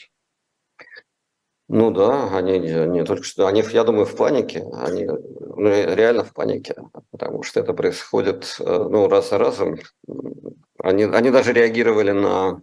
Ну 1.74 1.90
да, 1.90 2.36
они 2.36 2.58
не 2.58 3.02
только 3.02 3.22
что, 3.22 3.46
они, 3.46 3.64
я 3.72 3.82
думаю, 3.84 4.04
в 4.04 4.14
панике, 4.14 4.62
они 4.74 5.06
ну, 5.06 5.70
реально 5.70 6.22
в 6.22 6.34
панике, 6.34 6.74
потому 7.10 7.42
что 7.42 7.60
это 7.60 7.72
происходит 7.72 8.56
э, 8.60 8.64
ну, 8.90 9.08
раз 9.08 9.30
за 9.30 9.38
разом. 9.38 9.78
Они, 10.78 11.04
они 11.04 11.30
даже 11.30 11.54
реагировали 11.54 12.10
на, 12.10 12.60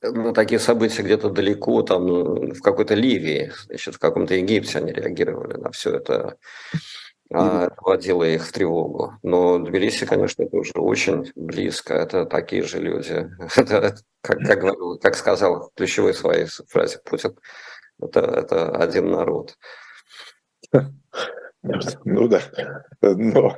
на 0.00 0.32
такие 0.32 0.58
события 0.58 1.02
где-то 1.02 1.28
далеко, 1.28 1.82
там 1.82 2.06
в 2.54 2.62
какой-то 2.62 2.94
Ливии, 2.94 3.52
значит, 3.66 3.96
в 3.96 3.98
каком-то 3.98 4.32
Египте 4.32 4.78
они 4.78 4.92
реагировали 4.92 5.58
на 5.58 5.70
все 5.70 5.96
это. 5.96 6.38
А, 7.32 7.68
их 8.34 8.46
в 8.46 8.52
тревогу. 8.52 9.14
Но 9.22 9.58
Тбилиси, 9.58 10.06
конечно, 10.06 10.44
это 10.44 10.56
уже 10.56 10.72
очень 10.74 11.32
близко. 11.34 11.94
Это 11.94 12.24
такие 12.24 12.62
же 12.62 12.78
люди. 12.78 13.28
Это, 13.56 13.96
как, 14.20 14.38
как, 14.40 15.00
как 15.00 15.14
сказал 15.16 15.68
в 15.68 15.74
ключевой 15.74 16.14
своей 16.14 16.46
фразе 16.68 16.98
Путин, 17.04 17.36
это, 18.00 18.20
это 18.20 18.70
один 18.76 19.10
народ. 19.10 19.56
Ну 22.04 22.28
да. 22.28 22.40
Но 23.02 23.56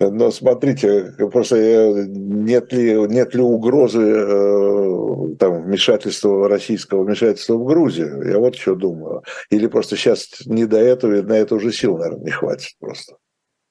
Но 0.00 0.32
смотрите, 0.32 1.14
просто 1.30 1.56
э, 1.56 2.06
нет 2.08 2.72
ли, 2.72 2.94
нет 3.06 3.32
ли 3.34 3.40
угрозы 3.40 4.00
э, 4.00 5.36
там, 5.38 5.62
вмешательства 5.62 6.48
российского 6.48 7.04
вмешательства 7.04 7.54
в 7.54 7.64
Грузию? 7.64 8.28
Я 8.28 8.38
вот 8.38 8.56
что 8.56 8.74
думаю. 8.74 9.22
Или 9.50 9.68
просто 9.68 9.96
сейчас 9.96 10.28
не 10.46 10.64
до 10.66 10.78
этого, 10.78 11.14
и 11.14 11.22
на 11.22 11.34
это 11.34 11.54
уже 11.54 11.70
сил, 11.70 11.96
наверное, 11.96 12.24
не 12.24 12.30
хватит 12.32 12.72
просто. 12.80 13.16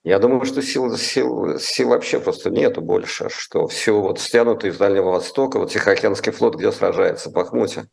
Я 0.05 0.19
думаю, 0.19 0.45
что 0.45 0.61
сил, 0.61 0.95
сил, 0.97 1.59
сил 1.59 1.89
вообще 1.89 2.19
просто 2.19 2.49
нету 2.49 2.81
больше, 2.81 3.27
что 3.29 3.67
все 3.67 3.99
вот 3.99 4.19
стянуто 4.19 4.67
из 4.67 4.77
Дальнего 4.77 5.11
Востока, 5.11 5.59
вот 5.59 5.71
Тихоокеанский 5.71 6.31
флот 6.31 6.55
где 6.55 6.71
сражается, 6.71 7.29
в 7.29 7.33
Бахмуте. 7.33 7.87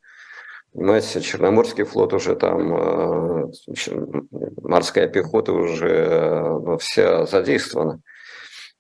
Понимаете, 0.72 1.20
Черноморский 1.20 1.83
флот 1.83 2.12
уже 2.12 2.37
там, 2.37 2.74
э, 2.76 3.53
морская 4.62 5.09
пехота 5.09 5.53
уже 5.53 6.78
вся 6.78 7.26
задействована. 7.26 8.01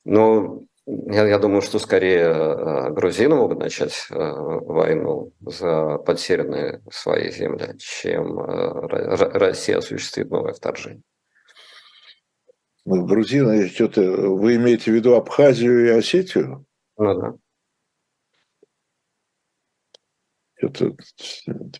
Но 0.04 0.62
я, 0.86 1.26
я 1.28 1.38
думаю, 1.38 1.62
что 1.62 1.78
скорее 1.78 2.24
э, 2.24 2.90
грузины 2.90 3.36
могут 3.36 3.58
начать 3.58 4.06
э, 4.10 4.14
войну 4.14 5.32
за 5.40 5.98
потерянные 5.98 6.82
свои 6.90 7.30
земли, 7.30 7.76
чем 7.78 8.40
э, 8.40 8.86
Россия 9.38 9.78
осуществит 9.78 10.30
новое 10.30 10.52
вторжение. 10.52 11.02
Ну, 12.86 13.04
грузины, 13.04 13.68
что-то, 13.68 14.02
вы 14.02 14.56
имеете 14.56 14.90
в 14.90 14.94
виду 14.94 15.14
Абхазию 15.14 15.86
и 15.86 15.90
Осетию? 15.90 16.64
Ну 16.96 17.20
да. 17.20 17.34
Это, 20.56 20.94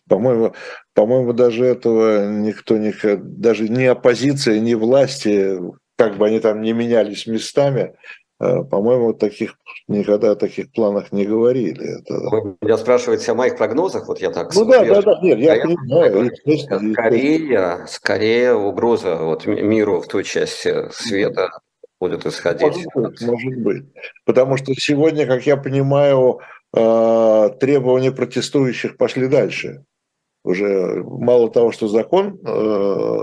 по-моему, 0.07 0.53
по-моему, 0.93 1.33
даже 1.33 1.65
этого 1.65 2.29
никто 2.31 2.77
не... 2.77 2.93
Даже 3.17 3.67
ни 3.67 3.83
оппозиция, 3.83 4.59
ни 4.59 4.73
власти 4.73 5.59
как 6.01 6.17
бы 6.17 6.25
они 6.25 6.39
там 6.39 6.61
не 6.61 6.73
менялись 6.73 7.27
местами, 7.27 7.93
э, 8.39 8.63
по-моему, 8.63 9.13
таких 9.13 9.55
никогда 9.87 10.31
о 10.31 10.35
таких 10.35 10.71
планах 10.71 11.11
не 11.11 11.25
говорили. 11.25 11.99
Это... 11.99 12.15
Вы 12.15 12.57
меня 12.59 12.77
спрашиваете 12.79 13.31
о 13.31 13.35
моих 13.35 13.55
прогнозах, 13.55 14.07
вот 14.07 14.19
я 14.19 14.31
так. 14.31 14.51
Ну 14.55 14.65
да, 14.65 14.83
да, 14.83 15.01
да, 15.03 15.19
нет, 15.21 15.37
я, 15.37 15.55
я 15.57 15.61
понимаю. 15.61 16.31
Скорее, 16.93 17.85
скорее 17.87 18.55
угроза 18.55 19.15
вот 19.17 19.45
миру 19.45 20.01
в 20.01 20.07
той 20.07 20.23
части 20.23 20.89
света 20.91 21.51
будет 21.99 22.25
исходить. 22.25 22.83
Может 22.95 23.11
быть, 23.11 23.21
может 23.21 23.57
быть. 23.61 23.83
Потому 24.25 24.57
что 24.57 24.73
сегодня, 24.73 25.27
как 25.27 25.45
я 25.45 25.55
понимаю, 25.55 26.39
э, 26.75 27.49
требования 27.59 28.11
протестующих 28.11 28.97
пошли 28.97 29.27
дальше. 29.27 29.85
Уже 30.43 31.03
мало 31.03 31.51
того, 31.51 31.71
что 31.71 31.87
закон 31.87 32.39
э, 32.43 33.17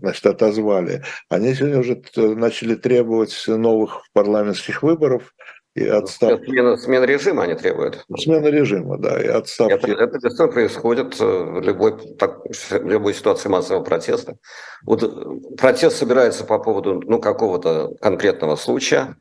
значит, 0.00 0.24
отозвали, 0.26 1.02
они 1.28 1.54
сегодня 1.54 1.78
уже 1.78 2.02
начали 2.16 2.74
требовать 2.74 3.44
новых 3.46 4.02
парламентских 4.14 4.82
выборов 4.82 5.34
и 5.74 5.84
ну, 5.84 5.98
отставки. 5.98 6.44
Смена, 6.44 6.76
смена 6.76 7.04
режима 7.04 7.44
они 7.44 7.54
требуют. 7.54 8.04
Смена 8.18 8.48
режима, 8.48 8.98
да, 8.98 9.22
и 9.22 9.26
отставки. 9.26 9.90
Это, 9.90 10.04
это 10.04 10.18
бесспорно 10.18 10.52
происходит 10.52 11.20
э, 11.20 11.24
в 11.24 11.60
любой, 11.60 11.98
так, 12.16 12.40
в 12.44 12.86
любой 12.86 13.14
ситуации 13.14 13.48
массового 13.48 13.82
протеста. 13.82 14.36
Вот 14.84 15.02
э, 15.02 15.56
протест 15.56 15.96
собирается 15.96 16.44
по 16.44 16.58
поводу 16.58 17.00
ну, 17.06 17.20
какого-то 17.20 17.94
конкретного 18.00 18.56
случая, 18.56 19.16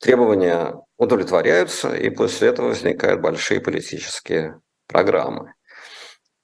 требования 0.00 0.74
удовлетворяются, 0.96 1.94
и 1.94 2.10
после 2.10 2.48
этого 2.48 2.68
возникают 2.68 3.20
большие 3.20 3.60
политические 3.60 4.60
программы. 4.88 5.54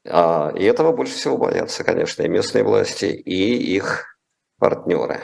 А, 0.07 0.53
и 0.55 0.65
этого 0.65 0.93
больше 0.93 1.15
всего 1.15 1.39
боятся, 1.39 1.85
конечно, 1.85 2.23
и 2.23 2.29
местные 2.29 2.65
власти, 2.65 3.07
и 3.07 3.75
их 3.77 4.19
партнеры. 4.59 5.21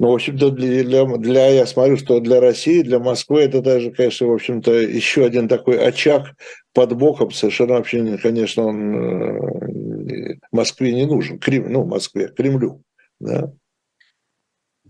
Ну, 0.00 0.12
в 0.12 0.14
общем-то, 0.14 0.50
для, 0.50 0.82
для, 0.82 1.04
для, 1.04 1.48
я 1.48 1.66
смотрю, 1.66 1.98
что 1.98 2.20
для 2.20 2.40
России, 2.40 2.80
для 2.80 2.98
Москвы 2.98 3.42
это 3.42 3.60
даже, 3.60 3.90
конечно, 3.90 4.28
в 4.28 4.32
общем-то, 4.32 4.72
еще 4.72 5.26
один 5.26 5.46
такой 5.46 5.78
очаг 5.78 6.34
под 6.72 6.96
боком. 6.96 7.30
Совершенно 7.30 7.74
вообще, 7.74 8.16
конечно, 8.16 8.64
он 8.64 10.10
э, 10.10 10.38
Москве 10.52 10.94
не 10.94 11.04
нужен. 11.04 11.38
Крем, 11.38 11.70
ну, 11.70 11.84
Москве, 11.84 12.28
Кремлю. 12.28 12.82
Да? 13.18 13.52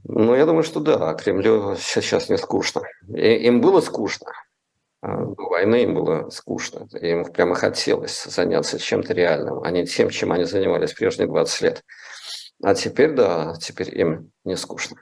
Ну, 0.04 0.36
я 0.36 0.46
думаю, 0.46 0.62
что 0.62 0.78
да, 0.78 1.14
Кремлю 1.14 1.74
сейчас 1.76 2.28
не 2.28 2.38
скучно. 2.38 2.82
И, 3.08 3.48
им 3.48 3.60
было 3.60 3.80
скучно. 3.80 4.28
А, 5.02 5.24
до 5.24 5.42
войны 5.48 5.82
им 5.82 5.94
было 5.94 6.28
скучно. 6.30 6.86
Им 7.00 7.24
прямо 7.24 7.54
хотелось 7.54 8.24
заняться 8.24 8.78
чем-то 8.78 9.14
реальным, 9.14 9.62
а 9.62 9.70
не 9.70 9.86
тем, 9.86 10.10
чем 10.10 10.32
они 10.32 10.44
занимались 10.44 10.92
прежние 10.92 11.28
20 11.28 11.60
лет. 11.62 11.84
А 12.62 12.74
теперь, 12.74 13.12
да, 13.12 13.54
теперь 13.60 13.98
им 13.98 14.30
не 14.44 14.56
скучно. 14.56 14.96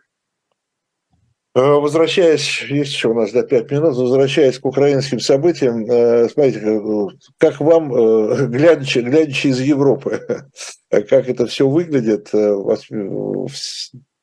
Э, 1.55 1.61
возвращаясь, 1.61 2.63
есть 2.69 2.93
еще 2.93 3.09
у 3.09 3.15
нас 3.15 3.33
до 3.33 3.43
5 3.43 3.71
минут, 3.73 3.97
возвращаясь 3.97 4.61
к 4.61 4.65
украинским 4.65 5.19
событиям, 5.19 5.85
э, 5.91 6.29
смотрите, 6.29 6.61
э, 6.61 7.07
как 7.39 7.61
вам, 7.61 7.89
глядячи, 8.51 9.01
глядячи 9.01 9.49
из 9.49 9.61
Европы, 9.61 10.21
как 10.91 11.29
это 11.29 11.47
все 11.47 11.69
выглядит, 11.69 12.31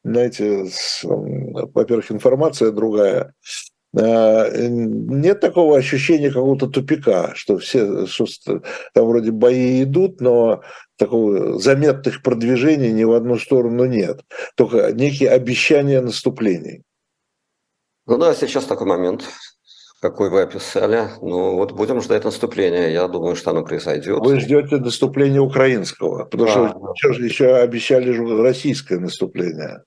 знаете, 0.03 0.65
во-первых, 1.03 2.11
информация 2.11 2.71
другая, 2.71 3.33
нет 3.95 5.39
такого 5.39 5.77
ощущения 5.77 6.29
какого-то 6.29 6.67
тупика, 6.67 7.31
что 7.35 7.57
все, 7.57 8.05
что 8.07 8.25
там 8.93 9.05
вроде 9.05 9.31
бои 9.31 9.83
идут, 9.83 10.19
но 10.19 10.61
такого 10.97 11.59
заметных 11.59 12.21
продвижений 12.21 12.91
ни 12.91 13.05
в 13.05 13.13
одну 13.13 13.37
сторону 13.37 13.85
нет. 13.85 14.21
Только 14.55 14.91
некие 14.91 15.29
обещания 15.29 16.01
наступлений. 16.01 16.83
Ну 18.05 18.17
да, 18.17 18.35
сейчас 18.35 18.65
такой 18.65 18.87
момент, 18.87 19.23
какой 20.01 20.29
вы 20.29 20.41
описали. 20.41 21.07
Ну 21.21 21.55
вот 21.55 21.71
будем 21.71 22.01
ждать 22.01 22.25
наступления. 22.25 22.89
Я 22.89 23.07
думаю, 23.07 23.35
что 23.35 23.51
оно 23.51 23.63
произойдет. 23.63 24.19
Вы 24.19 24.39
ждете 24.41 24.77
наступления 24.77 25.39
украинского, 25.39 26.25
потому 26.25 26.45
да, 26.45 26.51
что 26.51 26.93
да. 27.17 27.23
еще 27.23 27.55
обещали 27.55 28.11
российское 28.41 28.99
наступление. 28.99 29.83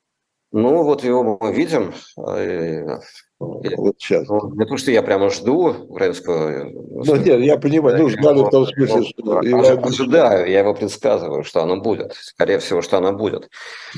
Ну 0.50 0.82
вот 0.82 1.04
его 1.04 1.38
мы 1.40 1.52
видим. 1.52 1.92
А, 2.16 3.00
вот 3.40 3.96
сейчас. 3.98 4.26
Ну, 4.28 4.52
не 4.54 4.64
то, 4.64 4.76
что 4.76 4.90
я 4.90 5.02
прямо 5.02 5.30
жду 5.30 5.68
украинского... 5.88 6.48
Э, 6.48 6.64
ну, 6.64 7.16
нет, 7.16 7.40
я 7.40 7.56
понимаю, 7.56 7.98
ну, 7.98 8.08
ждали 8.08 8.42
в 8.42 8.50
том 8.50 8.66
смысле, 8.66 9.04
что... 9.04 9.42
Я 9.42 9.72
ожидаю, 9.74 10.50
я 10.50 10.60
его 10.60 10.74
предсказываю, 10.74 11.44
что 11.44 11.62
оно 11.62 11.76
будет. 11.76 12.14
Скорее 12.14 12.58
всего, 12.58 12.82
что 12.82 12.96
оно 12.96 13.12
будет. 13.12 13.48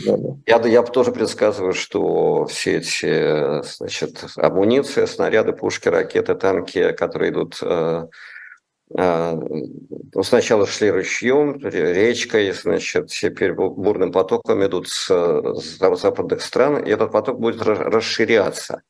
Да, 0.04 0.16
да. 0.18 0.28
Я, 0.46 0.66
я 0.66 0.82
тоже 0.82 1.12
предсказываю, 1.12 1.72
что 1.72 2.44
все 2.46 2.78
эти, 2.78 3.62
значит, 3.62 4.24
амуниция, 4.36 5.06
снаряды, 5.06 5.52
пушки, 5.52 5.88
ракеты, 5.88 6.34
танки, 6.34 6.92
которые 6.92 7.30
идут 7.30 7.58
э, 7.62 7.66
э, 7.66 8.06
сначала 8.92 10.66
шли 10.66 10.90
ручьем, 10.90 11.58
речкой, 11.62 12.52
значит, 12.52 13.08
теперь 13.08 13.52
бурным 13.52 14.10
потоком 14.10 14.64
идут 14.66 14.88
с, 14.88 15.08
западных 15.96 16.42
стран, 16.42 16.84
и 16.84 16.90
этот 16.90 17.12
поток 17.12 17.38
будет 17.38 17.62
расширяться. 17.62 18.82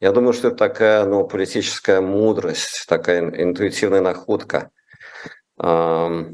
Я 0.00 0.12
думаю, 0.12 0.32
что 0.32 0.48
это 0.48 0.56
такая 0.56 1.04
ну, 1.06 1.26
политическая 1.26 2.00
мудрость, 2.00 2.84
такая 2.88 3.20
интуитивная 3.30 4.00
находка 4.00 4.70
э, 5.60 6.24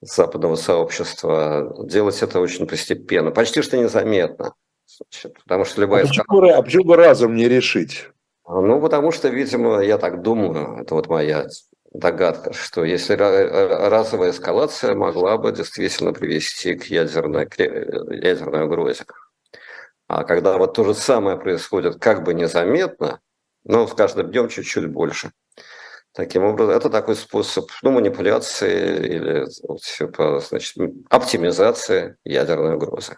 западного 0.00 0.54
сообщества. 0.54 1.74
Делать 1.86 2.22
это 2.22 2.38
очень 2.38 2.68
постепенно, 2.68 3.32
почти 3.32 3.60
что 3.62 3.76
незаметно. 3.76 4.54
Значит, 4.86 5.34
потому 5.42 5.64
что 5.64 5.80
любая... 5.80 6.04
А 6.04 6.06
почему, 6.06 6.42
а 6.52 6.62
почему 6.62 6.94
разом 6.94 7.34
не 7.34 7.48
решить? 7.48 8.08
Ну, 8.46 8.80
потому 8.80 9.10
что, 9.10 9.28
видимо, 9.28 9.80
я 9.80 9.98
так 9.98 10.22
думаю, 10.22 10.82
это 10.82 10.94
вот 10.94 11.08
моя 11.08 11.48
догадка, 11.94 12.52
что 12.52 12.84
если 12.84 13.14
разовая 13.14 14.32
эскалация 14.32 14.94
могла 14.94 15.38
бы 15.38 15.52
действительно 15.52 16.12
привести 16.12 16.74
к 16.74 16.86
ядерной, 16.86 17.48
ядерной 17.56 18.64
угрозе. 18.64 19.04
А 20.08 20.24
когда 20.24 20.58
вот 20.58 20.74
то 20.74 20.84
же 20.84 20.94
самое 20.94 21.38
происходит 21.38 21.98
как 21.98 22.24
бы 22.24 22.34
незаметно, 22.34 23.20
но 23.64 23.86
с 23.86 23.94
каждым 23.94 24.30
днем 24.30 24.48
чуть-чуть 24.48 24.90
больше. 24.90 25.30
Таким 26.12 26.44
образом, 26.44 26.76
это 26.76 26.90
такой 26.90 27.16
способ 27.16 27.66
ну, 27.82 27.90
манипуляции 27.90 29.16
или 29.16 29.46
типа, 29.78 30.40
значит, 30.40 30.76
оптимизации 31.10 32.16
ядерной 32.24 32.74
угрозы. 32.74 33.16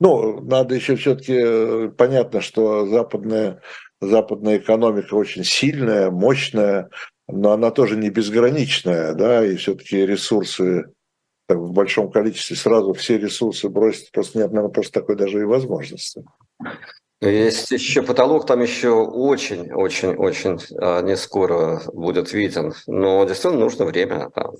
Ну, 0.00 0.40
надо 0.40 0.74
еще 0.74 0.94
все-таки 0.96 1.34
э, 1.34 1.88
понятно, 1.88 2.40
что 2.40 2.86
западная, 2.86 3.60
западная 4.00 4.58
экономика 4.58 5.14
очень 5.14 5.44
сильная, 5.44 6.10
мощная, 6.10 6.90
но 7.26 7.52
она 7.52 7.70
тоже 7.70 7.96
не 7.96 8.10
безграничная, 8.10 9.14
да, 9.14 9.44
и 9.44 9.56
все-таки 9.56 10.06
ресурсы 10.06 10.92
так, 11.48 11.58
в 11.58 11.72
большом 11.72 12.10
количестве 12.10 12.56
сразу 12.56 12.92
все 12.92 13.16
ресурсы 13.16 13.70
бросить 13.70 14.12
просто 14.12 14.38
нет, 14.38 14.48
наверное, 14.48 14.72
просто 14.72 15.00
такой 15.00 15.16
даже 15.16 15.40
и 15.40 15.44
возможности. 15.44 16.22
Есть 17.20 17.70
еще 17.72 18.02
потолок, 18.02 18.46
там 18.46 18.60
еще 18.60 18.90
очень-очень-очень 18.90 20.58
а, 20.76 21.00
не 21.02 21.16
скоро 21.16 21.80
будет 21.92 22.32
виден. 22.32 22.74
Но 22.86 23.24
действительно 23.24 23.64
нужно 23.64 23.86
время. 23.86 24.30
Там, 24.30 24.52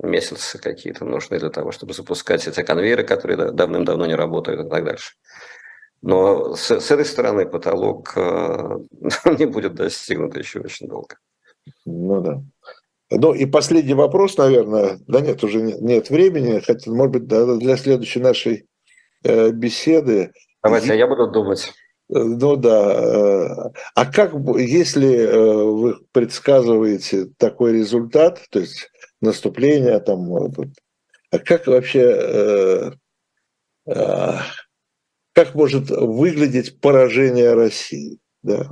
месяцы 0.00 0.58
какие-то 0.58 1.04
нужны 1.04 1.40
для 1.40 1.50
того, 1.50 1.72
чтобы 1.72 1.92
запускать 1.92 2.46
эти 2.46 2.62
конвейеры, 2.62 3.04
которые 3.04 3.50
давным-давно 3.50 4.06
не 4.06 4.14
работают 4.14 4.66
и 4.66 4.68
так 4.68 4.84
дальше. 4.84 5.14
Но 6.06 6.54
с, 6.54 6.70
с 6.70 6.90
этой 6.90 7.06
стороны 7.06 7.46
потолок 7.46 8.12
э, 8.14 8.78
не 9.38 9.46
будет 9.46 9.74
достигнут 9.74 10.36
еще 10.36 10.60
очень 10.60 10.86
долго. 10.86 11.16
Ну 11.86 12.20
да. 12.20 12.42
Ну 13.10 13.32
и 13.32 13.46
последний 13.46 13.94
вопрос, 13.94 14.36
наверное, 14.36 14.98
да 15.06 15.22
нет, 15.22 15.42
уже 15.42 15.62
нет 15.62 16.10
времени, 16.10 16.60
хотя, 16.60 16.90
может 16.90 17.12
быть, 17.12 17.26
для 17.26 17.76
следующей 17.78 18.20
нашей 18.20 18.66
э, 19.22 19.50
беседы. 19.50 20.32
Давайте, 20.62 20.94
я 20.94 21.06
буду 21.06 21.30
думать. 21.30 21.72
Э, 22.10 22.18
ну 22.18 22.56
да. 22.56 23.72
А 23.94 24.04
как, 24.04 24.34
если 24.58 25.24
вы 25.64 25.96
предсказываете 26.12 27.30
такой 27.38 27.72
результат, 27.72 28.42
то 28.50 28.58
есть 28.58 28.90
наступление 29.22 29.98
там, 30.00 30.52
а 31.30 31.38
как 31.38 31.66
вообще 31.66 32.92
как 35.34 35.54
может 35.54 35.90
выглядеть 35.90 36.80
поражение 36.80 37.54
России. 37.54 38.18
Да. 38.42 38.70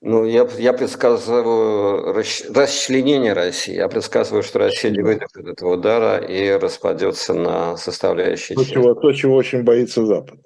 Ну, 0.00 0.24
я, 0.24 0.48
я 0.58 0.72
предсказываю 0.72 2.12
расчленение 2.12 3.34
России. 3.34 3.74
Я 3.74 3.88
предсказываю, 3.88 4.42
что 4.42 4.58
Россия 4.58 4.90
не 4.90 5.00
выйдет 5.00 5.28
из 5.36 5.46
этого 5.46 5.74
удара 5.74 6.18
и 6.18 6.50
распадется 6.50 7.34
на 7.34 7.76
составляющие 7.76 8.56
то, 8.56 8.64
Чего, 8.64 8.94
то, 8.94 9.12
чего 9.12 9.36
очень 9.36 9.62
боится 9.62 10.04
Запад. 10.04 10.40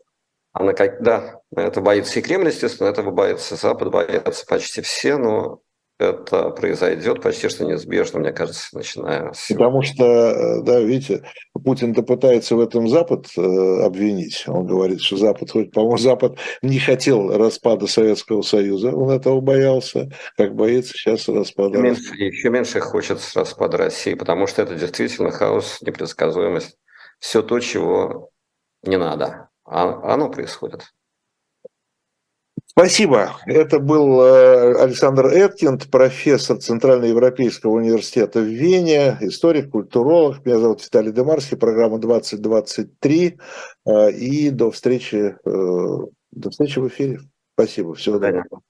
Она 0.53 0.73
как, 0.73 1.03
да, 1.03 1.41
это 1.55 1.81
боится 1.81 2.19
и 2.19 2.23
Кремль, 2.23 2.49
естественно, 2.49 2.89
этого 2.89 3.11
боится 3.11 3.57
Запад, 3.57 3.91
боятся 3.91 4.45
почти 4.47 4.83
все, 4.83 5.17
но 5.17 5.61
это 5.99 6.51
произойдет 6.51 7.23
почти 7.23 7.49
что 7.49 7.65
неизбежно, 7.65 8.21
мне 8.21 8.33
кажется, 8.33 8.69
начиная 8.77 9.33
с... 9.33 9.49
Потому 9.49 9.83
что, 9.83 10.05
э, 10.05 10.63
да, 10.63 10.81
видите, 10.81 11.23
Путин-то 11.53 12.03
пытается 12.03 12.55
в 12.57 12.61
этом 12.61 12.89
Запад 12.89 13.27
э, 13.37 13.41
обвинить. 13.83 14.45
Он 14.47 14.67
говорит, 14.67 15.01
что 15.01 15.17
Запад, 15.17 15.51
хоть, 15.51 15.73
по-моему, 15.73 15.97
Запад 15.97 16.39
не 16.63 16.79
хотел 16.79 17.37
распада 17.37 17.87
Советского 17.87 18.43
Союза, 18.43 18.95
он 18.95 19.11
этого 19.11 19.41
боялся, 19.41 20.11
как 20.37 20.55
боится 20.55 20.93
сейчас 20.93 21.29
распада. 21.29 21.79
Еще 21.79 21.83
меньше, 21.83 22.15
еще 22.17 22.51
меньше 22.51 22.81
хочет 22.81 23.19
распада 23.35 23.79
России, 23.79 24.15
потому 24.15 24.47
что 24.47 24.63
это 24.63 24.75
действительно 24.75 25.31
хаос, 25.31 25.79
непредсказуемость, 25.81 26.77
все 27.19 27.43
то, 27.43 27.59
чего 27.61 28.31
не 28.83 28.99
надо. 28.99 29.49
А 29.65 30.13
оно 30.13 30.29
происходит. 30.31 30.83
Спасибо. 32.79 33.39
Это 33.47 33.79
был 33.79 34.21
э, 34.21 34.75
Александр 34.83 35.29
Эткинд, 35.29 35.91
профессор 35.91 36.59
Центральноевропейского 36.59 37.71
университета 37.71 38.41
в 38.41 38.45
Вене, 38.45 39.17
историк, 39.23 39.71
культуролог. 39.71 40.45
Меня 40.45 40.59
зовут 40.59 40.85
Виталий 40.85 41.11
Демарский, 41.11 41.57
программа 41.57 41.99
2023. 41.99 43.39
Э, 43.87 44.11
и 44.11 44.51
до 44.51 44.71
встречи, 44.71 45.39
э, 45.43 46.07
до 46.33 46.51
встречи 46.51 46.79
в 46.79 46.89
эфире. 46.89 47.21
Спасибо. 47.55 47.95
Всего 47.95 48.19
доброго. 48.19 48.61